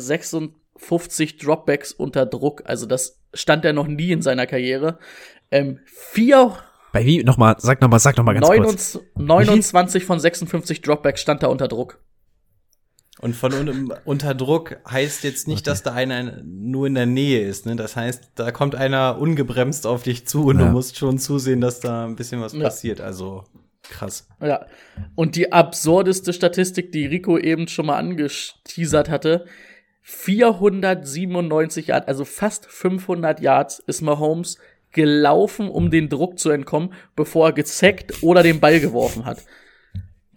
56 0.78 1.38
Dropbacks 1.38 1.92
unter 1.92 2.26
Druck. 2.26 2.62
Also 2.66 2.86
das 2.86 3.20
stand 3.34 3.64
er 3.64 3.72
noch 3.72 3.86
nie 3.86 4.12
in 4.12 4.22
seiner 4.22 4.46
Karriere. 4.46 4.98
Ähm, 5.50 5.80
vier, 5.86 6.56
Bei 6.92 7.04
wie? 7.04 7.22
Nochmal, 7.22 7.56
sag 7.58 7.80
nochmal, 7.80 8.00
sag 8.00 8.16
nochmal 8.16 8.34
ganz 8.34 8.46
kurz. 8.46 8.98
29, 9.16 9.16
29 9.16 10.04
von 10.04 10.20
56 10.20 10.80
Dropbacks 10.82 11.20
stand 11.20 11.42
er 11.42 11.50
unter 11.50 11.68
Druck. 11.68 12.00
Und 13.18 13.34
von 13.34 13.54
un 13.54 13.94
unter 14.04 14.34
Druck 14.34 14.76
heißt 14.90 15.24
jetzt 15.24 15.48
nicht, 15.48 15.66
dass 15.66 15.82
da 15.82 15.92
einer 15.94 16.42
nur 16.44 16.86
in 16.86 16.94
der 16.94 17.06
Nähe 17.06 17.40
ist. 17.46 17.64
Ne? 17.64 17.74
Das 17.74 17.96
heißt, 17.96 18.32
da 18.34 18.50
kommt 18.50 18.74
einer 18.74 19.18
ungebremst 19.18 19.86
auf 19.86 20.02
dich 20.02 20.26
zu 20.26 20.44
und 20.44 20.58
Ja. 20.58 20.66
du 20.66 20.72
musst 20.72 20.98
schon 20.98 21.18
zusehen, 21.18 21.62
dass 21.62 21.80
da 21.80 22.04
ein 22.04 22.16
bisschen 22.16 22.42
was 22.42 22.52
Ja. 22.52 22.64
passiert. 22.64 23.00
Also 23.00 23.44
krass. 23.82 24.28
Ja. 24.42 24.66
Und 25.14 25.34
die 25.36 25.50
absurdeste 25.50 26.34
Statistik, 26.34 26.92
die 26.92 27.06
Rico 27.06 27.38
eben 27.38 27.68
schon 27.68 27.86
mal 27.86 27.96
angeteasert 27.96 29.08
hatte, 29.08 29.46
497 30.08 31.88
Yards, 31.88 32.06
also 32.06 32.24
fast 32.24 32.66
500 32.66 33.40
Yards 33.40 33.80
ist 33.88 34.02
Mahomes 34.02 34.56
gelaufen, 34.92 35.68
um 35.68 35.90
den 35.90 36.08
Druck 36.08 36.38
zu 36.38 36.50
entkommen, 36.50 36.92
bevor 37.16 37.48
er 37.48 37.52
gesackt 37.52 38.22
oder 38.22 38.44
den 38.44 38.60
Ball 38.60 38.78
geworfen 38.78 39.24
hat. 39.24 39.44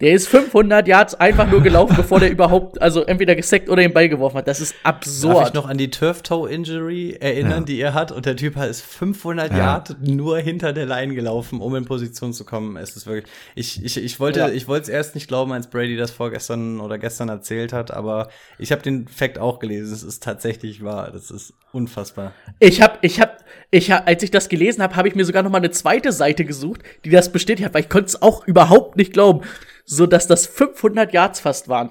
Der 0.00 0.12
ist 0.14 0.28
500 0.28 0.88
Yards 0.88 1.14
einfach 1.14 1.50
nur 1.50 1.62
gelaufen, 1.62 1.94
bevor 1.94 2.20
der 2.20 2.30
überhaupt, 2.30 2.80
also 2.80 3.02
entweder 3.04 3.34
gesackt 3.36 3.68
oder 3.68 3.82
den 3.82 3.92
Ball 3.92 4.08
geworfen 4.08 4.38
hat. 4.38 4.48
Das 4.48 4.58
ist 4.60 4.72
Darf 4.82 4.94
absurd. 4.96 5.48
ich 5.48 5.52
noch 5.54 5.68
an 5.68 5.76
die 5.76 5.90
Turf-Toe-Injury 5.90 7.18
erinnern, 7.20 7.60
Ja. 7.60 7.64
die 7.64 7.80
er 7.80 7.94
hat? 7.94 8.10
Und 8.10 8.24
der 8.24 8.36
Typ 8.36 8.56
ist 8.56 8.80
500 8.82 9.50
Ja. 9.52 9.58
Yard 9.58 9.96
nur 10.00 10.38
hinter 10.38 10.72
der 10.72 10.86
Line 10.86 11.14
gelaufen, 11.14 11.60
um 11.60 11.74
in 11.76 11.84
Position 11.84 12.32
zu 12.32 12.44
kommen. 12.44 12.76
Es 12.78 12.96
ist 12.96 13.06
wirklich, 13.06 13.26
ich, 13.54 13.84
ich, 13.84 14.02
ich 14.02 14.20
wollte, 14.20 14.40
Ja. 14.40 14.48
ich 14.48 14.68
wollte 14.68 14.84
es 14.84 14.88
erst 14.88 15.14
nicht 15.14 15.28
glauben, 15.28 15.52
als 15.52 15.68
Brady 15.68 15.96
das 15.96 16.10
vorgestern 16.10 16.80
oder 16.80 16.96
gestern 16.98 17.28
erzählt 17.28 17.72
hat, 17.72 17.90
aber 17.90 18.28
ich 18.58 18.72
habe 18.72 18.80
den 18.82 19.06
Fact 19.06 19.38
auch 19.38 19.58
gelesen. 19.58 19.92
Es 19.92 20.02
ist 20.02 20.22
tatsächlich 20.22 20.82
wahr. 20.82 21.10
Das 21.12 21.30
ist 21.30 21.52
unfassbar. 21.72 22.32
Ich 22.58 22.80
hab, 22.80 22.98
ich 23.04 23.20
hab, 23.20 23.44
ich 23.70 23.90
hab, 23.90 24.06
als 24.08 24.22
ich 24.22 24.30
das 24.30 24.48
gelesen 24.48 24.82
habe, 24.82 24.96
habe 24.96 25.08
ich 25.08 25.14
mir 25.14 25.24
sogar 25.24 25.42
noch 25.42 25.50
mal 25.50 25.58
eine 25.58 25.70
zweite 25.70 26.10
Seite 26.12 26.44
gesucht, 26.44 26.80
die 27.04 27.10
das 27.10 27.30
bestätigt 27.32 27.66
hat, 27.66 27.74
weil 27.74 27.82
ich 27.82 27.88
konnte 27.88 28.06
es 28.06 28.22
auch 28.22 28.46
überhaupt 28.46 28.96
nicht 28.96 29.12
glauben, 29.12 29.42
so 29.90 30.06
dass 30.06 30.28
das 30.28 30.46
500 30.46 31.12
Yards 31.12 31.40
fast 31.40 31.68
waren. 31.68 31.90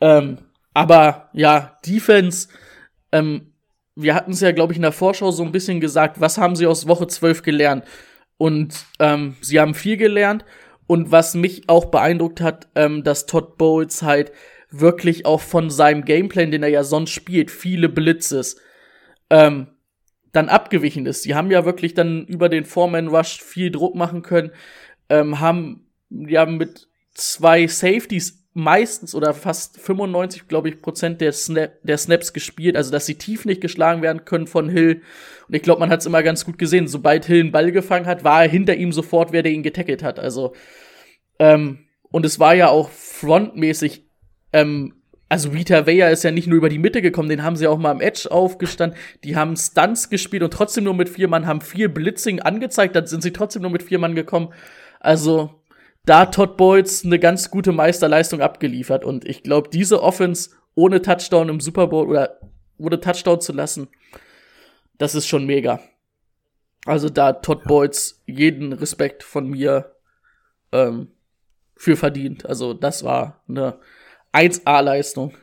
Ähm, 0.00 0.38
aber 0.72 1.28
ja, 1.34 1.76
Defense. 1.86 2.48
Ähm, 3.12 3.52
wir 3.94 4.14
hatten 4.14 4.32
es 4.32 4.40
ja, 4.40 4.50
glaube 4.50 4.72
ich, 4.72 4.78
in 4.78 4.82
der 4.82 4.92
Vorschau 4.92 5.30
so 5.30 5.44
ein 5.44 5.52
bisschen 5.52 5.80
gesagt. 5.80 6.20
Was 6.20 6.38
haben 6.38 6.56
sie 6.56 6.66
aus 6.66 6.88
Woche 6.88 7.06
12 7.06 7.42
gelernt? 7.42 7.84
Und 8.38 8.86
ähm, 8.98 9.36
sie 9.42 9.60
haben 9.60 9.74
viel 9.74 9.98
gelernt. 9.98 10.44
Und 10.86 11.12
was 11.12 11.34
mich 11.34 11.68
auch 11.68 11.86
beeindruckt 11.86 12.40
hat, 12.40 12.68
ähm, 12.74 13.04
dass 13.04 13.26
Todd 13.26 13.58
Bowles 13.58 14.02
halt 14.02 14.32
wirklich 14.70 15.26
auch 15.26 15.40
von 15.40 15.70
seinem 15.70 16.04
Gameplan, 16.04 16.50
den 16.50 16.62
er 16.62 16.70
ja 16.70 16.82
sonst 16.82 17.10
spielt, 17.10 17.50
viele 17.50 17.88
Blitzes, 17.88 18.56
ähm, 19.30 19.68
dann 20.32 20.48
abgewichen 20.48 21.06
ist. 21.06 21.26
Die 21.26 21.34
haben 21.34 21.50
ja 21.50 21.64
wirklich 21.64 21.94
dann 21.94 22.26
über 22.26 22.48
den 22.48 22.64
Foreman 22.64 23.08
Rush 23.08 23.40
viel 23.42 23.70
Druck 23.70 23.94
machen 23.94 24.22
können, 24.22 24.50
ähm, 25.08 25.40
haben 25.40 25.86
ja 26.10 26.44
mit 26.46 26.88
zwei 27.14 27.66
Safeties 27.66 28.44
meistens 28.52 29.14
oder 29.14 29.34
fast 29.34 29.80
95, 29.80 30.46
glaube 30.46 30.68
ich, 30.68 30.80
Prozent 30.80 31.20
der, 31.20 31.32
Snap, 31.32 31.72
der 31.82 31.98
Snaps 31.98 32.32
gespielt, 32.32 32.76
also 32.76 32.92
dass 32.92 33.06
sie 33.06 33.16
tief 33.16 33.44
nicht 33.44 33.60
geschlagen 33.60 34.00
werden 34.02 34.24
können 34.24 34.46
von 34.46 34.68
Hill. 34.68 35.02
Und 35.48 35.54
ich 35.54 35.62
glaube, 35.62 35.80
man 35.80 35.90
hat 35.90 36.00
es 36.00 36.06
immer 36.06 36.22
ganz 36.22 36.44
gut 36.44 36.58
gesehen. 36.58 36.86
Sobald 36.86 37.24
Hill 37.24 37.40
einen 37.40 37.52
Ball 37.52 37.72
gefangen 37.72 38.06
hat, 38.06 38.22
war 38.22 38.42
er 38.42 38.48
hinter 38.48 38.76
ihm 38.76 38.92
sofort, 38.92 39.32
wer 39.32 39.42
der 39.42 39.52
ihn 39.52 39.64
getackelt 39.64 40.02
hat. 40.02 40.20
Also 40.20 40.54
ähm, 41.38 41.80
und 42.10 42.24
es 42.24 42.38
war 42.38 42.54
ja 42.54 42.68
auch 42.68 42.90
frontmäßig 42.90 44.04
ähm, 44.52 44.94
also 45.28 45.48
Rita 45.48 45.86
Weyer 45.86 46.12
ist 46.12 46.22
ja 46.22 46.30
nicht 46.30 46.46
nur 46.46 46.58
über 46.58 46.68
die 46.68 46.78
Mitte 46.78 47.02
gekommen, 47.02 47.28
den 47.28 47.42
haben 47.42 47.56
sie 47.56 47.66
auch 47.66 47.78
mal 47.78 47.90
am 47.90 48.00
Edge 48.00 48.30
aufgestanden. 48.30 48.96
Die 49.24 49.34
haben 49.34 49.56
Stunts 49.56 50.08
gespielt 50.08 50.44
und 50.44 50.52
trotzdem 50.52 50.84
nur 50.84 50.94
mit 50.94 51.08
vier 51.08 51.26
Mann, 51.26 51.46
haben 51.46 51.60
viel 51.60 51.88
Blitzing 51.88 52.40
angezeigt, 52.40 52.94
dann 52.94 53.08
sind 53.08 53.22
sie 53.22 53.32
trotzdem 53.32 53.62
nur 53.62 53.72
mit 53.72 53.82
vier 53.82 53.98
Mann 53.98 54.14
gekommen. 54.14 54.52
Also 55.00 55.60
da 56.04 56.26
Todd 56.26 56.56
Bowles 56.56 57.04
eine 57.04 57.18
ganz 57.18 57.50
gute 57.50 57.72
Meisterleistung 57.72 58.40
abgeliefert 58.40 59.04
und 59.04 59.24
ich 59.26 59.42
glaube, 59.42 59.70
diese 59.70 60.02
Offense 60.02 60.50
ohne 60.74 61.00
Touchdown 61.02 61.48
im 61.48 61.60
Super 61.60 61.86
Bowl 61.86 62.08
oder 62.08 62.38
ohne 62.78 63.00
Touchdown 63.00 63.40
zu 63.40 63.52
lassen, 63.52 63.88
das 64.98 65.14
ist 65.14 65.26
schon 65.26 65.46
mega. 65.46 65.80
Also 66.86 67.08
da 67.08 67.32
Todd 67.32 67.60
ja. 67.60 67.68
Bowles 67.68 68.22
jeden 68.26 68.72
Respekt 68.72 69.22
von 69.22 69.48
mir 69.48 69.94
ähm, 70.72 71.08
für 71.76 71.96
verdient. 71.96 72.44
Also 72.44 72.74
das 72.74 73.04
war 73.04 73.42
eine 73.48 73.78
1A-Leistung. 74.32 75.34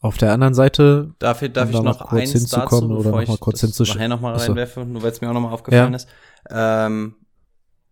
Auf 0.00 0.18
der 0.18 0.32
anderen 0.32 0.54
Seite 0.54 1.14
darf, 1.18 1.42
ich, 1.42 1.52
darf 1.52 1.70
ich 1.70 1.80
noch 1.80 1.98
kurz 1.98 2.22
eins 2.22 2.32
hinzukommen 2.32 2.90
dazu, 2.90 3.00
oder 3.00 3.20
noch 3.20 3.26
mal 3.26 3.38
kurz 3.38 3.60
hinzuschauen. 3.60 3.96
Nachher 3.96 4.08
noch 4.08 4.20
mal 4.20 4.34
reinwerfe, 4.34 4.84
nur 4.84 5.02
weil 5.02 5.10
es 5.10 5.20
mir 5.20 5.30
auch 5.30 5.34
noch 5.34 5.40
mal 5.40 5.52
aufgefallen 5.52 5.92
ja. 5.92 5.96
ist. 5.96 6.08
Ähm, 6.50 7.16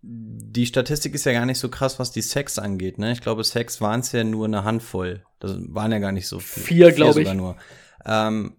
die 0.03 0.66
Statistik 0.66 1.14
ist 1.14 1.24
ja 1.24 1.32
gar 1.32 1.46
nicht 1.46 1.59
so 1.59 1.68
krass, 1.68 1.98
was 1.98 2.11
die 2.11 2.22
Sex 2.22 2.59
angeht. 2.59 2.98
Ne? 2.98 3.12
Ich 3.12 3.20
glaube, 3.20 3.44
Sex 3.44 3.80
waren 3.80 4.00
es 4.00 4.11
ja 4.12 4.24
nur 4.24 4.46
eine 4.46 4.64
Handvoll. 4.64 5.22
Das 5.38 5.57
waren 5.68 5.92
ja 5.92 6.00
gar 6.00 6.12
nicht 6.12 6.26
so 6.26 6.40
viel. 6.40 6.62
Vier, 6.62 6.92
glaube 6.92 7.22
ich. 7.22 7.32
Nur. 7.32 7.57
Ähm, 8.05 8.57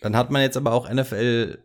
dann 0.00 0.16
hat 0.16 0.30
man 0.30 0.42
jetzt 0.42 0.56
aber 0.56 0.72
auch 0.72 0.88
NFL 0.88 1.58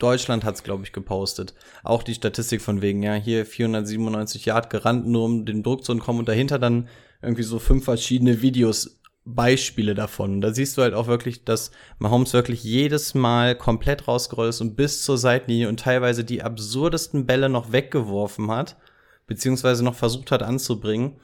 Deutschland 0.00 0.44
hat's 0.44 0.64
glaube 0.64 0.82
ich 0.84 0.92
gepostet. 0.92 1.54
Auch 1.84 2.02
die 2.02 2.14
Statistik 2.14 2.60
von 2.60 2.82
wegen 2.82 3.02
ja 3.02 3.14
hier 3.14 3.46
497 3.46 4.44
Yard 4.44 4.68
gerannt, 4.68 5.06
nur 5.06 5.24
um 5.24 5.44
den 5.46 5.62
Druck 5.62 5.84
zu 5.84 5.92
entkommen 5.92 6.20
und 6.20 6.28
dahinter 6.28 6.58
dann 6.58 6.88
irgendwie 7.22 7.44
so 7.44 7.58
fünf 7.58 7.84
verschiedene 7.84 8.42
Videos 8.42 8.98
Beispiele 9.24 9.94
davon. 9.94 10.40
Da 10.40 10.52
siehst 10.52 10.76
du 10.76 10.82
halt 10.82 10.94
auch 10.94 11.06
wirklich, 11.06 11.44
dass 11.44 11.70
Mahomes 11.98 12.32
wirklich 12.34 12.62
jedes 12.62 13.14
Mal 13.14 13.56
komplett 13.56 14.06
rausgerollt 14.06 14.50
ist 14.50 14.60
und 14.60 14.76
bis 14.76 15.02
zur 15.02 15.16
Seitenlinie 15.16 15.68
und 15.68 15.80
teilweise 15.80 16.24
die 16.24 16.42
absurdesten 16.42 17.26
Bälle 17.26 17.48
noch 17.48 17.72
weggeworfen 17.72 18.50
hat, 18.50 18.76
beziehungsweise 19.26 19.82
noch 19.82 19.94
versucht 19.94 20.30
hat 20.30 20.42
anzubringen. 20.42 21.20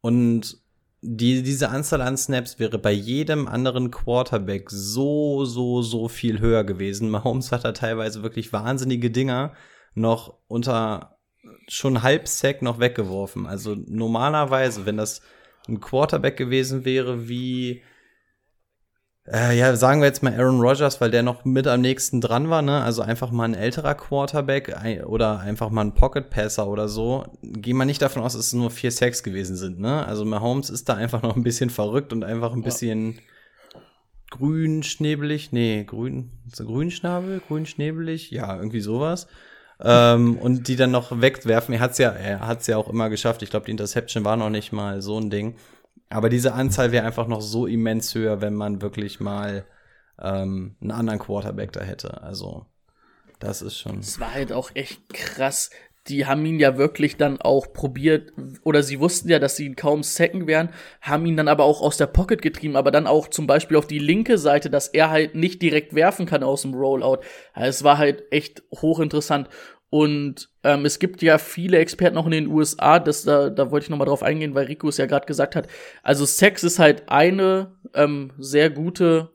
Und 0.00 0.62
die, 1.00 1.42
diese 1.42 1.70
Anzahl 1.70 2.00
an 2.00 2.16
Snaps 2.16 2.60
wäre 2.60 2.78
bei 2.78 2.92
jedem 2.92 3.48
anderen 3.48 3.90
Quarterback 3.90 4.70
so, 4.70 5.44
so, 5.44 5.82
so 5.82 6.06
viel 6.06 6.38
höher 6.38 6.62
gewesen. 6.62 7.10
Mahomes 7.10 7.50
hat 7.50 7.64
da 7.64 7.72
teilweise 7.72 8.22
wirklich 8.22 8.52
wahnsinnige 8.52 9.10
Dinger 9.10 9.52
noch 9.94 10.38
unter 10.46 11.18
schon 11.66 12.04
halb 12.04 12.28
Sack 12.28 12.62
noch 12.62 12.78
weggeworfen. 12.78 13.46
Also 13.46 13.74
normalerweise, 13.74 14.86
wenn 14.86 14.96
das 14.96 15.22
ein 15.68 15.80
Quarterback 15.80 16.36
gewesen 16.36 16.84
wäre 16.84 17.28
wie 17.28 17.82
äh, 19.24 19.56
ja, 19.56 19.76
sagen 19.76 20.00
wir 20.00 20.08
jetzt 20.08 20.22
mal 20.24 20.34
Aaron 20.34 20.60
Rodgers, 20.60 21.00
weil 21.00 21.12
der 21.12 21.22
noch 21.22 21.44
mit 21.44 21.68
am 21.68 21.80
nächsten 21.80 22.20
dran 22.20 22.50
war, 22.50 22.60
ne? 22.60 22.82
Also 22.82 23.02
einfach 23.02 23.30
mal 23.30 23.44
ein 23.44 23.54
älterer 23.54 23.94
Quarterback 23.94 24.76
ein, 24.76 25.04
oder 25.04 25.38
einfach 25.38 25.70
mal 25.70 25.82
ein 25.82 25.94
Pocket 25.94 26.28
Passer 26.28 26.66
oder 26.66 26.88
so. 26.88 27.24
Gehen 27.40 27.76
wir 27.76 27.84
nicht 27.84 28.02
davon 28.02 28.22
aus, 28.22 28.32
dass 28.32 28.46
es 28.46 28.52
nur 28.52 28.70
vier 28.72 28.90
Sacks 28.90 29.22
gewesen 29.22 29.54
sind, 29.54 29.78
ne? 29.78 30.04
Also 30.06 30.24
Mahomes 30.24 30.70
ist 30.70 30.88
da 30.88 30.94
einfach 30.94 31.22
noch 31.22 31.36
ein 31.36 31.44
bisschen 31.44 31.70
verrückt 31.70 32.12
und 32.12 32.24
einfach 32.24 32.52
ein 32.52 32.62
bisschen 32.62 33.12
ja. 33.12 33.80
grün, 34.30 34.82
schnebelig. 34.82 35.52
Nee, 35.52 35.84
grün, 35.84 36.32
so 36.52 36.64
grünschnabel, 36.64 37.40
grün, 37.46 37.64
schnebelig, 37.64 38.32
ja, 38.32 38.56
irgendwie 38.56 38.80
sowas. 38.80 39.28
Ähm, 39.84 40.36
und 40.38 40.68
die 40.68 40.76
dann 40.76 40.90
noch 40.90 41.20
wegwerfen. 41.20 41.74
Er 41.74 41.80
hat's 41.80 41.98
ja, 41.98 42.10
er 42.10 42.46
hat's 42.46 42.66
ja 42.66 42.76
auch 42.76 42.88
immer 42.88 43.10
geschafft. 43.10 43.42
Ich 43.42 43.50
glaube, 43.50 43.66
die 43.66 43.72
Interception 43.72 44.24
war 44.24 44.36
noch 44.36 44.50
nicht 44.50 44.72
mal 44.72 45.02
so 45.02 45.18
ein 45.18 45.30
Ding. 45.30 45.56
Aber 46.08 46.28
diese 46.28 46.52
Anzahl 46.52 46.92
wäre 46.92 47.06
einfach 47.06 47.26
noch 47.26 47.40
so 47.40 47.66
immens 47.66 48.14
höher, 48.14 48.40
wenn 48.40 48.54
man 48.54 48.82
wirklich 48.82 49.18
mal 49.18 49.64
ähm, 50.20 50.76
einen 50.80 50.90
anderen 50.90 51.18
Quarterback 51.18 51.72
da 51.72 51.80
hätte. 51.80 52.22
Also, 52.22 52.66
das 53.38 53.62
ist 53.62 53.78
schon. 53.78 53.98
Es 53.98 54.20
war 54.20 54.32
halt 54.32 54.52
auch 54.52 54.70
echt 54.74 55.12
krass. 55.12 55.70
Die 56.08 56.26
haben 56.26 56.44
ihn 56.44 56.58
ja 56.58 56.76
wirklich 56.76 57.16
dann 57.16 57.40
auch 57.40 57.72
probiert, 57.72 58.32
oder 58.64 58.82
sie 58.82 58.98
wussten 58.98 59.28
ja, 59.28 59.38
dass 59.38 59.54
sie 59.54 59.66
ihn 59.66 59.76
kaum 59.76 60.02
sacken 60.02 60.48
werden, 60.48 60.70
haben 61.00 61.24
ihn 61.26 61.36
dann 61.36 61.46
aber 61.46 61.62
auch 61.62 61.80
aus 61.80 61.96
der 61.96 62.08
Pocket 62.08 62.42
getrieben, 62.42 62.74
aber 62.74 62.90
dann 62.90 63.06
auch 63.06 63.28
zum 63.28 63.46
Beispiel 63.46 63.76
auf 63.76 63.86
die 63.86 64.00
linke 64.00 64.36
Seite, 64.36 64.68
dass 64.68 64.88
er 64.88 65.10
halt 65.10 65.36
nicht 65.36 65.62
direkt 65.62 65.94
werfen 65.94 66.26
kann 66.26 66.42
aus 66.42 66.62
dem 66.62 66.74
Rollout. 66.74 67.20
Also 67.52 67.68
es 67.68 67.84
war 67.84 67.98
halt 67.98 68.24
echt 68.32 68.64
hochinteressant. 68.72 69.48
Und 69.92 70.48
ähm, 70.62 70.86
es 70.86 70.98
gibt 71.00 71.20
ja 71.20 71.36
viele 71.36 71.76
Experten 71.76 72.16
auch 72.16 72.24
in 72.24 72.32
den 72.32 72.46
USA, 72.46 72.98
das, 72.98 73.24
da, 73.24 73.50
da 73.50 73.70
wollte 73.70 73.84
ich 73.84 73.90
noch 73.90 73.98
mal 73.98 74.06
drauf 74.06 74.22
eingehen, 74.22 74.54
weil 74.54 74.64
Rico 74.64 74.88
es 74.88 74.96
ja 74.96 75.04
gerade 75.04 75.26
gesagt 75.26 75.54
hat. 75.54 75.68
Also 76.02 76.24
Sex 76.24 76.64
ist 76.64 76.78
halt 76.78 77.10
eine 77.10 77.76
ähm, 77.92 78.32
sehr 78.38 78.70
gute 78.70 79.32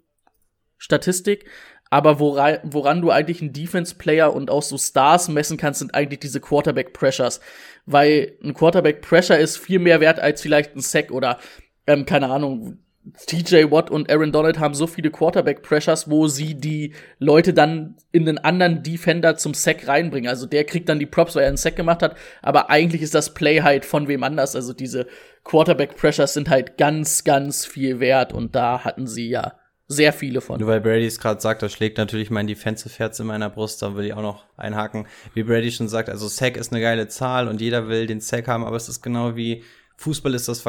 Statistik, 0.79 1.45
aber 1.91 2.19
woran, 2.19 2.57
woran 2.63 3.03
du 3.03 3.11
eigentlich 3.11 3.39
einen 3.39 3.53
Defense-Player 3.53 4.33
und 4.33 4.49
auch 4.49 4.63
so 4.63 4.79
Stars 4.79 5.29
messen 5.29 5.57
kannst, 5.57 5.77
sind 5.77 5.93
eigentlich 5.93 6.21
diese 6.21 6.41
Quarterback-Pressures. 6.41 7.39
Weil 7.85 8.39
ein 8.43 8.55
Quarterback-Pressure 8.55 9.37
ist 9.37 9.57
viel 9.57 9.77
mehr 9.77 9.99
wert 9.99 10.19
als 10.19 10.41
vielleicht 10.41 10.75
ein 10.75 10.81
Sack 10.81 11.11
oder, 11.11 11.37
ähm, 11.85 12.07
keine 12.07 12.31
Ahnung, 12.31 12.79
TJ 13.25 13.71
Watt 13.71 13.89
und 13.89 14.11
Aaron 14.11 14.31
Donald 14.31 14.59
haben 14.59 14.73
so 14.73 14.87
viele 14.87 15.11
Quarterback-Pressures, 15.11 16.09
wo 16.09 16.27
sie 16.27 16.55
die 16.55 16.93
Leute 17.19 17.53
dann 17.53 17.95
in 18.11 18.25
den 18.25 18.37
anderen 18.37 18.83
Defender 18.83 19.37
zum 19.37 19.53
Sack 19.53 19.87
reinbringen. 19.87 20.29
Also 20.29 20.45
der 20.45 20.63
kriegt 20.63 20.89
dann 20.89 20.99
die 20.99 21.05
Props, 21.05 21.35
weil 21.35 21.43
er 21.43 21.49
einen 21.49 21.57
Sack 21.57 21.75
gemacht 21.75 22.01
hat, 22.01 22.15
aber 22.41 22.69
eigentlich 22.69 23.01
ist 23.01 23.15
das 23.15 23.33
Play 23.33 23.61
halt 23.61 23.85
von 23.85 24.07
wem 24.07 24.23
anders. 24.23 24.55
Also 24.55 24.73
diese 24.73 25.07
Quarterback-Pressures 25.43 26.33
sind 26.33 26.49
halt 26.49 26.77
ganz, 26.77 27.23
ganz 27.23 27.65
viel 27.65 27.99
wert 27.99 28.33
und 28.33 28.55
da 28.55 28.83
hatten 28.83 29.07
sie 29.07 29.29
ja 29.29 29.53
sehr 29.87 30.11
viele 30.11 30.41
von. 30.41 30.59
Nur 30.59 30.69
weil 30.69 30.81
Brady 30.81 31.05
es 31.05 31.19
gerade 31.19 31.39
sagt, 31.39 31.61
das 31.61 31.71
schlägt 31.71 31.97
natürlich 31.97 32.29
mein 32.29 32.47
Defensive 32.47 32.99
Herz 32.99 33.19
in 33.19 33.27
meiner 33.27 33.49
Brust, 33.49 33.81
da 33.81 33.95
will 33.95 34.05
ich 34.05 34.13
auch 34.13 34.21
noch 34.21 34.43
einhaken. 34.57 35.07
Wie 35.33 35.43
Brady 35.43 35.71
schon 35.71 35.87
sagt, 35.87 36.09
also 36.09 36.27
Sack 36.27 36.57
ist 36.57 36.73
eine 36.73 36.81
geile 36.81 37.07
Zahl 37.07 37.47
und 37.47 37.61
jeder 37.61 37.87
will 37.87 38.05
den 38.05 38.19
Sack 38.19 38.47
haben, 38.47 38.65
aber 38.65 38.75
es 38.75 38.89
ist 38.89 39.01
genau 39.01 39.35
wie 39.35 39.63
Fußball 39.97 40.33
ist 40.35 40.47
das 40.47 40.61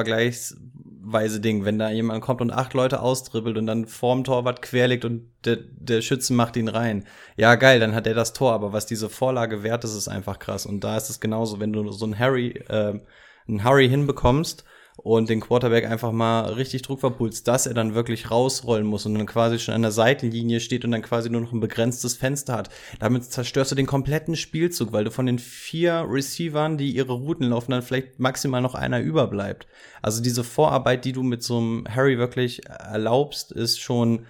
vergleichsweise 1.11 1.41
Ding. 1.41 1.65
Wenn 1.65 1.79
da 1.79 1.91
jemand 1.91 2.23
kommt 2.23 2.41
und 2.41 2.53
acht 2.53 2.75
Leute 2.75 3.01
austribbelt 3.01 3.57
und 3.57 3.67
dann 3.67 3.87
vorm 3.87 4.25
Torwart 4.25 4.63
querlegt 4.63 5.05
und 5.05 5.31
der, 5.45 5.57
der 5.57 6.03
Schützen 6.03 6.37
macht 6.37 6.57
ihn 6.57 6.69
rein. 6.69 7.05
Ja, 7.37 7.55
geil, 7.55 7.81
dann 7.81 7.95
hat 7.95 8.07
er 8.07 8.15
das 8.15 8.33
Tor, 8.33 8.53
aber 8.53 8.73
was 8.73 8.87
diese 8.87 9.09
Vorlage 9.09 9.63
wert 9.63 9.85
ist, 9.85 9.95
ist 9.95 10.09
einfach 10.09 10.39
krass. 10.39 10.67
Und 10.67 10.85
da 10.85 10.97
ist 10.97 11.11
es 11.11 11.21
genauso, 11.21 11.61
wenn 11.61 11.73
du 11.73 11.91
so 11.93 12.07
ein 12.07 12.19
Harry, 12.19 12.51
äh, 12.69 13.01
ein 13.49 13.65
Hurry 13.65 13.89
hinbekommst 13.89 14.65
und 15.03 15.29
den 15.29 15.41
Quarterback 15.41 15.87
einfach 15.87 16.11
mal 16.11 16.53
richtig 16.53 16.83
Druck 16.83 17.01
verpulst, 17.01 17.47
dass 17.47 17.67
er 17.67 17.75
dann 17.75 17.95
wirklich 17.95 18.31
rausrollen 18.31 18.87
muss 18.87 19.07
und 19.07 19.15
dann 19.15 19.27
quasi 19.27 19.59
schon 19.59 19.75
an 19.75 19.83
der 19.83 19.93
Seitenlinie 19.93 20.59
steht 20.59 20.85
und 20.85 20.91
dann 20.91 21.03
quasi 21.03 21.31
nur 21.31 21.41
noch 21.41 21.53
ein 21.53 21.61
begrenztes 21.61 22.17
Fenster 22.17 22.55
hat. 22.55 22.69
Damit 22.99 23.25
zerstörst 23.25 23.71
du 23.71 23.77
den 23.77 23.87
kompletten 23.87 24.35
Spielzug, 24.35 24.93
weil 24.93 25.05
du 25.05 25.11
von 25.13 25.27
den 25.27 25.39
vier 25.39 26.05
Receivern, 26.09 26.79
die 26.79 26.91
ihre 26.91 27.13
Routen 27.13 27.49
laufen, 27.49 27.71
dann 27.71 27.83
vielleicht 27.83 28.19
maximal 28.19 28.61
noch 28.61 28.75
einer 28.75 29.01
überbleibt. 29.01 29.69
Also 30.03 30.21
diese 30.21 30.43
Vorarbeit, 30.43 31.05
die 31.05 31.13
du 31.13 31.23
mit 31.23 31.45
so 31.45 31.59
einem 31.59 31.85
Harry 31.89 32.19
wirklich 32.19 32.67
erlaubst, 32.67 33.53
ist 33.53 33.81
schon 33.81 34.27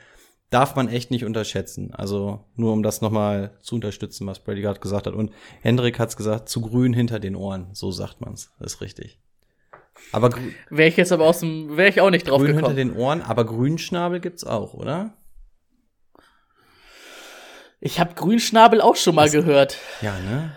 darf 0.50 0.76
man 0.76 0.88
echt 0.88 1.10
nicht 1.10 1.24
unterschätzen. 1.24 1.92
Also 1.94 2.44
nur 2.56 2.72
um 2.72 2.82
das 2.82 3.00
nochmal 3.00 3.56
zu 3.60 3.74
unterstützen, 3.74 4.26
was 4.26 4.40
Brady 4.40 4.62
gerade 4.62 4.80
gesagt 4.80 5.06
hat. 5.06 5.14
Und 5.14 5.30
Hendrik 5.60 5.98
hat's 5.98 6.16
gesagt, 6.16 6.48
zu 6.48 6.60
grün 6.60 6.92
hinter 6.92 7.20
den 7.20 7.36
Ohren, 7.36 7.68
so 7.72 7.90
sagt 7.90 8.20
man's. 8.20 8.50
Das 8.58 8.74
ist 8.74 8.80
richtig. 8.80 9.18
Aber 10.12 10.30
wäre 10.70 10.88
ich 10.88 10.96
jetzt 10.96 11.12
aber 11.12 11.26
aus 11.26 11.40
dem, 11.40 11.76
wäre 11.76 11.88
ich 11.88 12.00
auch 12.00 12.10
nicht 12.10 12.28
drauf 12.28 12.38
grün 12.38 12.56
gekommen. 12.56 12.76
hinter 12.76 12.94
den 12.94 13.00
Ohren, 13.00 13.22
aber 13.22 13.44
Grünschnabel 13.44 14.20
gibt's 14.20 14.44
auch, 14.44 14.74
oder? 14.74 15.14
Ich 17.80 18.00
habe 18.00 18.14
Grünschnabel 18.14 18.80
auch 18.80 18.96
schon 18.96 19.14
mal 19.14 19.24
das, 19.24 19.32
gehört. 19.32 19.78
Ja, 20.00 20.18
ne? 20.18 20.56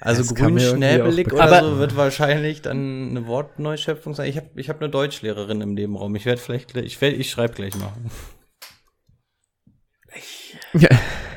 Also 0.00 0.32
grünschnäbelig 0.32 1.32
oder 1.32 1.60
so 1.64 1.78
wird 1.78 1.96
wahrscheinlich 1.96 2.62
dann 2.62 3.10
eine 3.10 3.26
Wortneuschöpfung 3.26 4.14
sein. 4.14 4.28
Ich 4.28 4.36
habe 4.36 4.48
ich 4.54 4.68
hab 4.68 4.80
eine 4.80 4.90
Deutschlehrerin 4.90 5.60
im 5.60 5.74
Nebenraum. 5.74 6.14
Ich 6.14 6.24
werde 6.24 6.40
vielleicht 6.40 6.72
gleich, 6.72 6.84
ich, 6.84 7.00
werd, 7.00 7.16
ich 7.16 7.30
schreibe 7.30 7.54
gleich 7.54 7.74
mal. 7.74 7.92
Ich, 10.14 10.56
ja. 10.74 10.88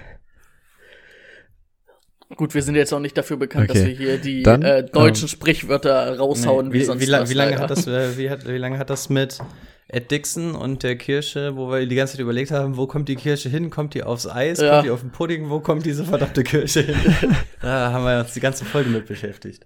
Gut, 2.35 2.53
wir 2.53 2.61
sind 2.61 2.75
jetzt 2.75 2.93
auch 2.93 2.99
nicht 2.99 3.17
dafür 3.17 3.37
bekannt, 3.37 3.69
okay. 3.69 3.79
dass 3.79 3.87
wir 3.87 3.95
hier 3.95 4.17
die 4.17 4.43
Dann, 4.43 4.61
äh, 4.61 4.83
deutschen 4.83 5.25
ähm, 5.25 5.29
Sprichwörter 5.29 6.17
raushauen 6.17 6.67
nee, 6.67 6.73
wie, 6.73 6.79
wie, 6.79 6.83
sonst. 6.85 7.01
Wie, 7.01 7.05
la 7.05 7.29
wie 7.29 7.33
lange 7.33 7.59
hat 7.59 7.69
das, 7.69 7.87
äh, 7.87 8.17
wie, 8.17 8.29
hat, 8.29 8.47
wie 8.47 8.57
lange 8.57 8.77
hat 8.77 8.89
das 8.89 9.09
mit 9.09 9.39
Ed 9.87 10.09
Dixon 10.09 10.55
und 10.55 10.83
der 10.83 10.95
Kirsche, 10.95 11.55
wo 11.57 11.69
wir 11.69 11.85
die 11.85 11.95
ganze 11.95 12.13
Zeit 12.13 12.21
überlegt 12.21 12.51
haben, 12.51 12.77
wo 12.77 12.87
kommt 12.87 13.09
die 13.09 13.15
Kirsche 13.15 13.49
hin? 13.49 13.69
Kommt 13.69 13.93
die 13.93 14.03
aufs 14.03 14.25
Eis? 14.25 14.61
Ja. 14.61 14.75
Kommt 14.75 14.85
die 14.85 14.91
auf 14.91 15.01
den 15.01 15.11
Pudding? 15.11 15.49
Wo 15.49 15.59
kommt 15.59 15.85
diese 15.85 16.05
verdammte 16.05 16.43
Kirsche 16.43 16.81
hin? 16.81 16.95
da 17.61 17.91
haben 17.91 18.05
wir 18.05 18.19
uns 18.21 18.33
die 18.33 18.39
ganze 18.39 18.63
Folge 18.63 18.89
mit 18.89 19.05
beschäftigt. 19.05 19.65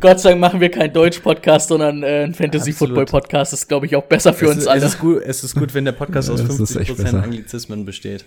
Gott 0.00 0.20
sei 0.20 0.30
Dank 0.30 0.40
machen 0.40 0.60
wir 0.60 0.70
keinen 0.70 0.92
Deutsch-Podcast, 0.92 1.68
sondern 1.68 2.02
äh, 2.02 2.24
einen 2.24 2.34
Fantasy-Football-Podcast. 2.34 3.52
Das 3.52 3.60
ist, 3.60 3.68
glaube 3.68 3.86
ich, 3.86 3.94
auch 3.94 4.04
besser 4.04 4.34
für 4.34 4.46
es, 4.46 4.56
uns 4.56 4.66
alle. 4.66 4.80
Es 4.80 4.94
ist, 4.94 4.98
gut, 4.98 5.22
es 5.22 5.44
ist 5.44 5.54
gut, 5.54 5.74
wenn 5.74 5.84
der 5.84 5.92
Podcast 5.92 6.30
aus 6.30 6.42
50% 6.42 7.22
Anglizismen 7.22 7.84
besteht. 7.84 8.24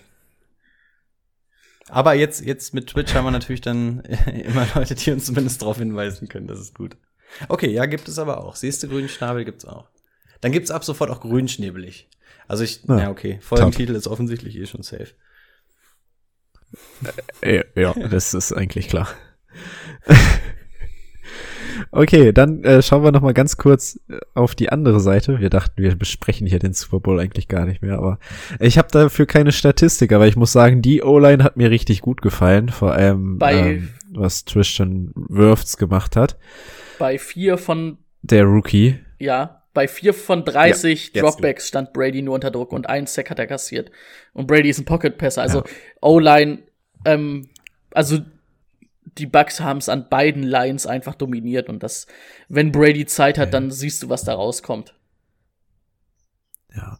Aber 1.93 2.15
jetzt, 2.15 2.43
jetzt 2.43 2.73
mit 2.73 2.87
Twitch 2.87 3.13
haben 3.13 3.23
wir 3.23 3.29
natürlich 3.29 3.61
dann 3.61 3.99
immer 4.25 4.67
Leute, 4.73 4.95
die 4.95 5.11
uns 5.11 5.25
zumindest 5.25 5.61
darauf 5.61 5.77
hinweisen 5.77 6.27
können. 6.27 6.47
Das 6.47 6.59
ist 6.59 6.73
gut. 6.73 6.97
Okay, 7.49 7.69
ja, 7.69 7.85
gibt 7.85 8.07
es 8.07 8.17
aber 8.17 8.43
auch. 8.43 8.55
Siehst 8.55 8.81
du, 8.81 8.87
grünen 8.87 9.09
Schnabel 9.09 9.45
gibt's 9.45 9.63
auch. 9.63 9.89
Dann 10.41 10.51
gibt's 10.51 10.71
ab 10.71 10.83
sofort 10.83 11.11
auch 11.11 11.21
grünschnäbelig. 11.21 12.09
Also 12.47 12.63
ich, 12.63 12.83
Ja, 12.85 12.97
ja, 12.97 13.09
okay, 13.11 13.37
Folgentitel 13.41 13.93
ist 13.93 14.07
offensichtlich 14.07 14.55
eh 14.55 14.65
schon 14.65 14.81
safe. 14.81 15.09
Ja, 17.43 17.63
ja, 17.75 17.93
das 17.93 18.33
ist 18.33 18.53
eigentlich 18.53 18.87
klar. 18.87 19.07
Okay, 21.95 22.31
dann 22.33 22.63
äh, 22.63 22.81
schauen 22.81 23.03
wir 23.03 23.11
noch 23.11 23.21
mal 23.21 23.33
ganz 23.35 23.57
kurz 23.57 23.99
äh, 24.09 24.17
auf 24.33 24.55
die 24.55 24.69
andere 24.69 24.99
Seite. 24.99 25.39
Wir 25.39 25.51
dachten, 25.51 25.81
wir 25.81 25.95
besprechen 25.95 26.47
hier 26.47 26.57
den 26.57 26.73
Super 26.73 26.99
Bowl 26.99 27.19
eigentlich 27.19 27.47
gar 27.47 27.65
nicht 27.65 27.83
mehr, 27.83 27.97
aber 27.99 28.17
ich 28.59 28.79
habe 28.79 28.87
dafür 28.91 29.27
keine 29.27 29.51
Statistik, 29.51 30.11
aber 30.11 30.25
ich 30.27 30.35
muss 30.35 30.51
sagen, 30.51 30.81
die 30.81 31.03
O-Line 31.03 31.43
hat 31.43 31.55
mir 31.55 31.69
richtig 31.69 32.01
gut 32.01 32.21
gefallen, 32.23 32.69
vor 32.69 32.93
allem 32.93 33.37
Bei- 33.37 33.53
ähm, 33.75 33.89
was 34.09 34.43
Tristan 34.45 35.11
Wirfts 35.15 35.77
gemacht 35.77 36.15
hat, 36.15 36.37
Bei 36.97 37.19
vier 37.19 37.57
von, 37.59 37.97
der 38.23 38.45
Rookie. 38.45 38.97
ja, 39.19 39.61
bei 39.75 39.87
vier 39.87 40.13
von 40.13 40.45
30 40.45 41.11
jetzt 41.13 41.21
Dropbacks 41.23 41.67
stand 41.67 41.93
Brady 41.93 42.21
nur 42.21 42.35
unter 42.35 42.51
Druck 42.51 42.71
und 42.73 42.87
einen 42.89 43.07
Sack 43.07 43.29
hat 43.31 43.39
er 43.39 43.47
kassiert. 43.47 43.89
Und 44.33 44.45
Brady 44.47 44.69
ist 44.69 44.79
ein 44.79 44.85
Pocket-Passer. 44.85 45.41
Also 45.41 45.63
O-Line, 46.01 46.59
ähm, 47.05 47.49
also 47.91 48.19
die 49.17 49.25
Bucks 49.25 49.59
haben 49.59 49.77
es 49.77 49.89
an 49.89 50.09
beiden 50.09 50.43
Lines 50.43 50.85
einfach 50.85 51.15
dominiert 51.15 51.69
und 51.69 51.83
das, 51.83 52.07
wenn 52.49 52.71
Brady 52.71 53.05
Zeit 53.05 53.37
hat, 53.37 53.53
dann 53.53 53.71
siehst 53.71 54.03
du, 54.03 54.09
was 54.09 54.23
da 54.23 54.33
rauskommt. 54.33 54.95
Ja. 56.75 56.99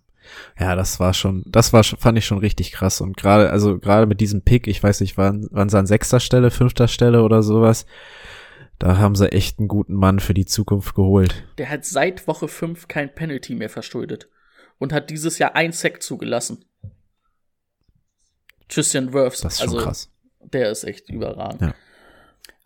Ja, 0.57 0.76
das 0.76 0.99
war 0.99 1.14
schon, 1.14 1.43
das 1.45 1.74
war 1.74 1.84
schon, 1.84 1.99
fand 1.99 2.18
ich 2.18 2.26
schon 2.26 2.38
richtig 2.38 2.72
krass. 2.72 3.01
Und 3.01 3.18
gerade, 3.18 3.49
also 3.49 3.78
gerade 3.80 4.05
mit 4.05 4.22
diesem 4.22 4.41
Pick, 4.41 4.68
ich 4.68 4.82
weiß 4.82 5.01
nicht, 5.01 5.18
waren, 5.18 5.47
waren 5.51 5.70
sie 5.70 5.78
an 5.78 5.86
sechster 5.86 6.20
Stelle, 6.20 6.49
fünfter 6.49 6.88
Stelle 6.88 7.24
oder 7.24 7.43
sowas. 7.43 7.86
Da 8.80 8.97
haben 8.97 9.16
sie 9.16 9.32
echt 9.32 9.59
einen 9.59 9.68
guten 9.68 9.93
Mann 9.95 10.20
für 10.20 10.34
die 10.34 10.45
Zukunft 10.45 10.95
geholt. 10.95 11.43
Der 11.57 11.70
hat 11.70 11.86
seit 11.86 12.28
Woche 12.28 12.47
5 12.47 12.88
kein 12.88 13.14
Penalty 13.14 13.55
mehr 13.55 13.70
verschuldet 13.70 14.30
und 14.80 14.93
hat 14.93 15.09
dieses 15.09 15.39
Jahr 15.39 15.55
ein 15.55 15.72
Sack 15.72 16.01
zugelassen. 16.01 16.66
Tristan 18.70 19.14
Wirfs, 19.14 19.41
Das 19.41 19.53
ist 19.53 19.59
schon 19.61 19.70
also 19.70 19.84
krass. 19.86 20.11
der 20.41 20.72
ist 20.72 20.84
echt 20.84 21.09
überragend. 21.09 21.61
Ja. 21.61 21.76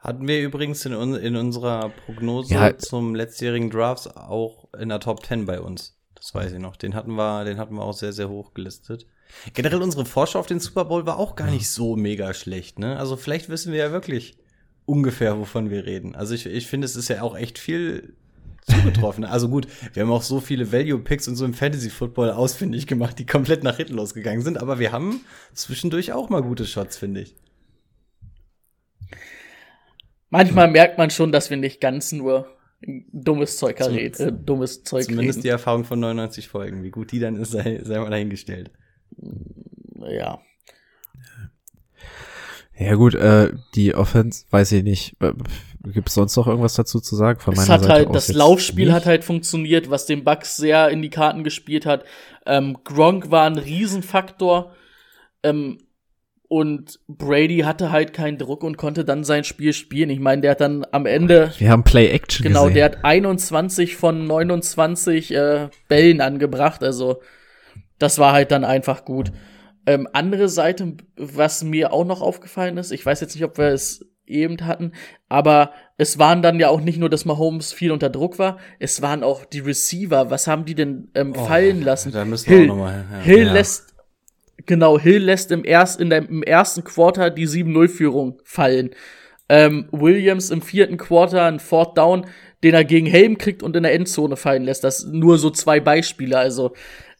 Hatten 0.07 0.27
wir 0.27 0.41
übrigens 0.41 0.85
in, 0.85 0.93
in 1.15 1.35
unserer 1.35 1.89
Prognose 2.05 2.53
Ja. 2.53 2.77
zum 2.77 3.13
letztjährigen 3.13 3.69
Drafts 3.69 4.07
auch 4.07 4.69
in 4.79 4.87
der 4.89 5.01
Top 5.01 5.25
10 5.25 5.45
bei 5.45 5.59
uns. 5.59 5.97
Das 6.15 6.33
weiß 6.33 6.53
ich 6.53 6.59
noch. 6.59 6.77
Den 6.77 6.95
hatten 6.95 7.11
wir, 7.11 7.43
den 7.43 7.57
hatten 7.57 7.75
wir 7.75 7.83
auch 7.83 7.93
sehr, 7.93 8.13
sehr 8.13 8.29
hoch 8.29 8.53
gelistet. 8.53 9.05
Generell 9.53 9.81
unsere 9.81 10.05
Vorschau 10.05 10.39
auf 10.39 10.47
den 10.47 10.61
Super 10.61 10.85
Bowl 10.85 11.05
war 11.05 11.19
auch 11.19 11.35
gar 11.35 11.51
nicht 11.51 11.69
so 11.69 11.97
mega 11.97 12.33
schlecht, 12.33 12.79
ne? 12.79 12.97
Also 12.97 13.17
vielleicht 13.17 13.49
wissen 13.49 13.73
wir 13.73 13.79
ja 13.79 13.91
wirklich 13.91 14.37
ungefähr, 14.85 15.37
wovon 15.37 15.69
wir 15.69 15.85
reden. 15.85 16.15
Also 16.15 16.33
ich, 16.33 16.45
ich 16.45 16.67
finde, 16.67 16.85
es 16.85 16.95
ist 16.95 17.09
ja 17.09 17.21
auch 17.21 17.35
echt 17.37 17.59
viel 17.59 18.15
zugetroffen. 18.65 19.25
Also 19.29 19.49
gut, 19.49 19.67
wir 19.93 20.03
haben 20.03 20.11
auch 20.11 20.21
so 20.21 20.39
viele 20.39 20.71
Value-Picks 20.71 21.27
und 21.27 21.35
so 21.35 21.43
im 21.43 21.53
Fantasy-Football 21.53 22.31
ausfindig 22.31 22.87
gemacht, 22.87 23.19
die 23.19 23.25
komplett 23.25 23.63
nach 23.63 23.75
hinten 23.75 23.95
losgegangen 23.95 24.41
sind. 24.41 24.57
Aber 24.57 24.79
wir 24.79 24.93
haben 24.93 25.19
zwischendurch 25.53 26.13
auch 26.13 26.29
mal 26.29 26.41
gute 26.41 26.65
Shots, 26.65 26.97
finde 26.97 27.21
ich. 27.21 27.35
Manchmal 30.29 30.69
merkt 30.69 30.97
man 30.97 31.09
schon, 31.09 31.31
dass 31.31 31.49
wir 31.49 31.57
nicht 31.57 31.79
ganz 31.81 32.11
nur 32.11 32.47
dummes 32.81 33.57
Zeug 33.57 33.79
reden, 33.81 34.27
äh, 34.27 34.31
dummes 34.31 34.83
Zeug 34.83 35.05
Zumindest 35.05 35.39
die 35.39 35.47
reden. 35.47 35.53
Erfahrung 35.53 35.83
von 35.83 35.99
99 35.99 36.47
Folgen. 36.47 36.83
Wie 36.83 36.91
gut 36.91 37.11
die 37.11 37.19
dann 37.19 37.35
ist, 37.37 37.51
sei, 37.51 37.79
sei 37.83 37.97
mal 37.99 38.09
dahingestellt. 38.09 38.71
Ja. 40.09 40.39
Ja 42.79 42.93
gut, 42.93 43.15
äh, 43.15 43.53
die 43.73 43.95
Offense, 43.95 44.45
weiß 44.51 44.71
ich 44.73 44.83
nicht. 44.83 45.15
Äh, 45.19 45.33
Gibt 45.91 46.09
es 46.09 46.15
sonst 46.15 46.35
noch 46.35 46.45
irgendwas 46.47 46.75
dazu 46.75 46.99
zu 46.99 47.15
sagen? 47.15 47.39
Von 47.39 47.53
Es 47.53 47.61
meiner 47.61 47.73
hat 47.73 47.81
Seite 47.83 47.93
halt, 47.93 48.15
das 48.15 48.31
Laufspiel 48.33 48.85
nicht. 48.85 48.93
hat 48.93 49.05
halt 49.07 49.23
funktioniert, 49.23 49.89
was 49.89 50.05
dem 50.05 50.23
Bucks 50.23 50.57
sehr 50.57 50.89
in 50.89 51.01
die 51.01 51.09
Karten 51.09 51.43
gespielt 51.43 51.87
hat. 51.87 52.03
Ähm, 52.45 52.77
Gronk 52.83 53.31
war 53.31 53.47
ein 53.47 53.57
Riesenfaktor. 53.57 54.75
Ähm, 55.41 55.79
und 56.49 56.99
Brady 57.07 57.59
hatte 57.59 57.91
halt 57.91 58.13
keinen 58.13 58.37
Druck 58.37 58.63
und 58.63 58.77
konnte 58.77 59.03
dann 59.03 59.23
sein 59.23 59.43
Spiel 59.43 59.73
spielen. 59.73 60.09
Ich 60.09 60.19
meine, 60.19 60.41
der 60.41 60.51
hat 60.51 60.61
dann 60.61 60.85
am 60.91 61.05
Ende, 61.05 61.51
Wir 61.57 61.71
haben 61.71 61.83
Play 61.83 62.07
Action 62.09 62.43
genau, 62.45 62.61
gesehen. 62.63 62.75
der 62.75 62.85
hat 62.85 62.97
21 63.03 63.97
von 63.97 64.25
29 64.27 65.33
äh, 65.33 65.69
Bällen 65.89 66.21
angebracht. 66.21 66.83
Also, 66.83 67.21
das 67.99 68.17
war 68.19 68.31
halt 68.33 68.51
dann 68.51 68.63
einfach 68.63 69.03
gut. 69.05 69.31
Ähm, 69.85 70.07
andere 70.13 70.49
Seite, 70.49 70.93
was 71.17 71.63
mir 71.63 71.91
auch 71.93 72.05
noch 72.05 72.21
aufgefallen 72.21 72.77
ist, 72.77 72.91
ich 72.91 73.05
weiß 73.05 73.21
jetzt 73.21 73.35
nicht, 73.35 73.43
ob 73.45 73.57
wir 73.57 73.67
es 73.67 74.05
eben 74.25 74.65
hatten, 74.65 74.91
aber 75.29 75.71
es 75.97 76.19
waren 76.19 76.41
dann 76.41 76.59
ja 76.59 76.67
auch 76.67 76.81
nicht 76.81 76.99
nur, 76.99 77.09
dass 77.09 77.23
Mahomes 77.23 77.71
viel 77.71 77.93
unter 77.93 78.09
Druck 78.09 78.37
war, 78.39 78.57
es 78.79 79.01
waren 79.01 79.23
auch 79.23 79.45
die 79.45 79.59
Receiver. 79.61 80.29
Was 80.29 80.47
haben 80.47 80.65
die 80.65 80.75
denn 80.75 81.09
ähm, 81.15 81.33
fallen 81.33 81.81
lassen? 81.81 82.11
da 82.11 82.25
müssen 82.25 82.49
wir 82.49 82.57
Hill, 82.57 82.69
auch 82.69 82.75
noch 82.75 82.83
mal- 82.83 83.05
ja. 83.09 83.19
Hill 83.19 83.45
Ja. 83.47 83.53
lässt 83.53 83.93
genau 84.65 84.97
Hill 84.99 85.23
lässt 85.23 85.51
im 85.51 85.63
erst 85.63 85.99
in 85.99 86.09
der, 86.09 86.27
im 86.27 86.43
ersten 86.43 86.83
Quarter 86.83 87.29
die 87.29 87.47
7-0-Führung 87.47 88.41
fallen. 88.43 88.91
Ähm, 89.49 89.87
Williams 89.91 90.49
im 90.49 90.61
vierten 90.61 90.97
Quarter 90.97 91.45
ein 91.45 91.59
Fourth 91.59 91.97
Down, 91.97 92.25
den 92.63 92.73
er 92.73 92.83
gegen 92.83 93.05
Helm 93.05 93.37
kriegt 93.37 93.63
und 93.63 93.75
in 93.75 93.83
der 93.83 93.93
Endzone 93.93 94.35
fallen 94.35 94.63
lässt. 94.63 94.83
Das 94.83 95.05
nur 95.05 95.37
so 95.37 95.49
zwei 95.49 95.79
Beispiele. 95.79 96.37
Also 96.37 96.73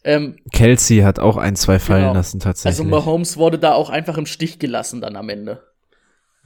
ähm, 0.04 0.36
Kelsey 0.52 0.98
hat 0.98 1.18
auch 1.18 1.36
ein, 1.36 1.56
zwei 1.56 1.78
fallen 1.78 2.02
Genau. 2.02 2.14
lassen 2.14 2.40
tatsächlich. 2.40 2.78
also 2.80 2.84
Mahomes 2.90 3.36
wurde 3.36 3.58
da 3.58 3.72
auch 3.72 3.90
einfach 3.90 4.18
im 4.18 4.26
Stich 4.26 4.58
gelassen 4.58 5.00
dann 5.00 5.16
am 5.16 5.28
Ende. 5.28 5.62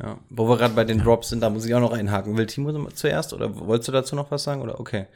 Ja. 0.00 0.18
Wo 0.30 0.48
wir 0.48 0.56
gerade 0.56 0.74
bei 0.74 0.84
den 0.84 0.98
Drops 0.98 1.28
sind, 1.28 1.42
da 1.42 1.50
muss 1.50 1.66
ich 1.66 1.74
auch 1.74 1.80
noch 1.80 1.92
einhaken. 1.92 2.36
Will 2.36 2.46
Timo 2.46 2.72
zuerst 2.90 3.32
oder 3.32 3.54
wolltest 3.58 3.88
du 3.88 3.92
dazu 3.92 4.16
noch 4.16 4.30
was 4.30 4.42
sagen? 4.44 4.62
Oder 4.62 4.80
okay. 4.80 5.06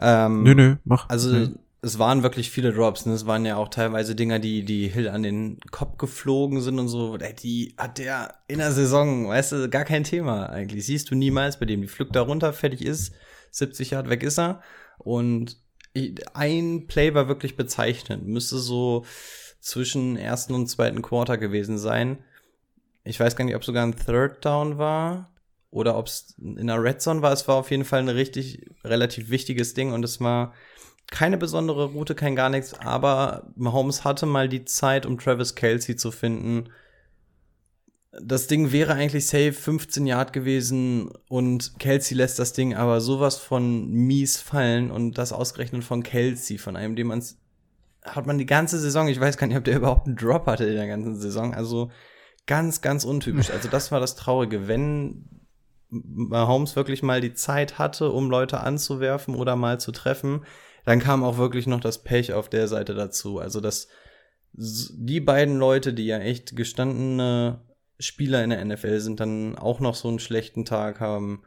Ähm, 0.00 0.42
nö, 0.42 0.54
nö, 0.54 0.76
mach. 0.84 1.08
Also 1.08 1.30
Nö. 1.30 1.48
Es 1.82 1.98
waren 1.98 2.22
wirklich 2.22 2.50
viele 2.50 2.72
Drops. 2.72 3.06
Ne? 3.06 3.14
Es 3.14 3.26
waren 3.26 3.44
ja 3.44 3.56
auch 3.56 3.68
teilweise 3.68 4.14
Dinger, 4.14 4.38
die 4.38 4.64
die 4.64 4.88
Hill 4.88 5.08
an 5.08 5.22
den 5.22 5.58
Kopf 5.70 5.96
geflogen 5.96 6.60
sind 6.60 6.78
und 6.78 6.88
so. 6.88 7.16
Die 7.16 7.74
hat 7.78 7.98
der 7.98 8.34
in 8.48 8.58
der 8.58 8.72
Saison, 8.72 9.28
weißt 9.28 9.52
du, 9.52 9.68
gar 9.70 9.84
kein 9.84 10.04
Thema 10.04 10.46
eigentlich. 10.50 10.84
Siehst 10.84 11.10
du 11.10 11.14
niemals 11.14 11.58
bei 11.58 11.66
dem. 11.66 11.80
Die 11.80 11.88
pflückt 11.88 12.14
da 12.14 12.22
runter, 12.22 12.52
fertig 12.52 12.84
ist, 12.84 13.14
70 13.52 13.90
Yard 13.90 14.10
weg 14.10 14.22
ist 14.22 14.38
er. 14.38 14.62
Und 14.98 15.56
ein 16.34 16.86
Play 16.86 17.14
war 17.14 17.28
wirklich 17.28 17.56
bezeichnend. 17.56 18.26
Müsste 18.26 18.58
so 18.58 19.04
zwischen 19.60 20.16
ersten 20.16 20.54
und 20.54 20.68
zweiten 20.68 21.02
Quarter 21.02 21.38
gewesen 21.38 21.78
sein. 21.78 22.18
Ich 23.04 23.18
weiß 23.18 23.36
gar 23.36 23.44
nicht, 23.44 23.56
ob 23.56 23.64
sogar 23.64 23.84
ein 23.84 23.96
Third 23.96 24.44
Down 24.44 24.76
war 24.76 25.30
oder 25.70 25.96
ob 25.96 26.06
es 26.06 26.34
in 26.38 26.66
der 26.66 26.82
Red 26.82 27.00
Zone 27.00 27.22
war. 27.22 27.32
Es 27.32 27.48
war 27.48 27.56
auf 27.56 27.70
jeden 27.70 27.84
Fall 27.84 28.00
ein 28.00 28.08
richtig 28.08 28.66
relativ 28.84 29.30
wichtiges 29.30 29.72
Ding 29.72 29.92
und 29.92 30.04
es 30.04 30.20
war 30.20 30.52
keine 31.10 31.36
besondere 31.36 31.86
Route, 31.86 32.14
kein 32.14 32.36
gar 32.36 32.50
nichts, 32.50 32.74
aber 32.74 33.52
Mahomes 33.56 34.04
hatte 34.04 34.26
mal 34.26 34.48
die 34.48 34.64
Zeit, 34.64 35.06
um 35.06 35.18
Travis 35.18 35.54
Kelsey 35.54 35.96
zu 35.96 36.10
finden. 36.10 36.70
Das 38.22 38.46
Ding 38.46 38.72
wäre 38.72 38.94
eigentlich 38.94 39.26
safe 39.26 39.52
15 39.52 40.06
Yard 40.06 40.32
gewesen 40.32 41.10
und 41.28 41.78
Kelsey 41.78 42.16
lässt 42.16 42.38
das 42.38 42.52
Ding 42.52 42.74
aber 42.74 43.00
sowas 43.00 43.36
von 43.36 43.88
mies 43.88 44.40
fallen 44.40 44.90
und 44.90 45.18
das 45.18 45.32
ausgerechnet 45.32 45.84
von 45.84 46.02
Kelsey, 46.02 46.58
von 46.58 46.76
einem, 46.76 46.96
dem 46.96 47.08
man 47.08 47.22
hat 48.02 48.26
man 48.26 48.38
die 48.38 48.46
ganze 48.46 48.78
Saison, 48.78 49.08
ich 49.08 49.20
weiß 49.20 49.36
gar 49.36 49.46
nicht, 49.46 49.56
ob 49.56 49.64
der 49.64 49.76
überhaupt 49.78 50.06
einen 50.06 50.16
Drop 50.16 50.46
hatte 50.46 50.64
in 50.64 50.76
der 50.76 50.86
ganzen 50.86 51.16
Saison, 51.16 51.54
also 51.54 51.90
ganz, 52.46 52.80
ganz 52.80 53.04
untypisch. 53.04 53.50
Also 53.52 53.68
das 53.68 53.92
war 53.92 54.00
das 54.00 54.16
Traurige, 54.16 54.68
wenn 54.68 55.28
Mahomes 55.90 56.76
wirklich 56.76 57.02
mal 57.02 57.20
die 57.20 57.34
Zeit 57.34 57.78
hatte, 57.78 58.10
um 58.10 58.30
Leute 58.30 58.60
anzuwerfen 58.60 59.34
oder 59.34 59.56
mal 59.56 59.80
zu 59.80 59.92
treffen, 59.92 60.44
dann 60.84 61.00
kam 61.00 61.24
auch 61.24 61.38
wirklich 61.38 61.66
noch 61.66 61.80
das 61.80 62.02
Pech 62.02 62.32
auf 62.32 62.48
der 62.48 62.68
Seite 62.68 62.94
dazu. 62.94 63.38
Also 63.38 63.60
dass 63.60 63.88
die 64.52 65.20
beiden 65.20 65.58
Leute, 65.58 65.94
die 65.94 66.06
ja 66.06 66.18
echt 66.18 66.56
gestandene 66.56 67.60
Spieler 67.98 68.42
in 68.42 68.50
der 68.50 68.64
NFL 68.64 69.00
sind, 69.00 69.20
dann 69.20 69.56
auch 69.56 69.80
noch 69.80 69.94
so 69.94 70.08
einen 70.08 70.18
schlechten 70.18 70.64
Tag 70.64 71.00
haben. 71.00 71.42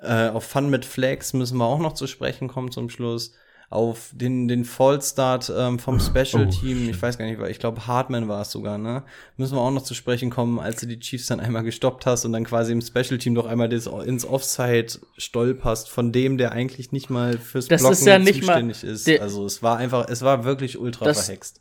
Äh, 0.00 0.28
auf 0.28 0.44
Fun 0.44 0.68
mit 0.68 0.84
Flags 0.84 1.32
müssen 1.32 1.58
wir 1.58 1.64
auch 1.64 1.78
noch 1.78 1.94
zu 1.94 2.06
sprechen 2.06 2.48
kommen 2.48 2.70
zum 2.70 2.90
Schluss. 2.90 3.32
Auf 3.68 4.10
den, 4.14 4.46
den 4.46 4.64
Fallstart 4.64 5.52
ähm, 5.54 5.80
vom 5.80 5.98
Special 5.98 6.46
Oh, 6.46 6.50
Team, 6.50 6.88
ich 6.88 7.02
weiß 7.02 7.18
gar 7.18 7.24
nicht, 7.26 7.40
ich 7.50 7.58
glaube 7.58 7.86
Hartman 7.88 8.28
war 8.28 8.42
es 8.42 8.52
sogar, 8.52 8.78
ne? 8.78 9.02
Müssen 9.36 9.56
wir 9.56 9.60
auch 9.60 9.72
noch 9.72 9.82
zu 9.82 9.92
sprechen 9.94 10.30
kommen, 10.30 10.60
als 10.60 10.80
du 10.80 10.86
die 10.86 11.00
Chiefs 11.00 11.26
dann 11.26 11.40
einmal 11.40 11.64
gestoppt 11.64 12.06
hast 12.06 12.24
und 12.24 12.32
dann 12.32 12.44
quasi 12.44 12.70
im 12.70 12.80
Special 12.80 13.18
Team 13.18 13.34
doch 13.34 13.46
einmal 13.46 13.68
das, 13.68 13.86
ins 13.86 14.24
Offside 14.24 14.86
stolperst 15.18 15.88
von 15.90 16.12
dem, 16.12 16.38
der 16.38 16.52
eigentlich 16.52 16.92
nicht 16.92 17.10
mal 17.10 17.38
fürs 17.38 17.66
Das 17.66 17.80
Blocken 17.80 17.92
ist 17.94 18.06
ja 18.06 18.18
nicht 18.20 18.42
mal- 18.44 18.52
zuständig 18.52 18.84
ist. 18.84 19.06
der- 19.08 19.22
also 19.22 19.44
es 19.44 19.62
war 19.64 19.78
einfach, 19.78 20.08
es 20.08 20.22
war 20.22 20.44
wirklich 20.44 20.78
ultra 20.78 21.04
Das- 21.04 21.24
verhext. 21.26 21.60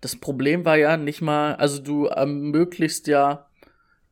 Das 0.00 0.16
Problem 0.16 0.64
war 0.64 0.78
ja 0.78 0.96
nicht 0.96 1.20
mal, 1.20 1.54
also 1.56 1.82
du 1.82 2.06
ermöglichst 2.06 3.06
ja 3.06 3.46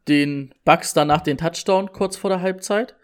den 0.07 0.55
Bucks 0.67 0.93
danach 0.93 1.23
den 1.23 1.39
Touchdown 1.39 1.93
kurz 1.93 2.17
vor 2.17 2.29
der 2.29 2.43
Halbzeit. 2.43 2.95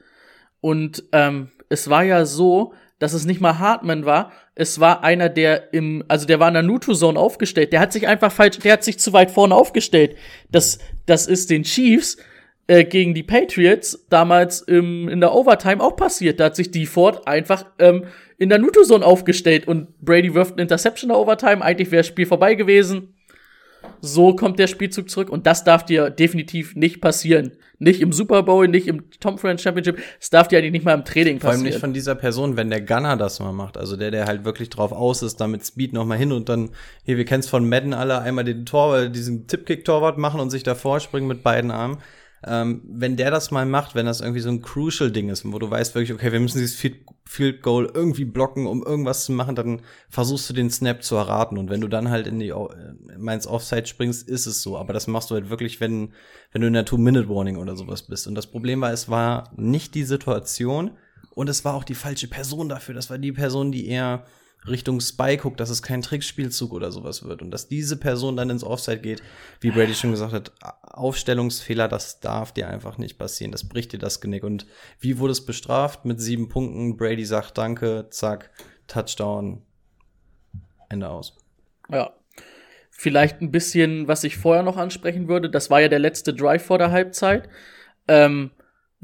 Und 0.60 1.04
ähm, 1.12 1.50
es 1.70 1.88
war 1.88 2.02
ja 2.02 2.26
so, 2.26 2.74
dass 3.04 3.12
es 3.12 3.26
nicht 3.26 3.42
mal 3.42 3.58
Hartman 3.58 4.06
war, 4.06 4.32
es 4.54 4.80
war 4.80 5.04
einer, 5.04 5.28
der 5.28 5.74
im, 5.74 6.02
also 6.08 6.26
der 6.26 6.40
war 6.40 6.48
in 6.48 6.54
der 6.54 6.62
Nutu-Zone 6.62 7.20
aufgestellt. 7.20 7.70
Der 7.74 7.80
hat 7.80 7.92
sich 7.92 8.08
einfach 8.08 8.32
falsch, 8.32 8.60
der 8.60 8.72
hat 8.72 8.82
sich 8.82 8.98
zu 8.98 9.12
weit 9.12 9.30
vorne 9.30 9.54
aufgestellt. 9.54 10.16
Das, 10.50 10.78
das 11.04 11.26
ist 11.26 11.50
den 11.50 11.64
Chiefs 11.64 12.16
äh, 12.66 12.82
gegen 12.82 13.12
die 13.12 13.22
Patriots 13.22 14.06
damals 14.08 14.62
im, 14.62 15.10
in 15.10 15.20
der 15.20 15.34
Overtime 15.34 15.82
auch 15.82 15.96
passiert. 15.96 16.40
Da 16.40 16.44
hat 16.44 16.56
sich 16.56 16.70
die 16.70 16.86
Ford 16.86 17.28
einfach 17.28 17.66
ähm, 17.78 18.04
in 18.38 18.48
der 18.48 18.58
Nuto-Zone 18.58 19.04
aufgestellt 19.04 19.68
und 19.68 20.00
Brady 20.00 20.32
wirft 20.32 20.52
eine 20.52 20.62
Interception 20.62 21.10
in 21.10 21.14
der 21.14 21.20
Overtime. 21.20 21.62
Eigentlich 21.62 21.90
wäre 21.90 22.00
das 22.00 22.06
Spiel 22.06 22.24
vorbei 22.24 22.54
gewesen. 22.54 23.13
So 24.00 24.36
kommt 24.36 24.58
der 24.58 24.66
Spielzug 24.66 25.08
zurück 25.08 25.30
und 25.30 25.46
das 25.46 25.64
darf 25.64 25.84
dir 25.84 26.10
definitiv 26.10 26.76
nicht 26.76 27.00
passieren. 27.00 27.52
Nicht 27.78 28.00
im 28.00 28.12
Super 28.12 28.42
Bowl, 28.42 28.68
nicht 28.68 28.86
im 28.86 29.10
Tom 29.20 29.38
Friends 29.38 29.62
Championship. 29.62 29.98
Es 30.20 30.30
darf 30.30 30.48
dir 30.48 30.58
eigentlich 30.58 30.72
nicht 30.72 30.84
mal 30.84 30.94
im 30.94 31.04
Training 31.04 31.38
passieren. 31.38 31.40
Vor 31.40 31.50
allem 31.50 31.62
nicht 31.62 31.80
von 31.80 31.92
dieser 31.92 32.14
Person, 32.14 32.56
wenn 32.56 32.70
der 32.70 32.82
Gunner 32.82 33.16
das 33.16 33.40
mal 33.40 33.52
macht. 33.52 33.76
Also 33.76 33.96
der, 33.96 34.10
der 34.10 34.26
halt 34.26 34.44
wirklich 34.44 34.70
drauf 34.70 34.92
aus 34.92 35.22
ist, 35.22 35.40
damit 35.40 35.66
Speed 35.66 35.92
noch 35.92 36.04
mal 36.04 36.18
hin 36.18 36.32
und 36.32 36.48
dann, 36.48 36.70
hier, 37.04 37.16
wir 37.16 37.24
kennen 37.24 37.40
es 37.40 37.48
von 37.48 37.68
Madden 37.68 37.94
alle, 37.94 38.20
einmal 38.20 38.44
den 38.44 38.66
Tor, 38.66 39.06
diesen 39.08 39.46
Tipkick-Torwart 39.46 40.18
machen 40.18 40.40
und 40.40 40.50
sich 40.50 40.62
davor 40.62 41.00
springen 41.00 41.26
mit 41.26 41.42
beiden 41.42 41.70
Armen 41.70 41.98
ähm, 42.46 42.82
wenn 42.86 43.16
der 43.16 43.30
das 43.30 43.50
mal 43.50 43.64
macht, 43.64 43.94
wenn 43.94 44.06
das 44.06 44.20
irgendwie 44.20 44.40
so 44.40 44.50
ein 44.50 44.60
crucial 44.60 45.10
Ding 45.10 45.30
ist, 45.30 45.50
wo 45.50 45.58
du 45.58 45.70
weißt 45.70 45.94
wirklich, 45.94 46.12
okay, 46.12 46.30
wir 46.30 46.40
müssen 46.40 46.58
dieses 46.58 46.76
Field 46.76 47.62
Goal 47.62 47.90
irgendwie 47.92 48.26
blocken, 48.26 48.66
um 48.66 48.82
irgendwas 48.84 49.24
zu 49.24 49.32
machen, 49.32 49.56
dann 49.56 49.80
versuchst 50.10 50.50
du 50.50 50.54
den 50.54 50.70
Snap 50.70 51.02
zu 51.02 51.16
erraten. 51.16 51.56
Und 51.56 51.70
wenn 51.70 51.80
du 51.80 51.88
dann 51.88 52.10
halt 52.10 52.26
in 52.26 52.38
die 52.38 52.50
äh, 52.50 52.68
meins 53.16 53.46
Offside 53.46 53.86
springst, 53.86 54.28
ist 54.28 54.46
es 54.46 54.62
so. 54.62 54.76
Aber 54.76 54.92
das 54.92 55.06
machst 55.06 55.30
du 55.30 55.34
halt 55.34 55.48
wirklich, 55.48 55.80
wenn, 55.80 56.12
wenn 56.52 56.60
du 56.60 56.66
in 56.66 56.74
der 56.74 56.84
Two-Minute-Warning 56.84 57.56
oder 57.56 57.76
sowas 57.76 58.02
bist. 58.02 58.26
Und 58.26 58.34
das 58.34 58.46
Problem 58.46 58.82
war, 58.82 58.92
es 58.92 59.08
war 59.08 59.50
nicht 59.56 59.94
die 59.94 60.04
Situation 60.04 60.90
und 61.30 61.48
es 61.48 61.64
war 61.64 61.74
auch 61.74 61.84
die 61.84 61.94
falsche 61.94 62.28
Person 62.28 62.68
dafür. 62.68 62.94
Das 62.94 63.08
war 63.08 63.18
die 63.18 63.32
Person, 63.32 63.72
die 63.72 63.88
eher 63.88 64.24
Richtung 64.66 65.00
Spy 65.00 65.36
guckt, 65.36 65.60
dass 65.60 65.70
es 65.70 65.82
kein 65.82 66.02
Trickspielzug 66.02 66.72
oder 66.72 66.90
sowas 66.90 67.24
wird 67.24 67.42
und 67.42 67.50
dass 67.50 67.68
diese 67.68 67.96
Person 67.96 68.36
dann 68.36 68.50
ins 68.50 68.64
Offside 68.64 69.00
geht, 69.00 69.22
wie 69.60 69.70
Brady 69.70 69.94
schon 69.94 70.10
gesagt 70.10 70.32
hat, 70.32 70.52
Aufstellungsfehler, 70.82 71.88
das 71.88 72.20
darf 72.20 72.52
dir 72.52 72.68
einfach 72.68 72.98
nicht 72.98 73.18
passieren, 73.18 73.52
das 73.52 73.68
bricht 73.68 73.92
dir 73.92 73.98
das 73.98 74.20
Genick. 74.20 74.44
Und 74.44 74.66
wie 75.00 75.18
wurde 75.18 75.32
es 75.32 75.44
bestraft? 75.44 76.04
Mit 76.04 76.20
sieben 76.20 76.48
Punkten, 76.48 76.96
Brady 76.96 77.24
sagt 77.24 77.58
Danke, 77.58 78.06
zack, 78.10 78.50
Touchdown, 78.86 79.62
Ende 80.88 81.08
aus. 81.08 81.36
Ja. 81.90 82.12
Vielleicht 82.96 83.40
ein 83.40 83.50
bisschen, 83.50 84.06
was 84.06 84.22
ich 84.24 84.36
vorher 84.36 84.62
noch 84.62 84.76
ansprechen 84.76 85.28
würde, 85.28 85.50
das 85.50 85.68
war 85.68 85.80
ja 85.80 85.88
der 85.88 85.98
letzte 85.98 86.32
Drive 86.32 86.64
vor 86.64 86.78
der 86.78 86.92
Halbzeit. 86.92 87.48
Ähm, 88.06 88.52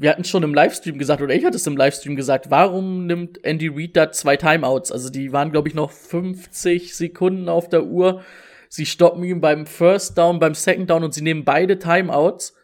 wir 0.01 0.09
hatten 0.09 0.23
schon 0.23 0.41
im 0.41 0.55
Livestream 0.55 0.97
gesagt, 0.97 1.21
oder 1.21 1.35
ich 1.35 1.45
hatte 1.45 1.57
es 1.57 1.67
im 1.67 1.77
Livestream 1.77 2.15
gesagt, 2.15 2.49
warum 2.49 3.05
nimmt 3.05 3.43
Andy 3.45 3.67
Reid 3.67 3.95
da 3.95 4.11
zwei 4.11 4.35
Timeouts? 4.35 4.91
Also 4.91 5.11
die 5.11 5.31
waren, 5.31 5.51
glaube 5.51 5.69
ich, 5.69 5.75
noch 5.75 5.91
50 5.91 6.95
Sekunden 6.95 7.47
auf 7.47 7.69
der 7.69 7.85
Uhr. 7.85 8.23
Sie 8.67 8.87
stoppen 8.87 9.23
ihn 9.23 9.41
beim 9.41 9.67
First 9.67 10.17
Down, 10.17 10.39
beim 10.39 10.55
Second 10.55 10.89
Down 10.89 11.03
und 11.03 11.13
sie 11.13 11.21
nehmen 11.21 11.45
beide 11.45 11.77
Timeouts. 11.77 12.55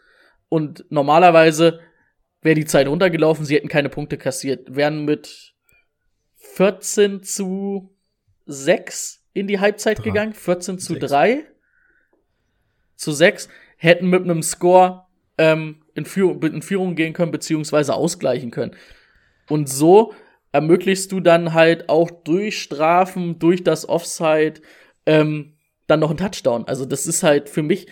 Und 0.50 0.86
normalerweise 0.90 1.80
wäre 2.42 2.56
die 2.56 2.66
Zeit 2.66 2.88
runtergelaufen, 2.88 3.46
sie 3.46 3.56
hätten 3.56 3.68
keine 3.68 3.90
Punkte 3.90 4.18
kassiert, 4.18 4.76
wären 4.76 5.06
mit 5.06 5.54
14 6.38 7.22
zu 7.22 7.96
6 8.48 9.24
in 9.34 9.46
die 9.46 9.60
Halbzeit 9.60 10.00
3. 10.00 10.04
gegangen, 10.04 10.34
14 10.34 10.80
zu 10.80 10.94
6. 10.94 11.06
3 11.06 11.46
zu 12.96 13.12
6, 13.12 13.48
hätten 13.76 14.10
mit 14.10 14.24
einem 14.24 14.42
Score 14.42 15.06
ähm, 15.38 15.84
in, 15.98 16.06
Führung, 16.06 16.42
in 16.44 16.62
Führung 16.62 16.96
gehen 16.96 17.14
können, 17.14 17.32
beziehungsweise 17.32 17.96
ausgleichen 17.96 18.52
können. 18.52 18.76
Und 19.50 19.68
so 19.68 20.14
ermöglichst 20.52 21.12
du 21.12 21.20
dann 21.20 21.54
halt 21.54 21.90
auch 21.90 22.12
durch 22.12 22.62
Strafen, 22.62 23.40
durch 23.40 23.64
das 23.64 23.90
Offside, 23.90 24.62
ähm, 25.06 25.54
dann 25.88 26.00
noch 26.00 26.10
einen 26.10 26.18
Touchdown. 26.18 26.66
Also 26.68 26.86
das 26.86 27.08
ist 27.08 27.24
halt 27.24 27.50
für 27.50 27.64
mich, 27.64 27.88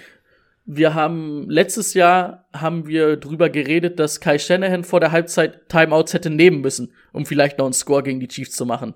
wir 0.65 0.93
haben 0.93 1.49
letztes 1.49 1.93
Jahr 1.93 2.47
haben 2.53 2.87
wir 2.87 3.17
drüber 3.17 3.49
geredet, 3.49 3.99
dass 3.99 4.19
Kai 4.19 4.37
Shanahan 4.37 4.83
vor 4.83 4.99
der 4.99 5.11
Halbzeit 5.11 5.69
Timeouts 5.69 6.13
hätte 6.13 6.29
nehmen 6.29 6.61
müssen, 6.61 6.93
um 7.11 7.25
vielleicht 7.25 7.57
noch 7.57 7.65
einen 7.65 7.73
Score 7.73 8.03
gegen 8.03 8.19
die 8.19 8.27
Chiefs 8.27 8.55
zu 8.55 8.65
machen. 8.65 8.95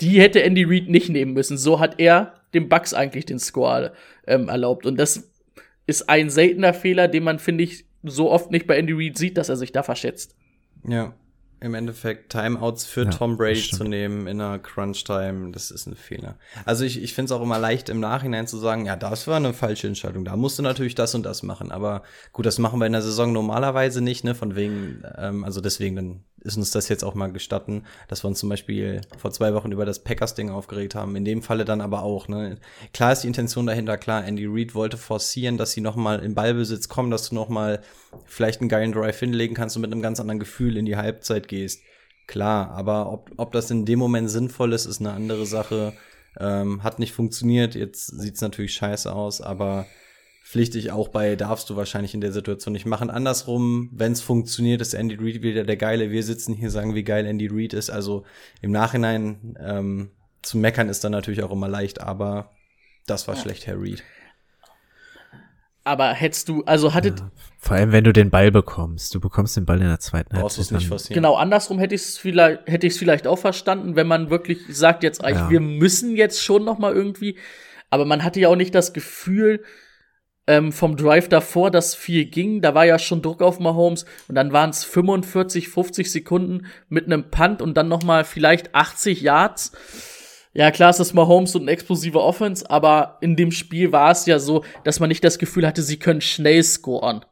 Die 0.00 0.20
hätte 0.20 0.42
Andy 0.42 0.64
Reid 0.64 0.88
nicht 0.88 1.10
nehmen 1.10 1.32
müssen. 1.32 1.58
So 1.58 1.80
hat 1.80 1.98
er 1.98 2.34
dem 2.54 2.68
Bucks 2.68 2.94
eigentlich 2.94 3.26
den 3.26 3.38
Score 3.38 3.92
ähm, 4.26 4.48
erlaubt. 4.48 4.86
Und 4.86 4.98
das 4.98 5.30
ist 5.86 6.08
ein 6.08 6.30
seltener 6.30 6.72
Fehler, 6.72 7.08
den 7.08 7.24
man, 7.24 7.38
finde 7.38 7.64
ich, 7.64 7.89
so 8.02 8.30
oft 8.30 8.50
nicht 8.50 8.66
bei 8.66 8.76
Andy 8.76 8.92
Reid 8.92 9.18
sieht, 9.18 9.36
dass 9.36 9.48
er 9.48 9.56
sich 9.56 9.72
da 9.72 9.82
verschätzt. 9.82 10.36
Ja, 10.86 11.14
im 11.60 11.74
Endeffekt 11.74 12.32
Timeouts 12.32 12.86
für 12.86 13.04
ja, 13.04 13.10
Tom 13.10 13.36
Brady 13.36 13.60
zu 13.60 13.84
nehmen 13.84 14.26
in 14.26 14.40
einer 14.40 14.58
Crunch-Time, 14.58 15.52
das 15.52 15.70
ist 15.70 15.86
ein 15.86 15.94
Fehler. 15.94 16.38
Also 16.64 16.84
ich, 16.84 17.02
ich 17.02 17.12
finde 17.12 17.26
es 17.26 17.38
auch 17.38 17.42
immer 17.42 17.58
leicht 17.58 17.90
im 17.90 18.00
Nachhinein 18.00 18.46
zu 18.46 18.56
sagen, 18.56 18.86
ja, 18.86 18.96
das 18.96 19.26
war 19.26 19.36
eine 19.36 19.52
falsche 19.52 19.86
Entscheidung, 19.86 20.24
da 20.24 20.36
musst 20.36 20.58
du 20.58 20.62
natürlich 20.62 20.94
das 20.94 21.14
und 21.14 21.24
das 21.24 21.42
machen. 21.42 21.70
Aber 21.70 22.02
gut, 22.32 22.46
das 22.46 22.58
machen 22.58 22.80
wir 22.80 22.86
in 22.86 22.92
der 22.92 23.02
Saison 23.02 23.32
normalerweise 23.32 24.00
nicht, 24.00 24.24
ne? 24.24 24.34
Von 24.34 24.56
wegen, 24.56 25.02
ähm, 25.18 25.44
also 25.44 25.60
deswegen, 25.60 25.96
dann 25.96 26.24
ist 26.42 26.56
uns 26.56 26.70
das 26.70 26.88
jetzt 26.88 27.04
auch 27.04 27.14
mal 27.14 27.32
gestatten, 27.32 27.84
dass 28.08 28.24
wir 28.24 28.28
uns 28.28 28.38
zum 28.38 28.48
Beispiel 28.48 29.00
vor 29.18 29.30
zwei 29.30 29.54
Wochen 29.54 29.72
über 29.72 29.84
das 29.84 30.02
Packers-Ding 30.02 30.50
aufgeregt 30.50 30.94
haben. 30.94 31.16
In 31.16 31.24
dem 31.24 31.42
Falle 31.42 31.64
dann 31.64 31.80
aber 31.80 32.02
auch, 32.02 32.28
ne? 32.28 32.58
Klar 32.92 33.12
ist 33.12 33.22
die 33.22 33.28
Intention 33.28 33.66
dahinter, 33.66 33.98
klar, 33.98 34.24
Andy 34.24 34.46
Reid 34.46 34.74
wollte 34.74 34.96
forcieren, 34.96 35.58
dass 35.58 35.72
sie 35.72 35.80
nochmal 35.80 36.20
in 36.20 36.34
Ballbesitz 36.34 36.88
kommen, 36.88 37.10
dass 37.10 37.28
du 37.28 37.34
nochmal 37.34 37.80
vielleicht 38.24 38.60
einen 38.60 38.68
geilen 38.68 38.92
Drive 38.92 39.18
hinlegen 39.18 39.54
kannst 39.54 39.76
und 39.76 39.82
mit 39.82 39.92
einem 39.92 40.02
ganz 40.02 40.20
anderen 40.20 40.40
Gefühl 40.40 40.76
in 40.76 40.86
die 40.86 40.96
Halbzeit 40.96 41.48
gehst. 41.48 41.82
Klar, 42.26 42.70
aber 42.70 43.12
ob, 43.12 43.30
ob 43.36 43.52
das 43.52 43.70
in 43.70 43.84
dem 43.84 43.98
Moment 43.98 44.30
sinnvoll 44.30 44.72
ist, 44.72 44.86
ist 44.86 45.00
eine 45.00 45.12
andere 45.12 45.46
Sache. 45.46 45.94
Ähm, 46.38 46.84
hat 46.84 47.00
nicht 47.00 47.12
funktioniert, 47.12 47.74
jetzt 47.74 48.06
sieht's 48.06 48.40
natürlich 48.40 48.74
scheiße 48.74 49.12
aus, 49.12 49.40
aber 49.40 49.86
pflichtig 50.50 50.90
auch 50.90 51.06
bei 51.06 51.36
darfst 51.36 51.70
du 51.70 51.76
wahrscheinlich 51.76 52.12
in 52.12 52.20
der 52.20 52.32
Situation 52.32 52.72
nicht 52.72 52.84
machen. 52.84 53.08
Andersrum, 53.08 53.88
wenn 53.92 54.10
es 54.10 54.20
funktioniert, 54.20 54.80
ist 54.80 54.94
Andy 54.94 55.14
Reid 55.14 55.42
wieder 55.42 55.62
der 55.62 55.76
Geile. 55.76 56.10
Wir 56.10 56.24
sitzen 56.24 56.54
hier, 56.54 56.70
sagen, 56.70 56.96
wie 56.96 57.04
geil 57.04 57.24
Andy 57.24 57.48
Reid 57.48 57.72
ist. 57.72 57.88
Also 57.88 58.24
im 58.60 58.72
Nachhinein 58.72 59.56
ähm, 59.60 60.10
zu 60.42 60.58
meckern 60.58 60.88
ist 60.88 61.04
dann 61.04 61.12
natürlich 61.12 61.44
auch 61.44 61.52
immer 61.52 61.68
leicht, 61.68 62.00
aber 62.00 62.50
das 63.06 63.28
war 63.28 63.36
ja. 63.36 63.42
schlecht, 63.42 63.68
Herr 63.68 63.80
Reid. 63.80 64.02
Aber 65.84 66.12
hättest 66.12 66.48
du, 66.48 66.64
also 66.64 66.94
hattet. 66.94 67.20
Ja, 67.20 67.30
vor 67.58 67.76
allem, 67.76 67.92
wenn 67.92 68.02
du 68.02 68.12
den 68.12 68.30
Ball 68.30 68.50
bekommst. 68.50 69.14
Du 69.14 69.20
bekommst 69.20 69.56
den 69.56 69.66
Ball 69.66 69.80
in 69.80 69.86
der 69.86 70.00
zweiten 70.00 70.34
Brauchst 70.34 70.58
Halbzeit. 70.58 70.78
nicht 70.78 70.88
forcieren. 70.88 71.14
Genau, 71.14 71.36
andersrum 71.36 71.78
hätte 71.78 71.94
ich 71.94 72.00
es 72.00 72.18
vielleicht, 72.18 72.66
hätte 72.66 72.88
ich 72.88 72.94
es 72.94 72.98
vielleicht 72.98 73.28
auch 73.28 73.38
verstanden, 73.38 73.94
wenn 73.94 74.08
man 74.08 74.30
wirklich 74.30 74.58
sagt 74.68 75.04
jetzt, 75.04 75.22
ja. 75.22 75.48
wir 75.48 75.60
müssen 75.60 76.16
jetzt 76.16 76.42
schon 76.42 76.64
noch 76.64 76.78
mal 76.78 76.92
irgendwie. 76.92 77.38
Aber 77.88 78.04
man 78.04 78.24
hatte 78.24 78.40
ja 78.40 78.48
auch 78.48 78.56
nicht 78.56 78.74
das 78.74 78.92
Gefühl, 78.92 79.62
ähm, 80.50 80.72
vom 80.72 80.96
Drive 80.96 81.28
davor, 81.28 81.70
dass 81.70 81.94
viel 81.94 82.24
ging. 82.24 82.60
Da 82.60 82.74
war 82.74 82.84
ja 82.84 82.98
schon 82.98 83.22
Druck 83.22 83.42
auf 83.42 83.60
Mahomes 83.60 84.04
und 84.28 84.34
dann 84.34 84.52
waren 84.52 84.70
es 84.70 84.84
45, 84.84 85.68
50 85.68 86.10
Sekunden 86.10 86.66
mit 86.88 87.06
einem 87.06 87.30
Punt 87.30 87.62
und 87.62 87.76
dann 87.76 87.88
noch 87.88 88.02
mal 88.02 88.24
vielleicht 88.24 88.74
80 88.74 89.20
Yards 89.20 89.72
ja, 90.52 90.72
klar, 90.72 90.90
es 90.90 90.98
ist 90.98 91.14
Mahomes 91.14 91.54
und 91.54 91.64
ein 91.64 91.68
explosiver 91.68 92.24
Offense, 92.24 92.68
aber 92.68 93.18
in 93.20 93.36
dem 93.36 93.52
Spiel 93.52 93.92
war 93.92 94.10
es 94.10 94.26
ja 94.26 94.40
so, 94.40 94.64
dass 94.82 94.98
man 94.98 95.08
nicht 95.08 95.22
das 95.22 95.38
Gefühl 95.38 95.66
hatte, 95.66 95.82
sie 95.82 95.98
können 95.98 96.20
schnell 96.20 96.62
scoren. 96.64 97.24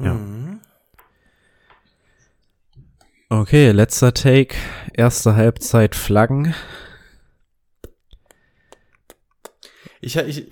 Ja. 0.00 0.14
Mhm. 0.14 0.60
Okay, 3.28 3.70
letzter 3.70 4.12
Take. 4.12 4.56
Erste 4.92 5.36
Halbzeit 5.36 5.94
Flaggen. 5.94 6.54
Ich, 10.04 10.16
ich, 10.16 10.46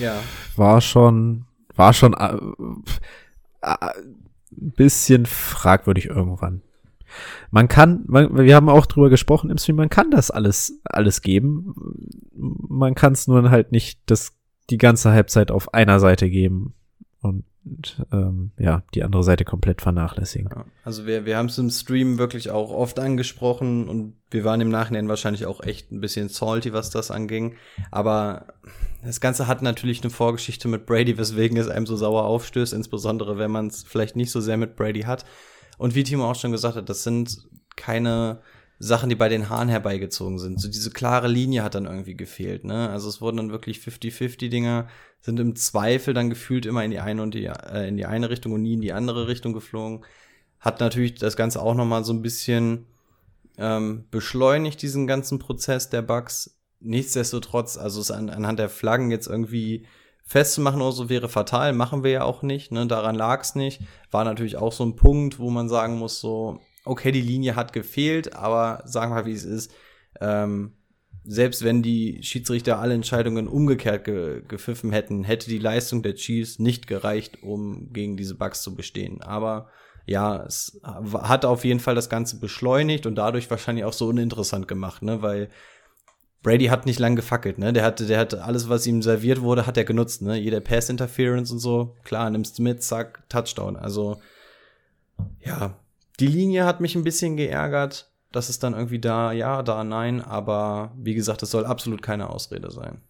ja. 0.00 0.20
War 0.56 0.80
schon, 0.80 1.44
war 1.74 1.92
schon 1.92 2.14
äh, 2.14 2.36
äh, 3.62 3.76
ein 3.82 4.72
bisschen 4.72 5.26
fragwürdig 5.26 6.06
irgendwann 6.06 6.62
man 7.50 7.68
kann, 7.68 8.04
man, 8.06 8.36
wir 8.36 8.54
haben 8.54 8.68
auch 8.68 8.86
drüber 8.86 9.10
gesprochen 9.10 9.50
im 9.50 9.58
Stream, 9.58 9.76
man 9.76 9.88
kann 9.88 10.10
das 10.10 10.30
alles, 10.30 10.80
alles 10.84 11.22
geben. 11.22 11.74
Man 12.34 12.94
kann 12.94 13.12
es 13.12 13.26
nur 13.26 13.50
halt 13.50 13.72
nicht 13.72 14.00
das, 14.06 14.32
die 14.70 14.78
ganze 14.78 15.12
Halbzeit 15.12 15.50
auf 15.50 15.74
einer 15.74 16.00
Seite 16.00 16.28
geben 16.28 16.74
und 17.20 17.44
ähm, 18.12 18.52
ja, 18.58 18.82
die 18.94 19.02
andere 19.02 19.24
Seite 19.24 19.44
komplett 19.44 19.82
vernachlässigen. 19.82 20.50
Also 20.84 21.06
wir, 21.06 21.24
wir 21.24 21.36
haben 21.36 21.46
es 21.46 21.58
im 21.58 21.70
Stream 21.70 22.18
wirklich 22.18 22.50
auch 22.50 22.70
oft 22.70 22.98
angesprochen 22.98 23.88
und 23.88 24.14
wir 24.30 24.44
waren 24.44 24.60
im 24.60 24.68
Nachhinein 24.68 25.08
wahrscheinlich 25.08 25.46
auch 25.46 25.62
echt 25.62 25.90
ein 25.92 26.00
bisschen 26.00 26.28
salty, 26.28 26.72
was 26.72 26.90
das 26.90 27.10
anging. 27.10 27.56
Aber 27.90 28.46
das 29.04 29.20
Ganze 29.20 29.46
hat 29.46 29.62
natürlich 29.62 30.02
eine 30.02 30.10
Vorgeschichte 30.10 30.68
mit 30.68 30.86
Brady, 30.86 31.18
weswegen 31.18 31.56
es 31.56 31.68
einem 31.68 31.86
so 31.86 31.96
sauer 31.96 32.24
aufstößt, 32.24 32.72
insbesondere 32.72 33.38
wenn 33.38 33.50
man 33.50 33.68
es 33.68 33.82
vielleicht 33.82 34.16
nicht 34.16 34.30
so 34.30 34.40
sehr 34.40 34.56
mit 34.56 34.76
Brady 34.76 35.02
hat. 35.02 35.24
Und 35.78 35.94
wie 35.94 36.04
Timo 36.04 36.30
auch 36.30 36.36
schon 36.36 36.52
gesagt 36.52 36.76
hat, 36.76 36.88
das 36.88 37.02
sind 37.02 37.48
keine 37.76 38.40
Sachen, 38.78 39.08
die 39.08 39.14
bei 39.14 39.28
den 39.28 39.48
Haaren 39.48 39.68
herbeigezogen 39.68 40.38
sind. 40.38 40.60
So 40.60 40.68
diese 40.68 40.90
klare 40.90 41.28
Linie 41.28 41.62
hat 41.62 41.74
dann 41.74 41.86
irgendwie 41.86 42.14
gefehlt, 42.14 42.64
ne? 42.64 42.90
Also 42.90 43.08
es 43.08 43.20
wurden 43.20 43.38
dann 43.38 43.50
wirklich 43.50 43.78
50-50 43.78 44.50
Dinger, 44.50 44.88
sind 45.20 45.40
im 45.40 45.56
Zweifel 45.56 46.12
dann 46.12 46.28
gefühlt 46.28 46.66
immer 46.66 46.84
in 46.84 46.90
die 46.90 47.00
eine 47.00 47.22
und 47.22 47.34
die, 47.34 47.46
äh, 47.46 47.88
in 47.88 47.96
die 47.96 48.06
eine 48.06 48.28
Richtung 48.28 48.52
und 48.52 48.62
nie 48.62 48.74
in 48.74 48.82
die 48.82 48.92
andere 48.92 49.28
Richtung 49.28 49.54
geflogen. 49.54 50.04
Hat 50.60 50.80
natürlich 50.80 51.14
das 51.14 51.36
Ganze 51.36 51.62
auch 51.62 51.74
nochmal 51.74 52.04
so 52.04 52.12
ein 52.12 52.22
bisschen 52.22 52.86
ähm, 53.56 54.04
beschleunigt, 54.10 54.82
diesen 54.82 55.06
ganzen 55.06 55.38
Prozess 55.38 55.88
der 55.88 56.02
Bugs. 56.02 56.58
Nichtsdestotrotz, 56.80 57.78
also 57.78 58.00
es 58.00 58.10
an, 58.10 58.28
anhand 58.28 58.58
der 58.58 58.68
Flaggen 58.68 59.10
jetzt 59.10 59.26
irgendwie 59.26 59.86
festzumachen 60.22 60.82
oder 60.82 60.92
so 60.92 61.08
wäre 61.08 61.28
fatal, 61.28 61.72
machen 61.72 62.04
wir 62.04 62.10
ja 62.10 62.24
auch 62.24 62.42
nicht, 62.42 62.72
ne? 62.72 62.86
daran 62.86 63.14
lag's 63.14 63.54
nicht. 63.54 63.80
War 64.10 64.24
natürlich 64.24 64.56
auch 64.56 64.72
so 64.72 64.84
ein 64.84 64.96
Punkt, 64.96 65.38
wo 65.38 65.50
man 65.50 65.68
sagen 65.68 65.98
muss, 65.98 66.20
so, 66.20 66.60
okay, 66.86 67.12
die 67.12 67.20
Linie 67.20 67.56
hat 67.56 67.72
gefehlt, 67.72 68.34
aber 68.34 68.82
sagen 68.84 69.14
wir, 69.14 69.26
wie 69.26 69.32
es 69.32 69.44
ist, 69.44 69.72
ähm, 70.20 70.72
selbst 71.24 71.64
wenn 71.64 71.82
die 71.82 72.22
Schiedsrichter 72.22 72.78
alle 72.78 72.94
Entscheidungen 72.94 73.48
umgekehrt 73.48 74.04
ge 74.04 74.42
gepfiffen 74.46 74.92
hätten, 74.92 75.24
hätte 75.24 75.50
die 75.50 75.58
Leistung 75.58 76.02
der 76.02 76.14
Chiefs 76.14 76.58
nicht 76.58 76.86
gereicht, 76.86 77.42
um 77.42 77.92
gegen 77.92 78.16
diese 78.16 78.36
Bugs 78.36 78.62
zu 78.62 78.74
bestehen. 78.76 79.22
Aber 79.22 79.68
ja, 80.06 80.44
es 80.44 80.80
hat 80.84 81.44
auf 81.44 81.64
jeden 81.64 81.80
Fall 81.80 81.96
das 81.96 82.08
Ganze 82.08 82.38
beschleunigt 82.38 83.06
und 83.06 83.16
dadurch 83.16 83.50
wahrscheinlich 83.50 83.84
auch 83.84 83.92
so 83.92 84.06
uninteressant 84.06 84.68
gemacht, 84.68 85.02
ne, 85.02 85.20
weil 85.20 85.48
Brady 86.44 86.66
hat 86.66 86.86
nicht 86.86 87.00
lang 87.00 87.16
gefackelt, 87.16 87.58
ne? 87.58 87.72
Der 87.72 87.82
hatte, 87.82 88.06
der 88.06 88.20
hat 88.20 88.34
alles, 88.34 88.68
was 88.68 88.86
ihm 88.86 89.02
serviert 89.02 89.40
wurde, 89.40 89.66
hat 89.66 89.76
er 89.76 89.82
genutzt, 89.82 90.22
ne? 90.22 90.36
Jeder 90.36 90.60
Pass 90.60 90.88
Interference 90.88 91.50
und 91.50 91.58
so, 91.58 91.96
klar, 92.04 92.30
nimmst 92.30 92.60
mit, 92.60 92.84
zack, 92.84 93.28
Touchdown. 93.28 93.74
Also 93.74 94.20
ja, 95.40 95.76
die 96.20 96.26
Linie 96.26 96.64
hat 96.64 96.80
mich 96.80 96.94
ein 96.94 97.04
bisschen 97.04 97.36
geärgert. 97.36 98.10
Das 98.32 98.50
ist 98.50 98.62
dann 98.62 98.74
irgendwie 98.74 98.98
da, 98.98 99.32
ja, 99.32 99.62
da, 99.62 99.84
nein, 99.84 100.20
aber 100.20 100.92
wie 100.96 101.14
gesagt, 101.14 101.42
es 101.42 101.50
soll 101.50 101.64
absolut 101.64 102.02
keine 102.02 102.28
Ausrede 102.30 102.70
sein. 102.70 103.00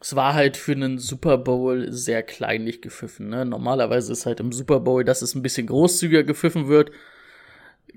Es 0.00 0.16
war 0.16 0.34
halt 0.34 0.56
für 0.56 0.72
einen 0.72 0.98
Super 0.98 1.38
Bowl 1.38 1.90
sehr 1.92 2.22
kleinlich 2.22 2.82
gepfiffen. 2.82 3.28
Ne? 3.28 3.44
Normalerweise 3.44 4.12
ist 4.12 4.26
halt 4.26 4.40
im 4.40 4.52
Super 4.52 4.80
Bowl, 4.80 5.04
dass 5.04 5.22
es 5.22 5.34
ein 5.34 5.42
bisschen 5.42 5.66
großzügiger 5.66 6.24
gepfiffen 6.24 6.68
wird 6.68 6.90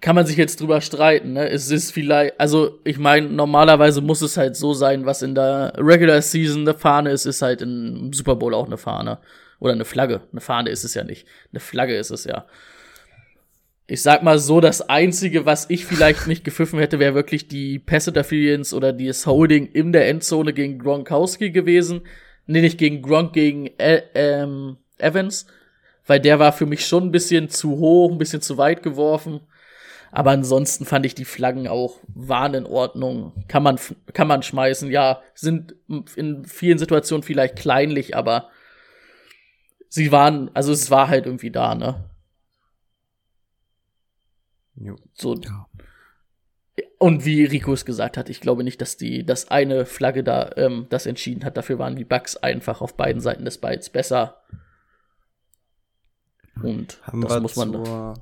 kann 0.01 0.15
man 0.15 0.25
sich 0.25 0.37
jetzt 0.37 0.61
drüber 0.61 0.81
streiten, 0.81 1.33
ne? 1.33 1.49
Es 1.49 1.71
ist 1.71 1.91
vielleicht, 1.91 2.39
also 2.39 2.79
ich 2.83 2.99
meine, 2.99 3.29
normalerweise 3.29 4.01
muss 4.01 4.21
es 4.21 4.37
halt 4.37 4.55
so 4.55 4.73
sein, 4.73 5.05
was 5.05 5.21
in 5.21 5.33
der 5.33 5.73
Regular 5.77 6.21
Season 6.21 6.61
eine 6.61 6.77
Fahne 6.77 7.11
ist, 7.11 7.25
ist 7.25 7.41
halt 7.41 7.61
im 7.61 8.13
Super 8.13 8.35
Bowl 8.35 8.53
auch 8.53 8.67
eine 8.67 8.77
Fahne. 8.77 9.19
Oder 9.59 9.73
eine 9.73 9.85
Flagge. 9.85 10.21
Eine 10.31 10.41
Fahne 10.41 10.69
ist 10.69 10.83
es 10.83 10.93
ja 10.93 11.03
nicht. 11.03 11.27
Eine 11.51 11.59
Flagge 11.59 11.97
ist 11.97 12.11
es 12.11 12.25
ja. 12.25 12.45
Ich 13.89 14.01
sag 14.01 14.21
mal 14.21 14.37
so, 14.37 14.59
das 14.59 14.89
Einzige, 14.89 15.45
was 15.45 15.69
ich 15.69 15.85
vielleicht 15.85 16.27
nicht 16.27 16.43
gepfiffen 16.43 16.77
hätte, 16.77 16.99
wäre 16.99 17.15
wirklich 17.15 17.47
die 17.47 17.79
Pass 17.79 18.07
Interference 18.07 18.73
oder 18.73 18.91
das 18.91 19.25
Holding 19.25 19.65
in 19.67 19.93
der 19.93 20.09
Endzone 20.09 20.51
gegen 20.51 20.77
Gronkowski 20.77 21.51
gewesen. 21.51 22.01
Nee, 22.47 22.59
nicht 22.59 22.77
gegen 22.77 23.01
Gronk, 23.01 23.31
gegen 23.31 23.67
äh, 23.77 24.03
ähm, 24.13 24.75
Evans. 24.97 25.47
Weil 26.05 26.19
der 26.19 26.37
war 26.37 26.51
für 26.51 26.65
mich 26.65 26.85
schon 26.85 27.05
ein 27.05 27.11
bisschen 27.11 27.47
zu 27.47 27.77
hoch, 27.77 28.11
ein 28.11 28.17
bisschen 28.17 28.41
zu 28.41 28.57
weit 28.57 28.83
geworfen. 28.83 29.39
Aber 30.11 30.31
ansonsten 30.31 30.85
fand 30.85 31.05
ich 31.05 31.15
die 31.15 31.25
Flaggen 31.25 31.69
auch 31.69 31.99
waren 32.13 32.55
in 32.55 32.65
Ordnung. 32.65 33.45
Kann 33.47 33.63
man, 33.63 33.79
kann 34.13 34.27
man 34.27 34.43
schmeißen. 34.43 34.91
Ja, 34.91 35.21
sind 35.33 35.75
in 36.15 36.43
vielen 36.45 36.77
Situationen 36.77 37.23
vielleicht 37.23 37.55
kleinlich, 37.55 38.17
aber 38.17 38.49
sie 39.87 40.11
waren, 40.11 40.51
also 40.53 40.73
es 40.73 40.91
war 40.91 41.07
halt 41.07 41.25
irgendwie 41.25 41.51
da, 41.51 41.73
ne? 41.73 42.03
Jo. 44.79 44.95
So. 45.13 45.35
Ja. 45.35 45.67
Und 46.99 47.25
wie 47.25 47.45
Rico 47.45 47.73
es 47.73 47.85
gesagt 47.85 48.17
hat, 48.17 48.29
ich 48.29 48.41
glaube 48.41 48.63
nicht, 48.63 48.81
dass 48.81 48.97
die, 48.97 49.25
dass 49.25 49.49
eine 49.49 49.85
Flagge 49.85 50.23
da 50.23 50.51
ähm, 50.55 50.87
das 50.89 51.05
entschieden 51.05 51.43
hat. 51.43 51.57
Dafür 51.57 51.79
waren 51.79 51.95
die 51.95 52.05
Bugs 52.05 52.37
einfach 52.37 52.81
auf 52.81 52.95
beiden 52.95 53.21
Seiten 53.21 53.45
des 53.45 53.59
Balls 53.59 53.89
besser. 53.89 54.41
Und 56.63 56.99
Haben 57.03 57.21
das 57.21 57.41
muss 57.41 57.55
man. 57.55 57.73
Zur, 57.73 58.13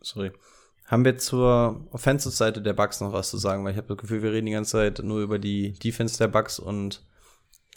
sorry. 0.00 0.32
Haben 0.86 1.04
wir 1.04 1.18
zur 1.18 1.86
Offensive-Seite 1.92 2.62
der 2.62 2.72
Bugs 2.72 3.00
noch 3.00 3.12
was 3.12 3.30
zu 3.30 3.38
sagen? 3.38 3.64
Weil 3.64 3.72
ich 3.72 3.76
habe 3.76 3.88
das 3.88 3.98
Gefühl, 3.98 4.22
wir 4.22 4.32
reden 4.32 4.46
die 4.46 4.52
ganze 4.52 4.72
Zeit 4.72 5.00
nur 5.04 5.20
über 5.20 5.38
die 5.38 5.72
Defense 5.72 6.18
der 6.18 6.28
Bugs 6.28 6.58
und 6.58 7.04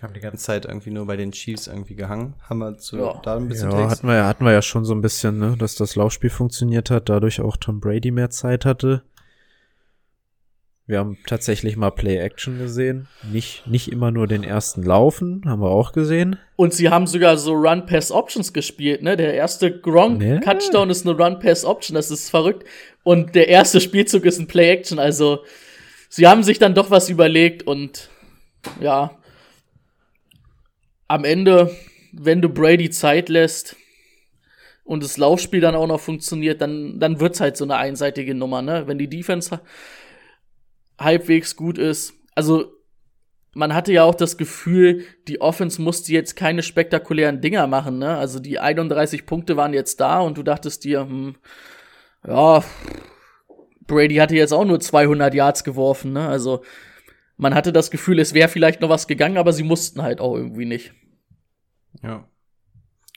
haben 0.01 0.13
die 0.13 0.19
ganze 0.19 0.43
Zeit 0.43 0.65
irgendwie 0.65 0.91
nur 0.91 1.05
bei 1.05 1.15
den 1.15 1.31
Chiefs 1.31 1.67
irgendwie 1.67 1.95
gehangen. 1.95 2.35
Haben 2.49 2.59
wir 2.59 2.77
zu, 2.77 2.97
ja. 2.97 3.21
da 3.23 3.37
ein 3.37 3.47
bisschen 3.47 3.71
Ja, 3.71 3.89
hatten 3.89 4.07
wir, 4.07 4.15
ja, 4.15 4.27
hatten 4.27 4.43
wir 4.43 4.51
ja 4.51 4.61
schon 4.61 4.85
so 4.85 4.93
ein 4.93 5.01
bisschen, 5.01 5.39
ne, 5.39 5.55
dass 5.57 5.75
das 5.75 5.95
Laufspiel 5.95 6.29
funktioniert 6.29 6.89
hat, 6.89 7.09
dadurch 7.09 7.39
auch 7.39 7.57
Tom 7.57 7.79
Brady 7.79 8.11
mehr 8.11 8.29
Zeit 8.29 8.65
hatte. 8.65 9.03
Wir 10.85 10.99
haben 10.99 11.17
tatsächlich 11.25 11.77
mal 11.77 11.91
Play-Action 11.91 12.59
gesehen. 12.59 13.07
Nicht, 13.31 13.65
nicht 13.67 13.89
immer 13.89 14.11
nur 14.11 14.27
den 14.27 14.43
ersten 14.43 14.83
Laufen, 14.83 15.41
haben 15.45 15.61
wir 15.61 15.69
auch 15.69 15.93
gesehen. 15.93 16.37
Und 16.57 16.73
sie 16.73 16.89
haben 16.89 17.07
sogar 17.07 17.37
so 17.37 17.53
Run-Pass-Options 17.53 18.51
gespielt, 18.51 19.01
ne? 19.01 19.15
Der 19.15 19.33
erste 19.33 19.79
Gronk-Touchdown 19.79 20.89
ist 20.89 21.07
eine 21.07 21.17
Run-Pass-Option, 21.17 21.95
das 21.95 22.11
ist 22.11 22.29
verrückt. 22.29 22.67
Und 23.03 23.33
der 23.33 23.47
erste 23.47 23.79
Spielzug 23.79 24.25
ist 24.25 24.39
ein 24.39 24.47
Play-Action, 24.47 24.99
also 24.99 25.45
sie 26.09 26.27
haben 26.27 26.43
sich 26.43 26.59
dann 26.59 26.75
doch 26.75 26.91
was 26.91 27.07
überlegt 27.09 27.65
und 27.65 28.09
ja. 28.81 29.17
Am 31.13 31.25
Ende, 31.25 31.69
wenn 32.11 32.41
du 32.41 32.49
Brady 32.49 32.89
Zeit 32.89 33.29
lässt 33.29 33.75
und 34.83 35.03
das 35.03 35.17
Laufspiel 35.17 35.61
dann 35.61 35.75
auch 35.75 35.85
noch 35.85 35.99
funktioniert, 35.99 36.59
dann, 36.59 36.99
dann 36.99 37.19
wird's 37.19 37.39
halt 37.39 37.55
so 37.55 37.65
eine 37.65 37.75
einseitige 37.75 38.33
Nummer, 38.33 38.63
ne? 38.63 38.87
Wenn 38.87 38.97
die 38.97 39.07
Defense 39.07 39.61
halbwegs 40.99 41.55
gut 41.55 41.77
ist. 41.77 42.15
Also 42.33 42.73
man 43.53 43.75
hatte 43.75 43.93
ja 43.93 44.05
auch 44.05 44.15
das 44.15 44.39
Gefühl, 44.39 45.05
die 45.27 45.39
Offense 45.39 45.79
musste 45.79 46.11
jetzt 46.11 46.35
keine 46.35 46.63
spektakulären 46.63 47.41
Dinger 47.41 47.67
machen, 47.67 47.99
ne? 47.99 48.17
Also 48.17 48.39
die 48.39 48.57
31 48.57 49.27
Punkte 49.27 49.55
waren 49.55 49.75
jetzt 49.75 49.99
da 49.99 50.19
und 50.19 50.39
du 50.39 50.41
dachtest 50.41 50.83
dir, 50.83 51.01
hm, 51.01 51.35
ja, 52.27 52.63
Brady 53.85 54.15
hatte 54.15 54.35
jetzt 54.35 54.51
auch 54.51 54.65
nur 54.65 54.79
200 54.79 55.31
Yards 55.35 55.63
geworfen, 55.63 56.13
ne? 56.13 56.27
Also 56.27 56.63
man 57.37 57.53
hatte 57.53 57.71
das 57.71 57.91
Gefühl, 57.91 58.17
es 58.17 58.33
wäre 58.33 58.49
vielleicht 58.49 58.81
noch 58.81 58.89
was 58.89 59.05
gegangen, 59.05 59.37
aber 59.37 59.53
sie 59.53 59.63
mussten 59.63 60.01
halt 60.01 60.19
auch 60.19 60.35
irgendwie 60.35 60.65
nicht. 60.65 60.91
Ja. 62.01 62.27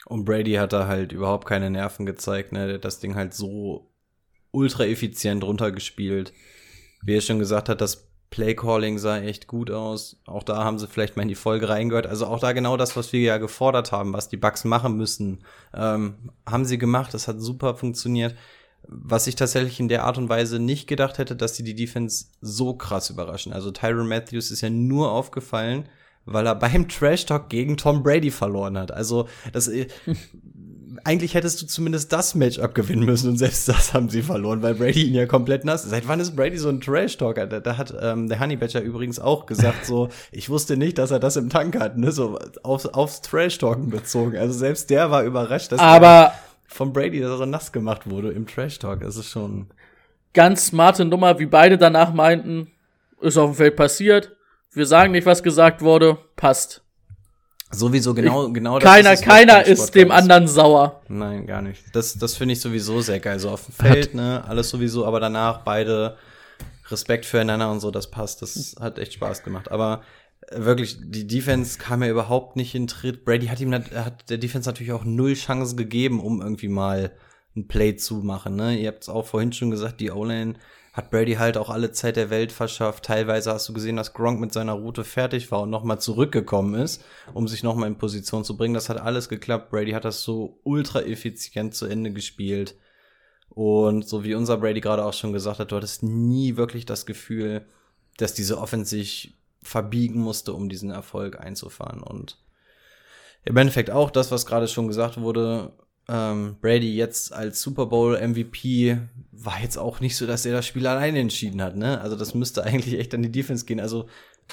Und 0.07 0.25
Brady 0.25 0.55
hat 0.55 0.73
da 0.73 0.87
halt 0.87 1.13
überhaupt 1.13 1.47
keine 1.47 1.71
Nerven 1.71 2.07
gezeigt, 2.07 2.53
ne? 2.53 2.79
Das 2.79 3.01
Ding 3.01 3.15
halt 3.15 3.35
so 3.35 3.91
ultra 4.53 4.85
effizient 4.85 5.43
runtergespielt 5.43 6.33
wie 7.07 7.17
er 7.17 7.21
schon 7.21 7.39
gesagt 7.39 7.69
hat, 7.69 7.81
das 7.81 8.09
Playcalling 8.31 8.99
sah 8.99 9.19
echt 9.19 9.47
gut 9.47 9.71
aus. 9.71 10.21
Auch 10.27 10.43
da 10.43 10.65
haben 10.65 10.79
sie 10.79 10.89
vielleicht 10.89 11.17
mal 11.17 11.23
in 11.23 11.29
die 11.29 11.37
Folge 11.37 11.69
reingehört. 11.69 12.07
Also 12.07 12.27
auch 12.27 12.41
da 12.41 12.53
genau 12.53 12.77
das, 12.77 12.97
was 12.97 13.13
wir 13.13 13.21
ja 13.21 13.39
gefordert 13.39 13.93
haben, 13.93 14.13
was 14.13 14.29
die 14.29 14.37
Bugs 14.37 14.65
machen 14.65 14.97
müssen, 14.97 15.45
ähm, 15.73 16.33
haben 16.45 16.65
sie 16.65 16.79
gemacht. 16.79 17.15
Das 17.15 17.29
hat 17.29 17.41
super 17.41 17.77
funktioniert. 17.77 18.35
Was 18.89 19.29
ich 19.29 19.37
tatsächlich 19.37 19.79
in 19.79 19.89
der 19.89 20.05
Art 20.05 20.19
und 20.19 20.29
Weise 20.29 20.59
nicht 20.59 20.89
gedacht 20.89 21.19
hätte, 21.19 21.37
dass 21.37 21.57
sie 21.57 21.63
die 21.63 21.75
Defense 21.77 22.27
so 22.41 22.75
krass 22.75 23.11
überraschen. 23.11 23.53
Also 23.53 23.71
Tyron 23.71 24.09
Matthews 24.09 24.51
ist 24.51 24.61
ja 24.61 24.71
nur 24.71 25.13
aufgefallen, 25.13 25.89
weil 26.27 26.47
er 26.47 26.55
beim 26.55 26.89
Trash 26.89 27.27
Talk 27.27 27.49
gegen 27.49 27.77
Tom 27.77 28.03
Brady 28.03 28.31
verloren 28.31 28.77
hat. 28.77 28.93
Also 28.93 29.29
das 29.53 29.71
eigentlich 31.05 31.35
hättest 31.35 31.63
du 31.63 31.67
zumindest 31.67 32.13
das 32.13 32.35
Matchup 32.35 32.75
gewinnen 32.75 33.05
müssen 33.05 33.31
und 33.31 33.37
selbst 33.37 33.69
das 33.69 33.95
haben 33.95 34.09
sie 34.09 34.23
verloren, 34.23 34.63
weil 34.63 34.75
Brady 34.75 35.05
ihn 35.05 35.15
ja 35.15 35.27
komplett 35.27 35.65
nass. 35.65 35.85
Seit 35.85 36.09
wann 36.09 36.21
ist 36.21 36.35
Brady 36.35 36.59
so 36.59 36.69
ein 36.69 36.81
Trash-Talker? 36.81 37.47
Da, 37.47 37.61
da, 37.61 37.77
hat 37.77 37.95
ähm, 38.01 38.29
der 38.29 38.41
Honey 38.41 38.57
Badger 38.57 38.81
übrigens 38.81 39.21
auch 39.21 39.47
gesagt, 39.47 39.87
so, 39.87 40.09
ich 40.33 40.51
wusste 40.51 40.77
nicht, 40.77 40.99
dass 40.99 41.13
er 41.13 41.21
das 41.21 41.37
im 41.37 41.49
Tank 41.49 41.79
hat, 41.79 41.97
ne? 41.97 42.11
So 42.11 42.39
aufs, 42.63 42.87
aufs 42.87 43.21
Trash-Talken 43.23 43.91
bezogen. 43.91 44.37
Also 44.37 44.59
selbst 44.59 44.91
der 44.91 45.11
war 45.11 45.23
überrascht, 45.23 45.73
dass 45.73 45.81
Aber 45.81 46.33
von 46.67 46.93
Brady 46.93 47.23
so 47.23 47.45
nass 47.47 47.73
gemacht 47.73 48.11
wurde 48.11 48.33
im 48.33 48.47
Trash-Talk. 48.47 49.01
Das 49.01 49.17
ist 49.17 49.31
schon. 49.31 49.69
Ganz 50.35 50.67
smarte 50.67 51.05
Nummer, 51.05 51.39
wie 51.39 51.47
beide 51.47 51.79
danach 51.79 52.13
meinten, 52.13 52.71
ist 53.21 53.39
auf 53.39 53.51
dem 53.51 53.57
Feld 53.57 53.77
passiert. 53.77 54.36
Wir 54.77 54.85
sagen 54.85 55.13
nicht, 55.13 55.25
was 55.25 55.43
gesagt 55.43 55.81
wurde, 55.81 56.19
passt. 56.37 56.83
Sowieso 57.71 58.13
genau, 58.13 58.49
ich, 58.49 58.53
genau 58.53 58.79
das 58.79 58.87
Keiner, 58.87 59.13
ist 59.15 59.25
keiner 59.25 59.65
ist 59.65 59.95
dem 59.95 60.11
anderen 60.11 60.47
sauer. 60.47 61.01
Nein, 61.09 61.47
gar 61.47 61.63
nicht. 61.63 61.83
Das, 61.95 62.19
das 62.19 62.37
finde 62.37 62.53
ich 62.53 62.61
sowieso 62.61 63.01
sehr 63.01 63.19
geil. 63.19 63.39
So 63.39 63.49
auf 63.49 63.65
dem 63.65 63.73
Feld, 63.73 64.15
ne, 64.15 64.45
alles 64.47 64.69
sowieso, 64.69 65.07
aber 65.07 65.19
danach 65.19 65.65
beide 65.65 66.19
Respekt 66.91 67.25
füreinander 67.25 67.71
und 67.71 67.81
so, 67.81 67.91
das 67.91 68.11
passt. 68.11 68.43
Das 68.43 68.77
hat 68.79 68.99
echt 68.99 69.15
Spaß 69.15 69.43
gemacht. 69.45 69.71
Aber 69.71 70.03
äh, 70.43 70.61
wirklich, 70.61 70.99
die 71.01 71.27
Defense 71.27 71.79
kam 71.79 72.03
ja 72.03 72.11
überhaupt 72.11 72.57
nicht 72.57 72.75
in 72.75 72.87
Tritt. 72.87 73.25
Brady 73.25 73.47
hat 73.47 73.61
ihm, 73.61 73.73
hat 73.73 74.29
der 74.29 74.37
Defense 74.37 74.69
natürlich 74.69 74.93
auch 74.93 75.05
null 75.05 75.33
Chancen 75.33 75.79
gegeben, 75.79 76.21
um 76.21 76.43
irgendwie 76.43 76.69
mal 76.69 77.13
ein 77.57 77.67
Play 77.67 77.97
zu 77.97 78.17
machen, 78.17 78.57
ne. 78.57 78.79
Ihr 78.79 78.89
habt 78.89 79.05
es 79.05 79.09
auch 79.09 79.25
vorhin 79.25 79.55
schon 79.55 79.71
gesagt, 79.71 80.01
die 80.01 80.11
O-Lane 80.11 80.57
hat 80.97 81.11
Brady 81.11 81.35
halt 81.35 81.59
auch 81.59 81.69
alle 81.69 81.93
Zeit 81.93 82.17
der 82.17 82.31
Welt 82.31 82.53
verschafft. 82.53 83.05
Teilweise 83.05 83.53
hast 83.53 83.69
du 83.69 83.75
gesehen, 83.75 83.97
dass 83.97 84.15
Gronk 84.15 84.41
mit 84.41 84.55
seiner 84.55 84.73
Route 84.73 85.05
fertig 85.05 85.53
war 85.53 85.61
und 85.61 85.71
nochmal 85.71 86.01
zurückgekommen 86.01 86.75
ist, 86.75 87.05
um 87.35 87.47
sich 87.47 87.63
nochmal 87.63 87.91
in 87.91 87.99
Position 87.99 88.45
zu 88.45 88.57
bringen. 88.57 88.73
Das 88.73 88.89
hat 88.89 88.99
alles 88.99 89.29
geklappt. 89.29 89.71
Brady 89.71 89.91
hat 89.91 90.07
das 90.07 90.23
so 90.23 90.59
ultra 90.65 91.03
effizient 91.03 91.75
zu 91.75 91.85
Ende 91.85 92.13
gespielt. 92.13 92.77
Und 93.51 94.09
so 94.09 94.25
wie 94.25 94.35
unser 94.35 94.57
Brady 94.57 94.81
gerade 94.81 95.05
auch 95.05 95.13
schon 95.13 95.35
gesagt 95.35 95.59
hat, 95.59 95.71
du 95.71 95.77
hattest 95.77 96.03
nie 96.03 96.57
wirklich 96.57 96.87
das 96.87 97.05
Gefühl, 97.05 97.67
dass 98.17 98.33
diese 98.33 98.57
Offense 98.57 98.89
sich 98.89 99.37
verbiegen 99.63 100.21
musste, 100.21 100.55
um 100.55 100.71
diesen 100.71 100.91
Erfolg 100.91 101.39
einzufahren. 101.39 102.03
Und 102.03 102.39
im 103.45 103.57
Endeffekt 103.59 103.91
auch 103.91 104.11
das, 104.11 104.31
was 104.31 104.47
gerade 104.47 104.67
schon 104.67 104.89
gesagt 104.89 105.21
wurde, 105.21 105.75
ähm, 106.09 106.57
Brady 106.61 106.95
jetzt 106.95 107.33
als 107.33 107.61
Super 107.61 107.87
Bowl 107.87 108.17
MVP 108.17 108.99
war 109.33 109.61
jetzt 109.61 109.77
auch 109.77 110.01
nicht 110.01 110.17
so, 110.17 110.27
dass 110.27 110.47
er 110.47 110.53
das 110.53 110.67
Spiel 110.67 110.87
alleine 110.87 111.19
entschieden 111.19 111.61
hat, 111.63 111.77
ne? 111.77 112.01
Also 112.01 112.17
das 112.17 112.35
müsste 112.35 112.65
eigentlich 112.65 112.99
echt 112.99 113.15
an 113.15 113.23
die 113.23 113.33
Defense 113.33 113.65
gehen. 113.65 113.81
Also 113.81 114.09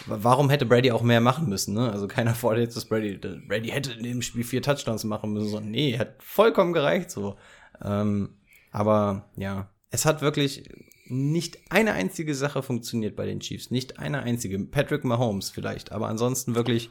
warum 0.08 0.50
hätte 0.50 0.66
Brady 0.66 0.92
auch 0.92 1.04
mehr 1.04 1.22
machen 1.22 1.48
müssen, 1.48 1.74
ne? 1.74 1.92
Also 1.92 2.08
keiner 2.08 2.36
fordert 2.36 2.64
jetzt, 2.64 2.76
dass 2.76 2.86
Brady, 2.86 3.18
Brady 3.48 3.70
hätte 3.70 3.94
in 3.94 4.04
dem 4.04 4.22
Spiel 4.22 4.44
vier 4.44 4.62
Touchdowns 4.62 5.04
machen 5.04 5.34
müssen. 5.34 5.50
So, 5.50 5.60
nee, 5.60 5.98
hat 5.98 6.16
vollkommen 6.20 6.74
gereicht 6.74 7.12
so. 7.12 7.38
Ähm, 7.84 8.38
aber 8.72 9.30
ja, 9.36 9.70
es 9.92 10.06
hat 10.06 10.22
wirklich 10.22 10.64
nicht 11.06 11.60
eine 11.70 11.94
einzige 11.94 12.34
Sache 12.34 12.64
funktioniert 12.64 13.16
bei 13.16 13.26
den 13.26 13.40
Chiefs. 13.40 13.70
Nicht 13.70 14.00
eine 14.00 14.24
einzige. 14.24 14.58
Patrick 14.60 15.04
Mahomes 15.04 15.50
vielleicht, 15.52 15.92
aber 15.92 16.08
ansonsten 16.08 16.56
wirklich 16.56 16.90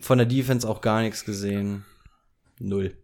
von 0.00 0.18
der 0.18 0.26
Defense 0.26 0.68
auch 0.68 0.80
gar 0.80 1.02
nichts 1.02 1.24
gesehen. 1.24 1.84
Null. 2.58 2.96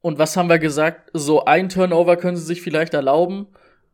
Und 0.00 0.18
was 0.18 0.36
haben 0.36 0.48
wir 0.48 0.58
gesagt? 0.58 1.10
So 1.12 1.44
ein 1.44 1.68
Turnover 1.68 2.16
können 2.16 2.36
sie 2.36 2.44
sich 2.44 2.62
vielleicht 2.62 2.94
erlauben. 2.94 3.48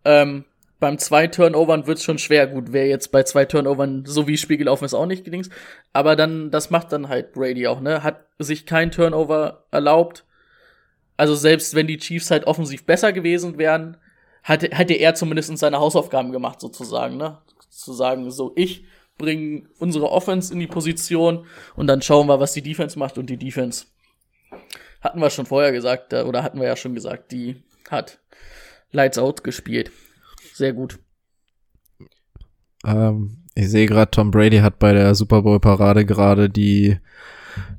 Ähm, 0.05 0.45
beim 0.81 0.99
zwei 0.99 1.29
Turnovern 1.29 1.87
wird's 1.87 2.05
schon 2.05 2.19
schwer. 2.19 2.47
Gut, 2.47 2.73
wer 2.73 2.87
jetzt 2.87 3.11
bei 3.11 3.23
zwei 3.23 3.47
Turnovern 3.47 4.05
so 4.07 4.27
wie 4.27 4.37
Spiel 4.37 4.59
gelaufen 4.59 4.85
ist, 4.85 4.93
auch 4.93 5.07
nicht 5.07 5.25
gedings. 5.25 5.49
Aber 5.93 6.15
dann, 6.15 6.51
das 6.51 6.71
macht 6.71 6.93
dann 6.93 7.09
halt 7.09 7.33
Brady 7.33 7.67
auch, 7.67 7.81
ne? 7.81 8.03
Hat 8.03 8.27
sich 8.39 8.67
kein 8.67 8.91
Turnover 8.91 9.65
erlaubt. 9.71 10.25
Also 11.17 11.35
selbst 11.35 11.75
wenn 11.75 11.87
die 11.87 11.99
Chiefs 11.99 12.31
halt 12.31 12.47
offensiv 12.47 12.85
besser 12.85 13.13
gewesen 13.13 13.57
wären, 13.57 13.97
hatte, 14.43 14.69
hätte 14.73 14.95
er 14.95 15.15
zumindest 15.15 15.57
seine 15.57 15.79
Hausaufgaben 15.79 16.33
gemacht, 16.33 16.61
sozusagen, 16.61 17.17
ne? 17.17 17.39
Zu 17.71 17.93
sagen, 17.93 18.31
so, 18.31 18.53
ich 18.57 18.85
bringe 19.17 19.63
unsere 19.79 20.11
Offense 20.11 20.53
in 20.53 20.61
die 20.61 20.67
Position 20.67 21.47
und 21.77 21.87
dann 21.87 22.03
schauen 22.03 22.27
wir, 22.27 22.41
was 22.41 22.53
die 22.53 22.63
Defense 22.63 22.99
macht 22.99 23.17
und 23.17 23.31
die 23.31 23.39
Defense 23.39 23.87
hatten 25.05 25.21
wir 25.21 25.31
schon 25.31 25.47
vorher 25.47 25.71
gesagt, 25.73 26.13
äh, 26.13 26.23
oder 26.23 26.43
hatten 26.43 26.59
wir 26.61 26.67
ja 26.67 26.77
schon 26.77 26.95
gesagt, 26.95 27.31
die 27.31 27.63
hat 27.91 28.19
Lights 28.91 29.19
Out 29.19 29.45
gespielt. 29.45 29.93
Sehr 30.55 30.73
gut. 30.73 30.99
Ähm, 32.85 33.39
ich 33.55 33.71
sehe 33.71 33.87
gerade, 33.87 34.11
Tom 34.11 34.31
Brady 34.31 34.59
hat 34.59 34.79
bei 34.79 34.93
der 34.93 35.15
Super 35.15 35.43
Bowl 35.43 35.61
Parade 35.61 36.05
gerade 36.05 36.51
die 36.51 36.99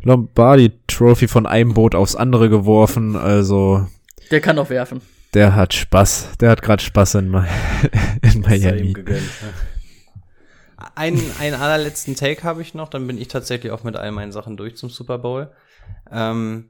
Lombardi 0.04 0.72
Trophy 0.88 1.28
von 1.28 1.46
einem 1.46 1.74
Boot 1.74 1.96
aufs 1.96 2.16
andere 2.16 2.50
geworfen. 2.50 3.16
Also 3.16 3.88
Der 4.32 4.42
kann 4.42 4.58
auch 4.60 4.70
werfen. 4.70 5.02
der 5.34 5.56
hat 5.56 5.74
Spaß. 5.74 6.38
Der 6.40 6.50
hat 6.52 6.62
gerade 6.62 6.84
Spaß 6.84 7.16
in, 7.16 7.30
Mi- 7.32 7.46
in 8.22 8.42
Miami. 8.42 8.94
gegönnt, 8.94 9.20
ne? 9.42 9.54
Einen, 10.96 11.22
einen 11.40 11.56
allerletzten 11.56 12.16
Take 12.16 12.44
habe 12.44 12.62
ich 12.62 12.74
noch, 12.74 12.90
dann 12.90 13.08
bin 13.08 13.18
ich 13.18 13.28
tatsächlich 13.28 13.72
auch 13.72 13.84
mit 13.84 13.96
all 13.96 14.12
meinen 14.12 14.32
Sachen 14.32 14.56
durch 14.56 14.76
zum 14.78 14.90
Super 14.90 15.18
Bowl. 15.18 15.52
Ähm, 16.12 16.70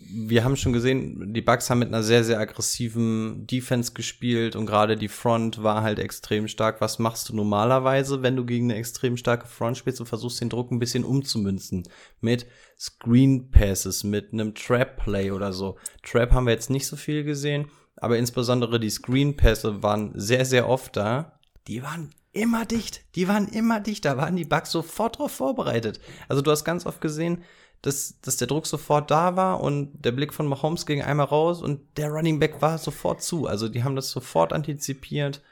wir 0.00 0.44
haben 0.44 0.56
schon 0.56 0.72
gesehen, 0.72 1.34
die 1.34 1.42
Bucks 1.42 1.68
haben 1.68 1.80
mit 1.80 1.88
einer 1.88 2.04
sehr, 2.04 2.22
sehr 2.22 2.38
aggressiven 2.38 3.46
Defense 3.46 3.92
gespielt 3.92 4.54
und 4.54 4.64
gerade 4.64 4.96
die 4.96 5.08
Front 5.08 5.62
war 5.62 5.82
halt 5.82 5.98
extrem 5.98 6.46
stark. 6.46 6.80
Was 6.80 6.98
machst 6.98 7.28
du 7.28 7.34
normalerweise, 7.34 8.22
wenn 8.22 8.36
du 8.36 8.44
gegen 8.44 8.70
eine 8.70 8.78
extrem 8.78 9.16
starke 9.16 9.46
Front 9.46 9.76
spielst 9.76 10.00
und 10.00 10.06
versuchst, 10.06 10.40
den 10.40 10.50
Druck 10.50 10.70
ein 10.70 10.78
bisschen 10.78 11.04
umzumünzen? 11.04 11.82
Mit 12.20 12.46
Screen 12.78 13.50
Passes, 13.50 14.04
mit 14.04 14.32
einem 14.32 14.54
Trap 14.54 15.02
Play 15.02 15.32
oder 15.32 15.52
so. 15.52 15.76
Trap 16.04 16.30
haben 16.30 16.46
wir 16.46 16.52
jetzt 16.52 16.70
nicht 16.70 16.86
so 16.86 16.96
viel 16.96 17.24
gesehen, 17.24 17.66
aber 17.96 18.18
insbesondere 18.18 18.78
die 18.78 18.90
Screen 18.90 19.36
Pässe 19.36 19.82
waren 19.82 20.12
sehr, 20.14 20.44
sehr 20.44 20.68
oft 20.68 20.96
da. 20.96 21.40
Die 21.66 21.82
waren 21.82 22.14
immer 22.32 22.64
dicht. 22.64 23.02
Die 23.16 23.26
waren 23.26 23.48
immer 23.48 23.80
dicht. 23.80 24.04
Da 24.04 24.16
waren 24.16 24.36
die 24.36 24.44
Bugs 24.44 24.70
sofort 24.70 25.18
drauf 25.18 25.32
vorbereitet. 25.32 26.00
Also 26.28 26.40
du 26.40 26.50
hast 26.50 26.64
ganz 26.64 26.86
oft 26.86 27.00
gesehen, 27.00 27.42
dass, 27.82 28.20
dass 28.20 28.36
der 28.36 28.48
Druck 28.48 28.66
sofort 28.66 29.10
da 29.10 29.36
war 29.36 29.60
und 29.60 29.92
der 30.04 30.12
Blick 30.12 30.34
von 30.34 30.46
Mahomes 30.46 30.84
ging 30.86 31.02
einmal 31.02 31.26
raus 31.26 31.62
und 31.62 31.80
der 31.96 32.10
Running 32.10 32.38
Back 32.38 32.60
war 32.60 32.78
sofort 32.78 33.22
zu. 33.22 33.46
Also 33.46 33.68
die 33.68 33.84
haben 33.84 33.96
das 33.96 34.10
sofort 34.10 34.52
antizipiert. 34.52 35.42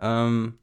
Ähm, 0.00 0.58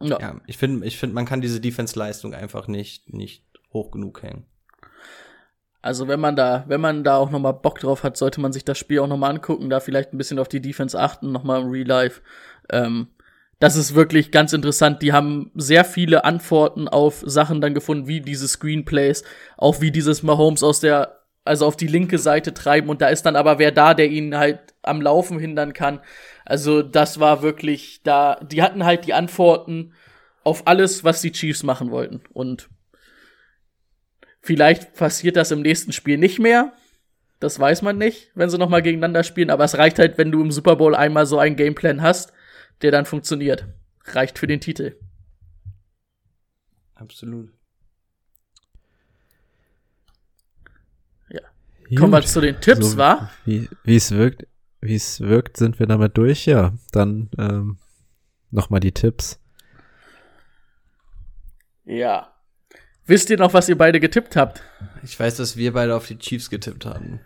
Ja. 0.00 0.18
ja, 0.20 0.40
ich 0.46 0.58
finde, 0.58 0.86
ich 0.86 0.98
finde, 0.98 1.14
man 1.14 1.26
kann 1.26 1.40
diese 1.40 1.60
Defense-Leistung 1.60 2.34
einfach 2.34 2.66
nicht, 2.68 3.12
nicht 3.12 3.44
hoch 3.72 3.90
genug 3.90 4.22
hängen. 4.22 4.46
Also 5.80 6.06
wenn 6.06 6.20
man 6.20 6.36
da, 6.36 6.64
wenn 6.68 6.80
man 6.80 7.02
da 7.02 7.16
auch 7.16 7.30
noch 7.30 7.40
mal 7.40 7.52
Bock 7.52 7.80
drauf 7.80 8.04
hat, 8.04 8.16
sollte 8.16 8.40
man 8.40 8.52
sich 8.52 8.64
das 8.64 8.78
Spiel 8.78 9.00
auch 9.00 9.08
noch 9.08 9.16
mal 9.16 9.30
angucken, 9.30 9.68
da 9.68 9.80
vielleicht 9.80 10.12
ein 10.12 10.18
bisschen 10.18 10.38
auf 10.38 10.48
die 10.48 10.60
Defense 10.60 10.98
achten, 10.98 11.32
noch 11.32 11.42
mal 11.42 11.60
im 11.60 11.70
Real 11.70 11.86
Life. 11.86 12.20
Ähm, 12.70 13.08
das 13.62 13.76
ist 13.76 13.94
wirklich 13.94 14.32
ganz 14.32 14.52
interessant. 14.52 15.02
Die 15.02 15.12
haben 15.12 15.52
sehr 15.54 15.84
viele 15.84 16.24
Antworten 16.24 16.88
auf 16.88 17.22
Sachen 17.24 17.60
dann 17.60 17.74
gefunden, 17.74 18.08
wie 18.08 18.20
diese 18.20 18.48
Screenplays, 18.48 19.22
auch 19.56 19.80
wie 19.80 19.92
dieses 19.92 20.24
Mahomes 20.24 20.64
aus 20.64 20.80
der, 20.80 21.20
also 21.44 21.66
auf 21.66 21.76
die 21.76 21.86
linke 21.86 22.18
Seite 22.18 22.54
treiben 22.54 22.88
und 22.88 23.00
da 23.00 23.06
ist 23.06 23.22
dann 23.22 23.36
aber 23.36 23.60
wer 23.60 23.70
da, 23.70 23.94
der 23.94 24.10
ihn 24.10 24.36
halt 24.36 24.74
am 24.82 25.00
Laufen 25.00 25.38
hindern 25.38 25.74
kann. 25.74 26.00
Also 26.44 26.82
das 26.82 27.20
war 27.20 27.42
wirklich 27.42 28.02
da, 28.02 28.40
die 28.42 28.64
hatten 28.64 28.84
halt 28.84 29.06
die 29.06 29.14
Antworten 29.14 29.92
auf 30.42 30.66
alles, 30.66 31.04
was 31.04 31.20
die 31.20 31.30
Chiefs 31.30 31.62
machen 31.62 31.92
wollten 31.92 32.20
und 32.32 32.68
Vielleicht 34.44 34.94
passiert 34.94 35.36
das 35.36 35.52
im 35.52 35.62
nächsten 35.62 35.92
Spiel 35.92 36.18
nicht 36.18 36.40
mehr. 36.40 36.72
Das 37.38 37.60
weiß 37.60 37.82
man 37.82 37.96
nicht, 37.96 38.32
wenn 38.34 38.50
sie 38.50 38.58
noch 38.58 38.68
mal 38.68 38.82
gegeneinander 38.82 39.22
spielen. 39.22 39.50
Aber 39.50 39.62
es 39.62 39.78
reicht 39.78 40.00
halt, 40.00 40.18
wenn 40.18 40.32
du 40.32 40.40
im 40.42 40.50
Super 40.50 40.74
Bowl 40.74 40.96
einmal 40.96 41.26
so 41.26 41.38
einen 41.38 41.54
Gameplan 41.54 42.02
hast, 42.02 42.32
der 42.82 42.90
dann 42.90 43.06
funktioniert. 43.06 43.66
Reicht 44.04 44.38
für 44.38 44.46
den 44.46 44.60
Titel. 44.60 44.96
Absolut. 46.94 47.50
Kommen 51.96 52.12
wir 52.12 52.20
Gut. 52.20 52.28
zu 52.28 52.40
den 52.40 52.60
Tipps, 52.60 52.92
So, 52.92 52.96
wa? 52.96 53.30
Wie 53.44 53.68
es 53.84 54.12
wirkt, 54.12 54.46
wie 54.80 54.94
es 54.94 55.20
wirkt, 55.20 55.56
sind 55.56 55.78
wir 55.78 55.86
damit 55.86 56.16
durch. 56.16 56.46
Ja, 56.46 56.72
dann 56.90 57.28
ähm, 57.38 57.78
noch 58.50 58.70
mal 58.70 58.80
die 58.80 58.92
Tipps. 58.92 59.38
Ja. 61.84 62.32
Wisst 63.04 63.30
ihr 63.30 63.36
noch, 63.36 63.52
was 63.52 63.68
ihr 63.68 63.76
beide 63.76 64.00
getippt 64.00 64.36
habt? 64.36 64.62
Ich 65.02 65.18
weiß, 65.18 65.36
dass 65.36 65.56
wir 65.56 65.72
beide 65.72 65.94
auf 65.94 66.06
die 66.06 66.18
Chiefs 66.18 66.48
getippt 66.48 66.86
haben. 66.86 67.20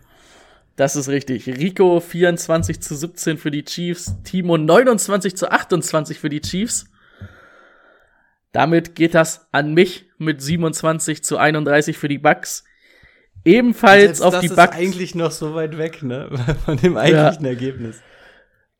Das 0.76 0.94
ist 0.94 1.08
richtig. 1.08 1.46
Rico 1.46 2.00
24 2.00 2.80
zu 2.80 2.94
17 2.94 3.38
für 3.38 3.50
die 3.50 3.64
Chiefs, 3.64 4.14
Timo 4.24 4.58
29 4.58 5.34
zu 5.34 5.50
28 5.50 6.18
für 6.18 6.28
die 6.28 6.42
Chiefs. 6.42 6.86
Damit 8.52 8.94
geht 8.94 9.14
das 9.14 9.48
an 9.52 9.74
mich 9.74 10.06
mit 10.18 10.40
27 10.42 11.24
zu 11.24 11.38
31 11.38 11.96
für 11.98 12.08
die 12.08 12.18
Bucks. 12.18 12.64
Ebenfalls 13.44 14.20
auf 14.20 14.34
das 14.34 14.40
die 14.40 14.46
ist 14.48 14.56
Bucks. 14.56 14.76
eigentlich 14.76 15.14
noch 15.14 15.30
so 15.30 15.54
weit 15.54 15.78
weg, 15.78 16.02
ne? 16.02 16.30
Von 16.64 16.76
dem 16.76 16.96
eigentlichen 16.96 17.46
Ergebnis. 17.46 18.00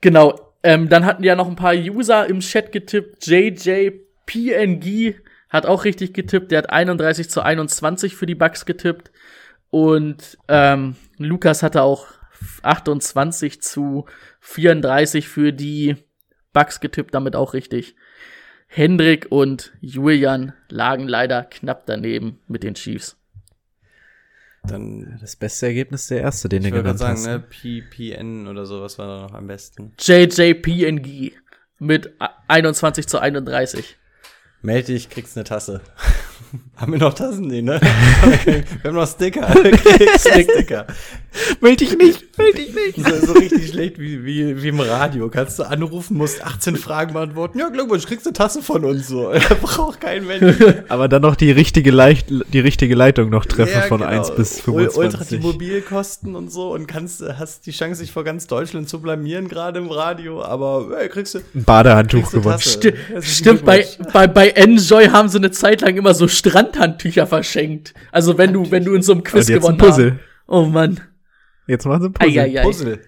Genau. 0.00 0.54
Ähm, 0.62 0.88
dann 0.88 1.04
hatten 1.04 1.22
ja 1.22 1.34
noch 1.36 1.46
ein 1.46 1.56
paar 1.56 1.74
User 1.74 2.26
im 2.26 2.40
Chat 2.40 2.72
getippt. 2.72 3.26
JJPNG 3.26 5.14
hat 5.48 5.66
auch 5.66 5.84
richtig 5.84 6.12
getippt. 6.12 6.50
Der 6.50 6.58
hat 6.58 6.70
31 6.70 7.30
zu 7.30 7.42
21 7.42 8.16
für 8.16 8.26
die 8.26 8.34
Bucks 8.34 8.66
getippt. 8.66 9.12
Und 9.70 10.38
ähm, 10.48 10.96
Lukas 11.18 11.62
hatte 11.62 11.82
auch 11.82 12.06
28 12.62 13.62
zu 13.62 14.06
34 14.40 15.28
für 15.28 15.52
die 15.52 15.96
Bucks 16.52 16.80
getippt, 16.80 17.14
damit 17.14 17.36
auch 17.36 17.54
richtig. 17.54 17.96
Hendrik 18.66 19.26
und 19.30 19.72
Julian 19.80 20.52
lagen 20.68 21.06
leider 21.08 21.44
knapp 21.44 21.86
daneben 21.86 22.40
mit 22.48 22.62
den 22.62 22.74
Chiefs. 22.74 23.16
Dann, 24.64 25.18
Das 25.20 25.36
beste 25.36 25.66
Ergebnis 25.66 26.08
der 26.08 26.22
erste, 26.22 26.48
den 26.48 26.64
ich 26.64 26.70
du 26.70 26.76
genannt 26.78 26.98
sagen, 26.98 27.18
hast. 27.18 27.26
ne, 27.26 27.38
PPN 27.40 28.48
oder 28.48 28.66
sowas 28.66 28.98
war 28.98 29.06
da 29.06 29.22
noch 29.22 29.34
am 29.34 29.46
besten. 29.46 29.92
JJPNG 30.00 31.32
mit 31.78 32.12
21 32.48 33.06
zu 33.06 33.18
31. 33.20 33.96
Meld 34.62 34.88
dich, 34.88 35.08
kriegst 35.08 35.36
eine 35.36 35.44
Tasse. 35.44 35.80
haben 36.76 36.92
wir 36.92 36.98
noch 36.98 37.14
Tassen? 37.14 37.46
Nee, 37.46 37.62
ne? 37.62 37.80
wir 38.44 38.64
haben 38.84 38.94
noch 38.94 39.08
Sticker. 39.08 39.42
Kriegst 39.46 40.28
Sticker. 40.28 40.86
Meld 41.60 41.80
dich 41.80 41.96
nicht, 41.98 42.24
meld 42.38 42.56
dich 42.56 42.74
nicht. 42.74 43.06
So, 43.06 43.26
so 43.26 43.32
richtig 43.34 43.68
schlecht 43.68 43.98
wie, 43.98 44.24
wie, 44.24 44.62
wie 44.62 44.68
im 44.68 44.80
Radio. 44.80 45.28
Kannst 45.28 45.58
du 45.58 45.64
anrufen, 45.64 46.16
musst 46.16 46.42
18 46.42 46.76
Fragen 46.76 47.12
beantworten. 47.12 47.58
Ja, 47.58 47.68
Glückwunsch, 47.68 48.06
kriegst 48.06 48.26
eine 48.26 48.32
Tasse 48.32 48.62
von 48.62 48.84
uns 48.84 49.08
so. 49.08 49.32
Braucht 49.60 50.00
kein 50.00 50.26
Mensch. 50.26 50.56
Aber 50.88 51.08
dann 51.08 51.22
noch 51.22 51.36
die 51.36 51.50
richtige, 51.50 51.90
Leicht 51.90 52.28
die 52.30 52.60
richtige 52.60 52.94
Leitung 52.94 53.28
noch 53.28 53.44
treffen 53.44 53.74
Ja, 53.74 53.82
von 53.82 54.00
genau. 54.00 54.10
1 54.12 54.34
bis 54.34 54.58
Ul- 54.66 54.88
25. 54.90 54.98
Ultra 54.98 55.24
die 55.24 55.38
Mobilkosten 55.38 56.34
und 56.36 56.50
so 56.50 56.72
und 56.72 56.86
kannst, 56.86 57.22
hast 57.22 57.66
die 57.66 57.72
Chance, 57.72 58.00
dich 58.02 58.12
vor 58.12 58.24
ganz 58.24 58.46
Deutschland 58.46 58.88
zu 58.88 59.00
blamieren, 59.00 59.48
gerade 59.48 59.78
im 59.78 59.90
Radio, 59.90 60.42
aber 60.42 60.88
ey, 60.98 61.08
kriegst 61.10 61.34
du. 61.34 61.40
Ein 61.54 61.64
Badehandtuch 61.64 62.30
du 62.30 62.38
gewonnen. 62.38 62.58
Herzlichen 62.58 63.22
stimmt, 63.22 63.64
bei, 63.66 63.86
bei, 64.12 64.26
bei 64.26 64.48
Enjoy 64.50 65.06
haben 65.08 65.28
sie 65.28 65.36
eine 65.38 65.50
Zeit 65.50 65.82
lang 65.82 65.96
immer 65.96 66.14
so 66.14 66.25
Strandhandtücher 66.28 67.26
verschenkt. 67.26 67.94
Also 68.12 68.38
wenn 68.38 68.52
du, 68.52 68.70
wenn 68.70 68.84
du 68.84 68.94
in 68.94 69.02
so 69.02 69.12
einem 69.12 69.22
Quiz 69.22 69.48
Und 69.48 69.54
jetzt 69.54 69.64
ein 69.66 69.76
gewonnen 69.76 69.78
Puzzle. 69.78 70.12
hast. 70.12 70.20
Oh 70.48 70.64
Mann. 70.64 71.00
Jetzt 71.66 71.84
machen 71.86 72.02
sie 72.02 72.08
ein 72.08 72.12
Puzzle. 72.12 72.38
Eieiei. 72.40 72.62
Puzzle. 72.62 73.00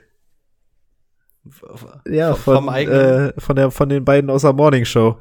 Ja, 2.07 2.35
von, 2.35 2.69
eigenen- 2.69 3.31
äh, 3.31 3.41
von, 3.41 3.57
der, 3.57 3.71
von 3.71 3.89
den 3.89 4.05
beiden 4.05 4.29
aus 4.31 4.43
der 4.43 4.53
Morning 4.53 4.85
Show. 4.85 5.17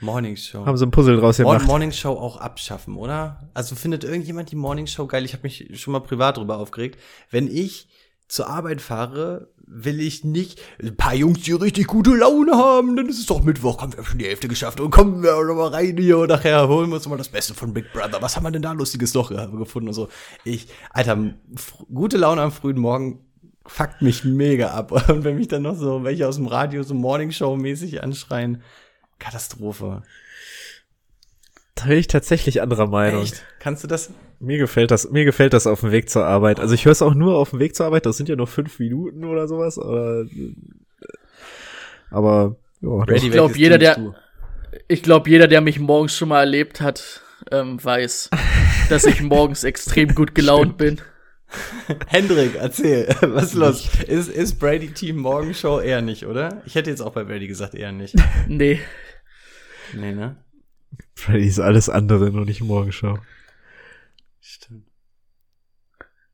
Morning 0.00 0.36
Show. 0.36 0.66
Haben 0.66 0.76
sie 0.76 0.84
ein 0.86 0.90
Puzzle 0.90 1.16
draus 1.16 1.38
Mor 1.38 1.52
gemacht. 1.54 1.66
Morning 1.68 1.92
Show 1.92 2.10
auch 2.12 2.38
abschaffen, 2.38 2.96
oder? 2.96 3.48
Also 3.54 3.74
findet 3.76 4.02
irgendjemand 4.04 4.50
die 4.50 4.56
Morning 4.56 4.86
Show 4.86 5.06
geil? 5.06 5.24
Ich 5.24 5.32
habe 5.32 5.44
mich 5.44 5.70
schon 5.80 5.92
mal 5.92 6.00
privat 6.00 6.36
drüber 6.36 6.58
aufgeregt. 6.58 6.98
Wenn 7.30 7.46
ich 7.46 7.88
zur 8.26 8.48
Arbeit 8.48 8.80
fahre, 8.80 9.48
will 9.66 10.00
ich 10.00 10.24
nicht 10.24 10.60
ein 10.82 10.96
paar 10.96 11.14
Jungs, 11.14 11.42
die 11.42 11.52
richtig 11.52 11.86
gute 11.86 12.14
Laune 12.14 12.56
haben, 12.56 12.96
dann 12.96 13.08
ist 13.08 13.18
es 13.18 13.26
doch 13.26 13.42
Mittwoch, 13.42 13.78
komm, 13.78 13.92
wir 13.92 13.98
haben 13.98 14.06
schon 14.06 14.18
die 14.18 14.26
Hälfte 14.26 14.48
geschafft 14.48 14.80
und 14.80 14.90
kommen 14.90 15.22
wir 15.22 15.36
auch 15.36 15.44
noch 15.44 15.54
mal 15.54 15.68
rein 15.68 15.96
hier 15.96 16.18
und 16.18 16.28
nachher 16.28 16.68
holen 16.68 16.90
wir 16.90 16.96
uns 16.96 17.08
mal 17.08 17.16
das 17.16 17.28
Beste 17.28 17.54
von 17.54 17.72
Big 17.72 17.92
Brother. 17.92 18.20
Was 18.20 18.36
haben 18.36 18.44
wir 18.44 18.50
denn 18.50 18.62
da 18.62 18.72
lustiges 18.72 19.14
noch 19.14 19.30
gefunden 19.30 19.88
und 19.88 19.94
so. 19.94 20.08
Ich, 20.44 20.68
Alter, 20.90 21.34
gute 21.92 22.16
Laune 22.16 22.42
am 22.42 22.52
frühen 22.52 22.78
Morgen 22.78 23.20
fuckt 23.66 24.02
mich 24.02 24.24
mega 24.24 24.68
ab. 24.68 24.92
Und 25.08 25.24
wenn 25.24 25.36
mich 25.36 25.48
dann 25.48 25.62
noch 25.62 25.76
so 25.76 26.04
welche 26.04 26.28
aus 26.28 26.36
dem 26.36 26.46
Radio 26.46 26.82
so 26.82 26.94
Morning 26.94 27.30
Show 27.30 27.56
mäßig 27.56 28.02
anschreien, 28.02 28.62
Katastrophe. 29.18 30.02
Da 31.74 31.86
bin 31.86 31.98
ich 31.98 32.06
tatsächlich 32.06 32.62
anderer 32.62 32.86
Meinung. 32.86 33.22
Echt? 33.22 33.44
Kannst 33.58 33.82
du 33.82 33.88
das? 33.88 34.10
Mir 34.38 34.58
gefällt 34.58 34.90
das, 34.90 35.10
mir 35.10 35.24
gefällt 35.24 35.52
das 35.52 35.66
auf 35.66 35.80
dem 35.80 35.90
Weg 35.90 36.08
zur 36.08 36.24
Arbeit. 36.24 36.60
Also 36.60 36.74
ich 36.74 36.84
höre 36.84 36.92
es 36.92 37.02
auch 37.02 37.14
nur 37.14 37.36
auf 37.36 37.50
dem 37.50 37.58
Weg 37.58 37.74
zur 37.74 37.86
Arbeit. 37.86 38.06
Das 38.06 38.16
sind 38.16 38.28
ja 38.28 38.36
nur 38.36 38.46
fünf 38.46 38.78
Minuten 38.78 39.24
oder 39.24 39.48
sowas. 39.48 39.78
Aber, 39.78 40.24
aber 42.10 42.56
ja, 42.80 43.14
ich 43.14 43.30
glaube, 43.30 43.56
jeder, 43.56 43.78
der, 43.78 44.14
ich 44.88 45.02
glaube, 45.02 45.30
jeder, 45.30 45.48
der 45.48 45.60
mich 45.60 45.80
morgens 45.80 46.14
schon 46.14 46.28
mal 46.28 46.40
erlebt 46.40 46.80
hat, 46.80 47.22
ähm, 47.50 47.82
weiß, 47.82 48.30
dass 48.88 49.04
ich 49.04 49.20
morgens 49.20 49.64
extrem 49.64 50.14
gut 50.14 50.34
gelaunt 50.34 50.76
bin. 50.76 51.00
Hendrik, 52.06 52.56
erzähl, 52.56 53.08
was 53.20 53.44
ist 53.44 53.54
los? 53.54 53.88
Ist, 54.06 54.28
ist 54.28 54.58
Brady 54.58 54.92
Team 54.92 55.16
Morgenshow 55.16 55.80
eher 55.80 56.02
nicht, 56.02 56.26
oder? 56.26 56.62
Ich 56.66 56.74
hätte 56.74 56.90
jetzt 56.90 57.00
auch 57.00 57.12
bei 57.12 57.24
Brady 57.24 57.46
gesagt, 57.46 57.74
eher 57.74 57.92
nicht. 57.92 58.14
nee. 58.48 58.80
Nee, 59.92 60.12
ne? 60.12 60.36
Brady 61.14 61.46
ist 61.46 61.60
alles 61.60 61.88
andere, 61.88 62.30
nur 62.30 62.44
nicht 62.44 62.60
Morgenschau. 62.60 63.18
Stimmt. 64.40 64.86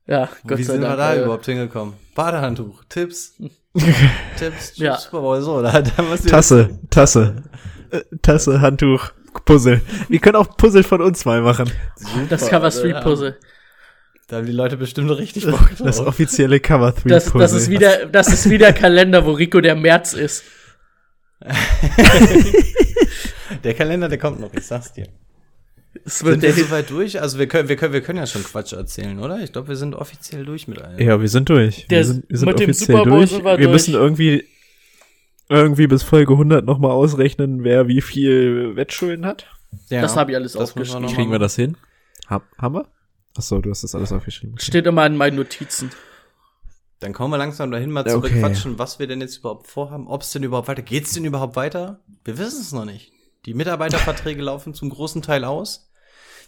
Ja, 0.07 0.29
Gott 0.45 0.57
Wie 0.57 0.63
sei 0.63 0.73
sind 0.73 0.81
Dank, 0.81 0.93
wir 0.93 0.97
da 0.97 1.13
äh, 1.13 1.23
überhaupt 1.23 1.45
hingekommen? 1.45 1.93
Badehandtuch, 2.15 2.83
Tipps, 2.89 3.35
Tipps, 4.37 4.77
ja. 4.77 4.97
Super 4.97 5.21
Bowl, 5.21 5.41
so, 5.41 5.61
da, 5.61 5.81
da 5.81 6.17
Tasse, 6.27 6.79
Tasse, 6.89 7.43
äh, 7.91 8.01
Tasse, 8.21 8.59
Handtuch, 8.59 9.11
Puzzle. 9.45 9.81
Wir 10.09 10.19
können 10.19 10.35
auch 10.35 10.57
Puzzle 10.57 10.83
von 10.83 11.01
uns 11.01 11.23
mal 11.25 11.41
machen. 11.41 11.71
Super, 11.95 12.25
das 12.29 12.49
Cover 12.49 12.71
Street 12.71 13.01
Puzzle. 13.01 13.37
Da 14.27 14.37
haben 14.37 14.45
die 14.45 14.51
Leute 14.51 14.77
bestimmt 14.77 15.11
richtig 15.11 15.45
Bock 15.45 15.59
drauf. 15.59 15.77
Das 15.83 15.99
offizielle 15.99 16.59
Cover 16.59 16.91
3 16.91 17.09
das, 17.09 17.31
das 17.31 17.53
ist 17.53 17.69
wieder, 17.69 18.05
das 18.05 18.31
ist 18.31 18.49
wieder 18.49 18.73
Kalender, 18.73 19.25
wo 19.25 19.31
Rico 19.31 19.61
der 19.61 19.75
März 19.75 20.13
ist. 20.13 20.43
der 23.63 23.73
Kalender, 23.73 24.09
der 24.09 24.17
kommt 24.17 24.39
noch, 24.39 24.53
ich 24.53 24.65
sag's 24.65 24.93
dir. 24.93 25.07
Es 26.05 26.23
wird 26.23 26.41
sind 26.41 26.55
wir 26.55 26.63
soweit 26.65 26.89
durch? 26.89 27.21
Also 27.21 27.37
wir 27.37 27.47
können, 27.47 27.67
wir 27.67 27.75
können, 27.75 27.93
wir 27.93 28.01
können 28.01 28.19
ja 28.19 28.25
schon 28.25 28.43
Quatsch 28.43 28.73
erzählen, 28.73 29.19
oder? 29.19 29.39
Ich 29.41 29.51
glaube, 29.51 29.67
wir 29.67 29.75
sind 29.75 29.93
offiziell 29.93 30.45
durch 30.45 30.67
mit 30.67 30.81
allem. 30.81 30.99
Ja, 30.99 31.19
wir 31.19 31.27
sind 31.27 31.49
durch. 31.49 31.85
Der, 31.87 31.99
wir 31.99 32.05
sind, 32.05 32.29
wir 32.29 32.37
sind 32.37 32.53
offiziell 32.53 33.03
durch. 33.03 33.31
Wir, 33.31 33.59
wir 33.59 33.69
müssen 33.69 33.93
irgendwie 33.93 34.45
irgendwie 35.49 35.87
bis 35.87 36.01
Folge 36.01 36.31
100 36.31 36.65
nochmal 36.65 36.91
ausrechnen, 36.91 37.65
wer 37.65 37.89
wie 37.89 38.01
viel 38.01 38.77
Wettschulden 38.77 39.25
hat. 39.25 39.47
Ja, 39.89 40.01
das 40.01 40.15
habe 40.15 40.31
ich 40.31 40.37
alles 40.37 40.55
aufgeschrieben. 40.55 41.07
Kriegen 41.07 41.31
wir 41.31 41.39
das 41.39 41.55
hin? 41.55 41.75
Hab, 42.27 42.43
haben 42.57 42.75
wir? 42.75 42.87
Achso, 43.35 43.59
du 43.59 43.69
hast 43.69 43.83
das 43.83 43.93
alles 43.93 44.13
aufgeschrieben. 44.13 44.55
Okay. 44.55 44.65
Steht 44.65 44.85
immer 44.85 45.05
in 45.05 45.17
meinen 45.17 45.35
Notizen. 45.35 45.91
Dann 46.99 47.13
kommen 47.13 47.33
wir 47.33 47.37
langsam 47.37 47.71
dahin 47.71 47.91
mal 47.91 48.05
zu 48.05 48.17
okay. 48.17 48.33
bequatschen, 48.33 48.79
was 48.79 48.99
wir 48.99 49.07
denn 49.07 49.21
jetzt 49.21 49.37
überhaupt 49.37 49.67
vorhaben, 49.67 50.07
ob 50.07 50.21
es 50.21 50.31
denn 50.31 50.43
überhaupt 50.43 50.67
weiter, 50.67 50.83
geht's 50.83 51.13
denn 51.13 51.25
überhaupt 51.25 51.55
weiter? 51.55 51.99
Wir 52.23 52.37
wissen 52.37 52.61
es 52.61 52.71
noch 52.71 52.85
nicht. 52.85 53.10
Die 53.45 53.55
Mitarbeiterverträge 53.55 54.41
laufen 54.41 54.73
zum 54.73 54.89
großen 54.89 55.21
Teil 55.21 55.45
aus. 55.45 55.89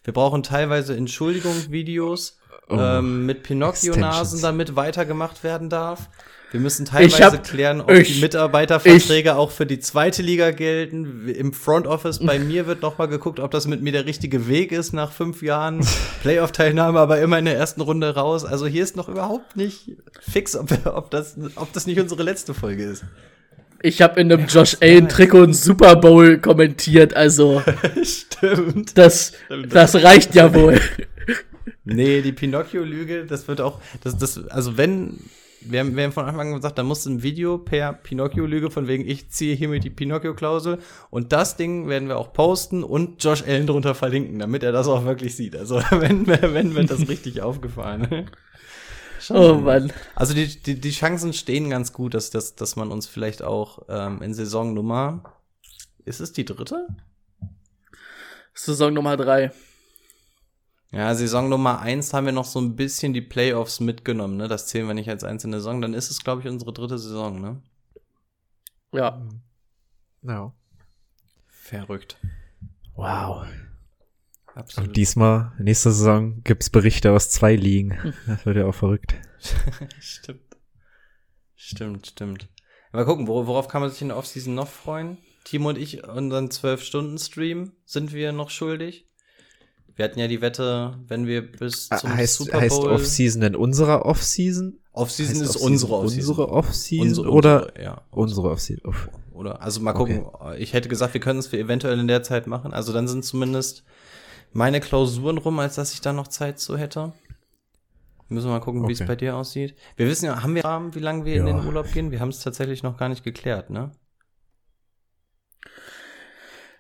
Wir 0.04 0.14
brauchen 0.14 0.44
teilweise 0.44 0.96
Entschuldigungsvideos 0.96 2.38
oh, 2.70 2.76
ähm, 2.76 3.26
mit 3.26 3.44
Pinocchio-Nasen, 3.44 4.42
damit 4.42 4.76
weitergemacht 4.76 5.44
werden 5.44 5.70
darf. 5.70 6.10
Wir 6.52 6.60
müssen 6.60 6.86
teilweise 6.86 7.24
hab, 7.24 7.44
klären, 7.44 7.82
ob 7.82 7.90
ich, 7.90 8.14
die 8.14 8.22
Mitarbeiterverträge 8.22 9.30
ich, 9.30 9.36
auch 9.36 9.50
für 9.50 9.66
die 9.66 9.80
zweite 9.80 10.22
Liga 10.22 10.52
gelten. 10.52 11.28
Im 11.28 11.52
Front 11.52 11.88
Office 11.88 12.20
bei 12.20 12.38
mir 12.52 12.68
wird 12.68 12.84
noch 12.84 13.00
mal 13.00 13.08
geguckt, 13.08 13.40
ob 13.40 13.50
das 13.50 13.66
mit 13.66 13.82
mir 13.82 13.92
der 13.92 14.06
richtige 14.06 14.48
Weg 14.48 14.72
ist 14.72 14.94
nach 14.94 15.12
fünf 15.12 15.42
Jahren 15.42 15.84
Playoff-Teilnahme, 16.22 17.00
aber 17.00 17.20
immer 17.22 17.40
in 17.40 17.46
der 17.46 17.58
ersten 17.58 17.82
Runde 17.82 18.14
raus. 18.14 18.46
Also 18.46 18.68
hier 18.68 18.84
ist 18.84 18.96
noch 18.96 19.10
überhaupt 19.10 19.56
nicht 19.56 19.98
fix, 20.22 20.56
ob, 20.56 20.70
ob, 20.86 21.10
das, 21.10 21.38
ob 21.56 21.74
das 21.74 21.88
nicht 21.88 22.00
unsere 22.00 22.22
letzte 22.22 22.54
Folge 22.54 22.84
ist. 22.84 23.04
Ich 23.86 24.02
habe 24.02 24.22
in 24.22 24.32
einem 24.32 24.48
Josh 24.48 24.78
Allen 24.80 25.10
Trikot 25.10 25.44
einen 25.44 25.54
Super 25.54 25.98
Bowl 25.98 26.38
kommentiert, 26.38 27.14
also 27.16 27.62
stimmt. 28.04 28.98
Das, 28.98 29.34
stimmt. 29.46 29.76
das 29.76 29.96
reicht 29.96 30.36
ja 30.36 30.54
wohl. 30.54 30.80
Nee, 31.84 32.22
die 32.22 32.32
Pinocchio-Lüge, 32.32 33.26
das 33.26 33.46
wird 33.50 33.60
auch, 33.60 33.82
das, 34.02 34.18
das, 34.18 34.48
also 34.48 34.78
wenn 34.78 35.20
wir 35.60 35.82
haben, 35.82 35.98
wir 35.98 36.04
haben 36.06 36.14
von 36.14 36.26
Anfang 36.26 36.48
an 36.48 36.56
gesagt, 36.56 36.78
da 36.78 36.84
muss 36.84 37.06
ein 37.06 37.24
Video 37.24 37.58
per 37.58 37.92
Pinocchio-Lüge 37.92 38.72
von 38.72 38.88
wegen, 38.88 39.06
ich 39.06 39.30
ziehe 39.30 39.54
hiermit 39.54 39.84
die 39.84 39.90
Pinocchio-Klausel 39.90 40.80
und 41.10 41.34
das 41.34 41.58
Ding 41.58 41.90
werden 41.90 42.08
wir 42.08 42.18
auch 42.18 42.32
posten 42.32 42.86
und 42.86 43.22
Josh 43.22 43.44
Allen 43.44 43.68
drunter 43.68 43.96
verlinken, 43.96 44.40
damit 44.40 44.64
er 44.64 44.72
das 44.72 44.88
auch 44.88 45.04
wirklich 45.04 45.36
sieht. 45.36 45.58
Also 45.58 45.76
wenn, 45.92 46.26
wenn 46.26 46.74
wird 46.74 46.90
das 46.90 47.10
richtig 47.10 47.42
aufgefallen. 47.42 48.30
Oh 49.30 49.56
Mann. 49.56 49.92
Also 50.16 50.34
die, 50.34 50.48
die, 50.62 50.80
die 50.80 50.92
Chancen 50.92 51.34
stehen 51.34 51.70
ganz 51.70 51.94
gut, 51.94 52.14
dass, 52.14 52.30
dass, 52.30 52.56
dass 52.56 52.76
man 52.76 52.92
uns 52.92 53.08
vielleicht 53.08 53.42
auch 53.42 53.84
ähm, 53.90 54.22
in 54.22 54.34
Saisonnummer, 54.34 55.24
ist 56.06 56.20
es 56.20 56.34
die 56.34 56.46
dritte? 56.46 56.88
Saison 58.54 58.94
Nummer 58.94 59.18
drei. 59.18 59.52
Ja, 60.92 61.16
Saison 61.16 61.50
Nummer 61.50 61.80
eins 61.80 62.14
haben 62.14 62.26
wir 62.26 62.34
noch 62.34 62.46
so 62.46 62.62
ein 62.62 62.76
bisschen 62.76 63.14
die 63.14 63.22
Playoffs 63.22 63.80
mitgenommen, 63.80 64.38
ne? 64.38 64.48
Das 64.48 64.68
zählen 64.68 64.86
wir 64.88 64.94
nicht 64.94 65.10
als 65.10 65.24
einzelne 65.24 65.58
Saison. 65.58 65.82
Dann 65.82 65.96
ist 65.96 66.12
es, 66.12 66.24
glaube 66.24 66.42
ich, 66.42 66.48
unsere 66.48 66.72
dritte 66.72 67.00
Saison, 67.00 67.42
ne? 67.42 67.62
Ja. 68.92 69.20
Ja. 70.22 70.54
Verrückt. 71.48 72.18
Wow. 72.96 73.48
Absolut. 74.56 74.90
Und 74.90 74.98
diesmal, 74.98 75.52
nächste 75.60 75.92
Saison, 75.92 76.44
gibt's 76.44 76.70
Berichte 76.70 77.12
aus 77.12 77.30
zwei 77.30 77.56
Ligen. 77.56 77.98
Das 78.28 78.46
wird 78.46 78.58
ja 78.58 78.66
auch 78.66 78.76
verrückt. 78.76 79.16
stimmt. 80.00 80.42
Stimmt, 81.56 82.08
stimmt. 82.08 82.50
Mal 82.92 83.06
gucken, 83.06 83.28
worauf 83.28 83.68
kann 83.68 83.82
man 83.82 83.90
sich 83.90 84.02
in 84.02 84.10
der 84.10 84.18
Offseason 84.18 84.54
noch 84.54 84.68
freuen? 84.68 85.18
Timo 85.46 85.70
und 85.70 85.78
ich, 85.78 86.08
unseren 86.08 86.50
12-Stunden-Stream, 86.50 87.72
sind 87.86 88.14
wir 88.14 88.32
noch 88.32 88.50
schuldig? 88.50 89.08
Wir 89.96 90.06
hatten 90.06 90.20
ja 90.20 90.28
die 90.28 90.42
Wette, 90.42 90.98
wenn 91.08 91.28
wir 91.28 91.52
bis 91.52 91.88
ah, 91.92 91.98
zum 91.98 92.16
heißt, 92.16 92.36
Super 92.36 92.52
Bowl. 92.52 92.62
Heißt 92.62 92.80
Offseason 92.80 93.42
denn 93.42 93.56
unserer 93.56 94.06
Offseason? 94.06 94.80
Offseason 94.92 95.42
ist 95.42 95.56
Off 95.56 95.62
unsere 95.62 95.94
Offseason. 95.94 96.30
Unsere 96.30 96.50
Offseason 96.50 97.08
unsere, 97.08 97.30
oder 97.30 97.68
unsere, 97.68 97.84
ja. 97.84 98.02
unsere 98.12 98.50
Offseason. 98.50 98.86
Uff. 98.86 99.10
Oder 99.32 99.62
also 99.62 99.82
mal 99.82 99.94
gucken. 99.94 100.26
Okay. 100.26 100.58
Ich 100.60 100.74
hätte 100.74 100.90
gesagt, 100.90 101.14
wir 101.14 101.22
können 101.22 101.40
es 101.40 101.52
eventuell 101.54 102.00
in 102.00 102.08
der 102.08 102.24
Zeit 102.24 102.48
machen. 102.48 102.74
Also 102.74 102.94
dann 102.94 103.08
sind 103.08 103.26
zumindest 103.26 103.84
meine 104.54 104.80
Klausuren 104.80 105.38
rum, 105.38 105.60
als 105.60 105.76
dass 105.76 105.94
ich 105.94 106.02
da 106.02 106.14
noch 106.14 106.28
Zeit 106.28 106.60
zu 106.60 106.78
hätte. 106.78 107.14
Müssen 108.30 108.48
wir 108.48 108.54
mal 108.54 108.60
gucken, 108.62 108.82
okay. 108.82 108.90
wie 108.90 108.94
es 108.94 109.06
bei 109.06 109.16
dir 109.16 109.36
aussieht. 109.36 109.76
Wir 109.96 110.08
wissen 110.08 110.26
ja, 110.26 110.42
haben 110.42 110.56
wir 110.56 110.64
Rahmen, 110.64 110.96
wie 110.96 111.00
lange 111.00 111.26
wir 111.26 111.36
ja. 111.36 111.40
in 111.40 111.46
den 111.46 111.66
Urlaub 111.66 111.92
gehen? 111.92 112.12
Wir 112.12 112.20
haben 112.20 112.30
es 112.30 112.40
tatsächlich 112.40 112.82
noch 112.82 112.98
gar 112.98 113.10
nicht 113.10 113.24
geklärt, 113.24 113.70
ne? 113.70 113.92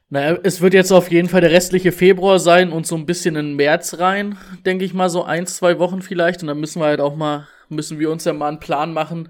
Naja, 0.09 0.37
es 0.43 0.61
wird 0.61 0.75
jetzt 0.75 0.91
auf 0.91 1.11
jeden 1.11 1.27
Fall 1.27 1.41
der 1.41 1.51
restliche 1.51 1.91
Februar 1.91 2.37
sein 2.37 2.71
und 2.71 2.85
so 2.85 2.95
ein 2.95 3.07
bisschen 3.07 3.35
in 3.35 3.55
März 3.55 3.97
rein, 3.97 4.37
denke 4.63 4.85
ich 4.85 4.93
mal, 4.93 5.09
so 5.09 5.23
ein, 5.23 5.47
zwei 5.47 5.79
Wochen 5.79 6.03
vielleicht. 6.03 6.41
Und 6.43 6.47
dann 6.47 6.59
müssen 6.59 6.79
wir 6.81 6.85
halt 6.85 7.01
auch 7.01 7.15
mal, 7.15 7.47
müssen 7.69 7.97
wir 7.97 8.11
uns 8.11 8.23
ja 8.23 8.33
mal 8.33 8.49
einen 8.49 8.59
Plan 8.59 8.93
machen, 8.93 9.29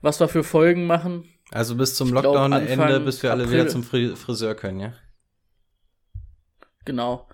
was 0.00 0.20
wir 0.20 0.28
für 0.28 0.44
Folgen 0.44 0.86
machen. 0.86 1.28
Also 1.50 1.74
bis 1.74 1.96
zum 1.96 2.12
Lockdown-Ende, 2.12 3.00
bis 3.00 3.22
wir 3.22 3.32
alle 3.32 3.44
April. 3.44 3.60
wieder 3.60 3.68
zum 3.68 3.82
Friseur 3.82 4.54
können, 4.54 4.80
ja? 4.80 4.92
Genau. 6.84 7.28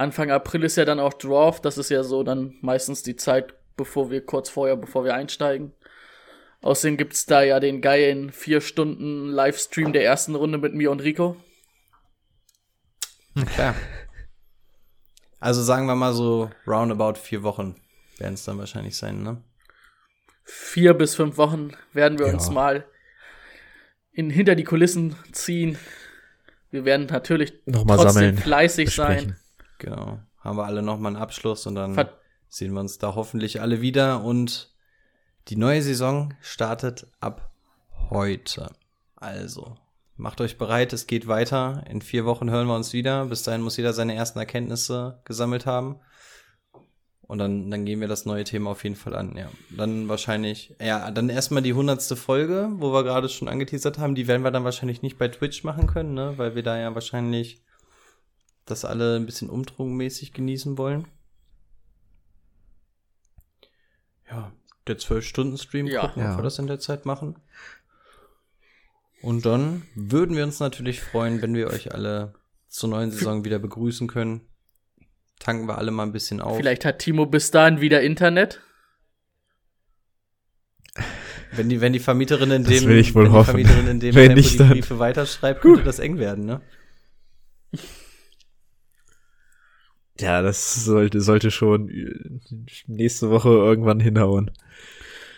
Anfang 0.00 0.30
April 0.30 0.64
ist 0.64 0.76
ja 0.76 0.86
dann 0.86 0.98
auch 0.98 1.12
Draft. 1.12 1.64
Das 1.66 1.76
ist 1.76 1.90
ja 1.90 2.02
so 2.02 2.22
dann 2.22 2.54
meistens 2.62 3.02
die 3.02 3.16
Zeit, 3.16 3.52
bevor 3.76 4.10
wir 4.10 4.24
kurz 4.24 4.48
vorher, 4.48 4.76
bevor 4.76 5.04
wir 5.04 5.14
einsteigen. 5.14 5.74
Außerdem 6.62 6.96
gibt's 6.96 7.26
da 7.26 7.42
ja 7.42 7.60
den 7.60 7.82
geilen 7.82 8.32
vier 8.32 8.62
Stunden 8.62 9.28
Livestream 9.28 9.92
der 9.92 10.04
ersten 10.04 10.34
Runde 10.34 10.56
mit 10.56 10.74
mir 10.74 10.90
und 10.90 11.00
Rico. 11.00 11.36
Klar. 13.54 13.74
Also 15.42 15.62
sagen 15.62 15.86
wir 15.86 15.94
mal 15.94 16.12
so 16.12 16.50
roundabout 16.66 17.14
vier 17.14 17.42
Wochen 17.42 17.74
werden 18.18 18.34
es 18.34 18.44
dann 18.44 18.58
wahrscheinlich 18.58 18.98
sein, 18.98 19.22
ne? 19.22 19.42
Vier 20.44 20.92
bis 20.92 21.14
fünf 21.14 21.38
Wochen 21.38 21.70
werden 21.94 22.18
wir 22.18 22.26
ja. 22.26 22.34
uns 22.34 22.50
mal 22.50 22.84
in, 24.12 24.28
hinter 24.28 24.54
die 24.54 24.64
Kulissen 24.64 25.16
ziehen. 25.32 25.78
Wir 26.70 26.84
werden 26.84 27.06
natürlich 27.06 27.54
Nochmal 27.64 27.96
trotzdem 27.96 28.12
sammeln, 28.12 28.36
fleißig 28.36 28.84
besprechen. 28.84 29.28
sein. 29.30 29.40
Genau. 29.80 30.20
Haben 30.38 30.56
wir 30.56 30.64
alle 30.64 30.82
nochmal 30.82 31.14
einen 31.14 31.22
Abschluss 31.22 31.66
und 31.66 31.74
dann 31.74 31.94
Ver 31.94 32.12
sehen 32.48 32.72
wir 32.72 32.80
uns 32.80 32.98
da 32.98 33.14
hoffentlich 33.14 33.60
alle 33.60 33.80
wieder. 33.80 34.24
Und 34.24 34.74
die 35.48 35.56
neue 35.56 35.82
Saison 35.82 36.34
startet 36.40 37.06
ab 37.20 37.52
heute. 38.10 38.70
Also, 39.16 39.76
Macht 40.20 40.42
euch 40.42 40.58
bereit, 40.58 40.92
es 40.92 41.06
geht 41.06 41.28
weiter. 41.28 41.82
In 41.88 42.02
vier 42.02 42.26
Wochen 42.26 42.50
hören 42.50 42.66
wir 42.66 42.76
uns 42.76 42.92
wieder. 42.92 43.24
Bis 43.24 43.42
dahin 43.42 43.62
muss 43.62 43.78
jeder 43.78 43.94
seine 43.94 44.14
ersten 44.14 44.38
Erkenntnisse 44.38 45.18
gesammelt 45.24 45.64
haben. 45.64 45.98
Und 47.22 47.38
dann, 47.38 47.70
dann 47.70 47.86
gehen 47.86 48.00
wir 48.00 48.08
das 48.08 48.26
neue 48.26 48.44
Thema 48.44 48.70
auf 48.70 48.84
jeden 48.84 48.96
Fall 48.96 49.14
an, 49.14 49.34
ja. 49.36 49.48
Dann 49.70 50.08
wahrscheinlich, 50.08 50.76
ja, 50.78 51.10
dann 51.10 51.30
erstmal 51.30 51.62
die 51.62 51.72
hundertste 51.72 52.16
Folge, 52.16 52.68
wo 52.74 52.92
wir 52.92 53.02
gerade 53.02 53.30
schon 53.30 53.48
angeteasert 53.48 53.98
haben, 53.98 54.14
die 54.14 54.28
werden 54.28 54.42
wir 54.42 54.50
dann 54.50 54.64
wahrscheinlich 54.64 55.00
nicht 55.00 55.16
bei 55.16 55.28
Twitch 55.28 55.64
machen 55.64 55.86
können, 55.86 56.12
ne, 56.12 56.34
weil 56.36 56.54
wir 56.54 56.62
da 56.62 56.78
ja 56.78 56.94
wahrscheinlich 56.94 57.62
das 58.70 58.84
alle 58.84 59.16
ein 59.16 59.26
bisschen 59.26 59.50
umdruckmäßig 59.50 60.32
genießen 60.32 60.78
wollen. 60.78 61.06
Ja, 64.30 64.52
der 64.86 64.98
12-Stunden-Stream 64.98 65.86
Ja. 65.86 66.02
gucken, 66.06 66.22
ob 66.22 66.28
Ja. 66.30 66.36
wir 66.38 66.42
das 66.42 66.58
in 66.58 66.66
der 66.66 66.78
Zeit 66.78 67.04
machen. 67.06 67.36
Und 69.22 69.44
dann 69.44 69.82
würden 69.94 70.36
wir 70.36 70.44
uns 70.44 70.60
natürlich 70.60 71.00
freuen, 71.02 71.42
wenn 71.42 71.54
wir 71.54 71.66
euch 71.68 71.92
alle 71.92 72.34
zur 72.68 72.88
neuen 72.88 73.10
Saison 73.10 73.44
wieder 73.44 73.58
begrüßen 73.58 74.06
können. 74.08 74.40
Tanken 75.38 75.66
wir 75.66 75.78
alle 75.78 75.90
mal 75.90 76.04
ein 76.04 76.12
bisschen 76.12 76.40
auf. 76.40 76.56
Vielleicht 76.56 76.84
hat 76.84 77.00
Timo 77.00 77.26
bis 77.26 77.50
dahin 77.50 77.80
wieder 77.80 78.00
Internet. 78.02 78.60
Wenn 81.52 81.68
die, 81.68 81.80
wenn 81.80 81.92
die 81.92 81.98
Vermieterin 81.98 82.50
in 82.52 82.64
Das 82.64 82.72
dem, 82.72 82.88
will 82.88 82.98
ich 82.98 83.14
wohl 83.14 83.24
wenn 83.24 83.32
hoffen. 83.32 83.56
die 83.56 83.64
Vermieterin 83.64 83.90
in 83.90 84.00
dem 84.00 84.14
Wenn 84.14 84.34
Tempo 84.36 84.48
die 84.48 84.56
dann- 84.56 84.68
Briefe 84.70 84.98
weiterschreibt, 84.98 85.62
könnte 85.62 85.82
das 85.82 85.98
eng 85.98 86.18
werden, 86.18 86.44
ne? 86.46 86.62
Ja, 90.20 90.42
das 90.42 90.84
sollte, 90.84 91.20
sollte 91.20 91.50
schon 91.50 91.88
äh, 91.88 92.14
nächste 92.86 93.30
Woche 93.30 93.48
irgendwann 93.48 94.00
hinhauen. 94.00 94.50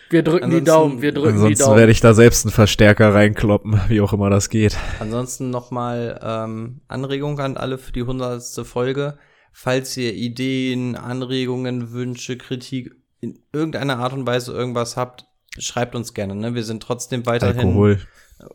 Wir 0.09 0.21
drücken 0.23 0.51
die 0.51 0.57
Ansonsten- 0.57 0.65
Daumen, 0.65 1.01
wir 1.01 1.11
drücken 1.11 1.29
die 1.29 1.33
Ansonsten 1.41 1.63
Daumen. 1.63 1.77
werde 1.79 1.91
ich 1.91 1.99
da 2.01 2.13
selbst 2.13 2.45
einen 2.45 2.51
Verstärker 2.51 3.13
reinkloppen, 3.13 3.79
wie 3.87 4.01
auch 4.01 4.13
immer 4.13 4.29
das 4.29 4.49
geht. 4.49 4.77
Ansonsten 4.99 5.49
nochmal 5.49 6.19
ähm, 6.21 6.81
Anregung 6.87 7.39
an 7.39 7.57
alle 7.57 7.77
für 7.77 7.91
die 7.91 8.03
hundertste 8.03 8.63
Folge. 8.65 9.17
Falls 9.51 9.95
ihr 9.97 10.13
Ideen, 10.13 10.95
Anregungen, 10.95 11.91
Wünsche, 11.91 12.37
Kritik 12.37 12.91
in 13.21 13.39
irgendeiner 13.53 13.97
Art 13.99 14.13
und 14.13 14.25
Weise 14.27 14.51
irgendwas 14.51 14.97
habt, 14.97 15.25
schreibt 15.57 15.95
uns 15.95 16.13
gerne. 16.13 16.35
Ne? 16.35 16.55
Wir 16.55 16.63
sind 16.63 16.83
trotzdem 16.83 17.25
weiterhin 17.25 17.67
Alkohol, 17.67 17.99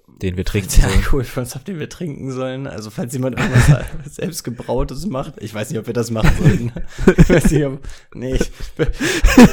den 0.06 0.36
wir 0.36 0.44
trinken 0.44 0.68
sollen. 0.68 0.92
Alkohol 0.92 1.24
für 1.24 1.40
uns 1.40 1.54
habt, 1.54 1.68
den 1.68 1.78
wir 1.78 1.88
trinken 1.88 2.30
sollen. 2.32 2.66
Also 2.66 2.90
falls 2.90 3.12
jemand 3.12 3.38
irgendwas 3.38 3.84
selbst 4.14 4.42
gebrautes 4.44 5.06
macht, 5.06 5.34
ich 5.38 5.54
weiß 5.54 5.70
nicht, 5.70 5.78
ob 5.78 5.86
wir 5.86 5.94
das 5.94 6.10
machen 6.10 6.30
sollten. 6.38 6.72
ich 7.16 7.30
weiß 7.30 7.50
nicht, 7.50 7.64
ob, 7.64 7.80
nee, 8.14 8.34
ich, 8.34 8.50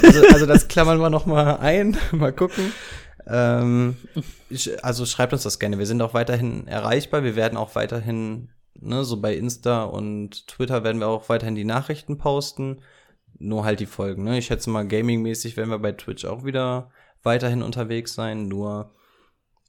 also, 0.04 0.28
also 0.28 0.46
das 0.46 0.68
klammern 0.68 1.00
wir 1.00 1.10
noch 1.10 1.26
mal 1.26 1.58
ein, 1.58 1.98
mal 2.12 2.34
gucken. 2.34 2.72
Ähm, 3.28 3.96
also 4.82 5.06
schreibt 5.06 5.34
uns 5.34 5.44
das 5.44 5.60
gerne. 5.60 5.80
Wir 5.80 5.86
sind 5.86 6.02
auch 6.02 6.14
weiterhin 6.14 6.68
erreichbar. 6.68 7.24
Wir 7.24 7.36
werden 7.36 7.58
auch 7.58 7.76
weiterhin, 7.76 8.50
ne, 8.80 9.04
so 9.04 9.20
bei 9.22 9.36
Insta 9.36 9.84
und 9.84 10.48
Twitter 10.48 10.84
werden 10.84 11.00
wir 11.00 11.08
auch 11.08 11.30
weiterhin 11.30 11.56
die 11.56 11.66
Nachrichten 11.66 12.18
posten. 12.18 12.82
Nur 13.38 13.66
halt 13.66 13.82
die 13.82 13.86
Folgen, 13.86 14.24
ne? 14.24 14.38
Ich 14.38 14.46
schätze 14.46 14.70
mal, 14.70 14.88
gaming-mäßig 14.88 15.58
werden 15.58 15.70
wir 15.70 15.80
bei 15.80 15.92
Twitch 15.92 16.24
auch 16.24 16.46
wieder 16.46 16.90
weiterhin 17.22 17.64
unterwegs 17.64 18.14
sein. 18.14 18.48
Nur 18.48 18.92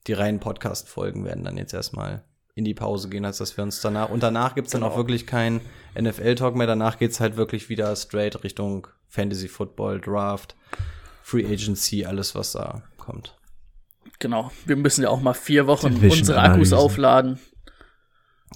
die 0.06 0.12
reinen 0.12 0.40
Podcast-Folgen 0.40 1.24
werden 1.24 1.44
dann 1.44 1.56
jetzt 1.56 1.74
erstmal 1.74 2.22
in 2.54 2.64
die 2.64 2.74
Pause 2.74 3.08
gehen, 3.08 3.24
als 3.24 3.38
dass 3.38 3.56
wir 3.56 3.64
uns 3.64 3.80
danach, 3.80 4.08
und 4.08 4.22
danach 4.22 4.54
gibt's 4.54 4.72
dann 4.72 4.82
auch 4.82 4.88
Genau. 4.90 4.96
wirklich 4.98 5.26
kein 5.26 5.60
NFL-Talk 5.98 6.54
mehr. 6.56 6.66
Danach 6.66 6.98
geht's 6.98 7.20
halt 7.20 7.36
wirklich 7.36 7.68
wieder 7.68 7.94
straight 7.96 8.42
Richtung 8.44 8.86
Fantasy 9.08 9.48
Football, 9.48 10.00
Draft, 10.00 10.56
Free 11.22 11.44
Agency, 11.44 12.04
alles, 12.06 12.34
was 12.34 12.52
da 12.52 12.82
kommt. 12.96 13.36
Genau. 14.18 14.50
Wir 14.64 14.76
müssen 14.76 15.02
ja 15.02 15.10
auch 15.10 15.20
mal 15.20 15.34
vier 15.34 15.66
Wochen 15.66 15.96
unsere 16.02 16.40
Akkus 16.40 16.72
aufladen. 16.72 17.38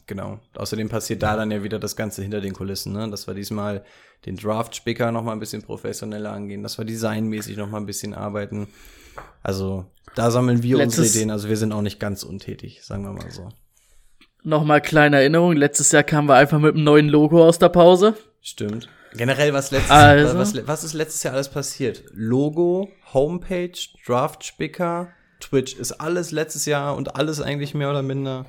Genau. 0.07 0.39
Außerdem 0.57 0.89
passiert 0.89 1.23
da 1.23 1.37
dann 1.37 1.51
ja 1.51 1.63
wieder 1.63 1.79
das 1.79 1.97
Ganze 1.97 2.23
hinter 2.23 2.41
den 2.41 2.53
Kulissen, 2.53 2.93
ne? 2.93 3.09
Dass 3.11 3.27
wir 3.27 3.35
diesmal 3.35 3.85
den 4.27 4.37
Draft-Spicker 4.37 5.13
noch 5.13 5.23
mal 5.23 5.33
ein 5.33 5.41
bisschen 5.41 5.63
professioneller 5.63 6.33
angehen, 6.33 6.63
dass 6.63 6.79
wir 6.79 6.85
designmäßig 6.85 7.57
noch 7.57 7.69
mal 7.69 7.79
ein 7.79 7.87
bisschen 7.87 8.15
arbeiten. 8.15 8.69
Also, 9.43 9.87
da 10.15 10.31
sammeln 10.31 10.63
wir 10.63 10.79
unsere 10.79 11.03
Letztes- 11.03 11.17
Ideen. 11.17 11.31
Also, 11.31 11.49
wir 11.49 11.57
sind 11.57 11.73
auch 11.73 11.83
nicht 11.83 11.99
ganz 12.01 12.23
untätig, 12.23 12.83
sagen 12.85 13.05
wir 13.05 13.13
mal 13.13 13.31
so. 13.31 13.49
Nochmal 14.43 14.81
kleine 14.81 15.17
Erinnerung. 15.19 15.55
Letztes 15.55 15.93
Jahr 15.93 16.03
kamen 16.03 16.29
wir 16.29 16.37
einfach 16.37 16.59
mit 16.59 16.75
einem 16.75 16.85
neuen 16.85 17.09
Logo 17.09 17.45
aus 17.47 17.59
der 17.59 17.69
Pause. 17.69 18.15
Stimmt. 18.41 18.89
Generell, 19.15 19.53
was 19.53 19.71
letztes 19.71 19.91
Also? 19.91 20.39
was, 20.39 20.67
was 20.67 20.85
ist 20.85 20.95
letztes 20.95 21.23
Jahr 21.25 21.35
alles 21.35 21.49
passiert? 21.49 22.05
Logo, 22.13 22.89
Homepage, 23.13 23.73
Draft-Spicker, 24.07 25.09
Twitch 25.41 25.75
ist 25.75 25.93
alles 25.93 26.31
letztes 26.31 26.65
Jahr 26.67 26.97
und 26.97 27.17
alles 27.17 27.41
eigentlich 27.41 27.75
mehr 27.75 27.91
oder 27.91 28.03
minder 28.03 28.47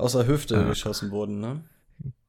außer 0.00 0.26
Hüfte 0.26 0.64
geschossen 0.66 1.10
worden, 1.10 1.40
ne? 1.40 1.64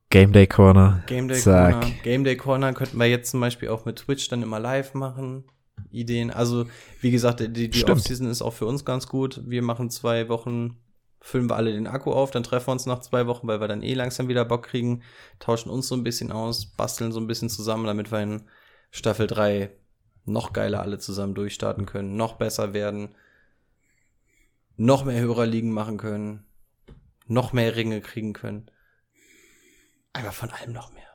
Game 0.10 0.34
Day 0.34 0.46
Corner. 0.46 1.04
Game 1.08 1.28
Day 1.28 1.40
Zack. 1.40 1.74
Corner. 1.74 1.96
Game 2.04 2.24
Day 2.24 2.36
Corner 2.36 2.74
könnten 2.74 2.98
wir 2.98 3.06
jetzt 3.08 3.32
zum 3.32 3.40
Beispiel 3.40 3.70
auch 3.70 3.86
mit 3.86 3.96
Twitch 3.96 4.28
dann 4.28 4.44
immer 4.44 4.60
live 4.60 4.94
machen. 4.94 5.46
Ideen. 5.90 6.32
Also, 6.32 6.66
wie 7.00 7.12
gesagt, 7.12 7.40
die, 7.40 7.70
die. 7.70 7.86
Offseason 7.86 8.28
ist 8.28 8.42
auch 8.42 8.54
für 8.54 8.66
uns 8.66 8.86
ganz 8.86 9.08
gut. 9.08 9.42
Wir 9.46 9.62
machen 9.62 9.90
zwei 9.90 10.30
Wochen, 10.30 10.78
füllen 11.22 11.50
wir 11.50 11.56
alle 11.56 11.72
den 11.72 11.88
Akku 11.88 12.12
auf, 12.12 12.32
dann 12.32 12.44
treffen 12.44 12.68
wir 12.68 12.72
uns 12.74 12.86
nach 12.86 13.00
zwei 13.00 13.28
Wochen, 13.28 13.48
weil 13.48 13.62
wir 13.62 13.68
dann 13.68 13.84
eh 13.84 13.94
langsam 13.94 14.28
wieder 14.28 14.44
Bock 14.44 14.64
kriegen, 14.64 15.04
tauschen 15.40 15.70
uns 15.70 15.88
so 15.88 15.96
ein 15.96 16.04
bisschen 16.04 16.32
aus, 16.32 16.66
basteln 16.66 17.12
so 17.12 17.20
ein 17.20 17.28
bisschen 17.28 17.50
zusammen, 17.50 17.86
damit 17.86 18.12
wir 18.12 18.22
in 18.22 18.44
Staffel 18.92 19.28
3 19.28 19.72
noch 20.26 20.54
geiler 20.54 20.82
alle 20.82 21.00
zusammen 21.00 21.36
durchstarten 21.36 21.86
können, 21.86 22.16
noch 22.16 22.34
besser 22.34 22.74
werden, 22.74 23.16
noch 24.78 25.06
mehr 25.06 25.22
Hörerligen 25.22 25.72
machen 25.72 25.98
können, 25.98 26.44
noch 27.32 27.54
mehr 27.54 27.76
Ringe 27.76 28.02
kriegen 28.02 28.34
können. 28.34 28.70
Einfach 30.14 30.34
von 30.34 30.50
allem 30.52 30.74
noch 30.74 30.92
mehr. 30.94 31.08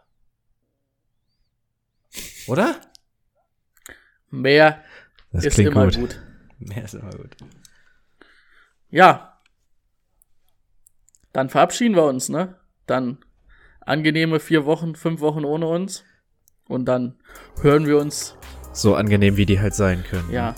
Oder? 2.46 2.80
Mehr 4.30 4.82
Das 5.32 5.44
ist 5.44 5.58
immer 5.58 5.84
gut. 5.84 5.96
gut. 5.96 6.20
Mehr 6.58 6.84
ist 6.84 6.94
immer 6.94 7.10
gut. 7.10 7.36
Ja. 8.88 9.40
Dann 11.32 11.50
verabschieden 11.50 11.94
wir 11.94 12.04
uns, 12.04 12.28
ne? 12.28 12.58
Dann 12.86 13.18
angenehme 13.80 14.40
vier 14.40 14.64
Wochen, 14.64 14.94
fünf 14.94 15.20
Wochen 15.20 15.44
ohne 15.44 15.66
uns. 15.66 16.04
Und 16.68 16.86
dann 16.86 17.20
hören 17.60 17.86
wir 17.86 17.98
uns, 17.98 18.36
So 18.72 18.94
angenehm, 18.96 19.36
wie 19.36 19.46
die 19.46 19.60
halt 19.60 19.74
sein 19.74 20.02
können. 20.02 20.30
ja, 20.30 20.54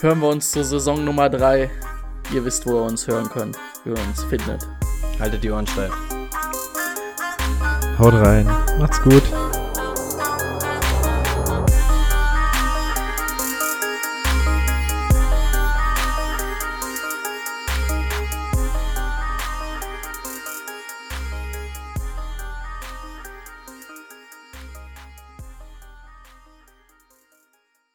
hören 0.00 0.20
wir 0.20 0.28
uns 0.28 0.50
zur 0.52 0.64
Saison 0.64 1.04
Nummer 1.04 1.30
drei. 1.30 1.70
Ihr 2.32 2.44
wisst, 2.44 2.66
wo 2.66 2.78
ihr 2.78 2.82
uns 2.82 3.06
hören 3.06 3.28
könnt, 3.28 3.56
wie 3.84 3.90
ihr 3.90 3.98
uns 3.98 4.24
findet. 4.24 4.66
Haltet 5.20 5.44
die 5.44 5.50
Ohren 5.50 5.66
steif. 5.66 5.92
Haut 7.98 8.14
rein. 8.14 8.46
Macht's 8.78 9.00
gut. 9.02 9.22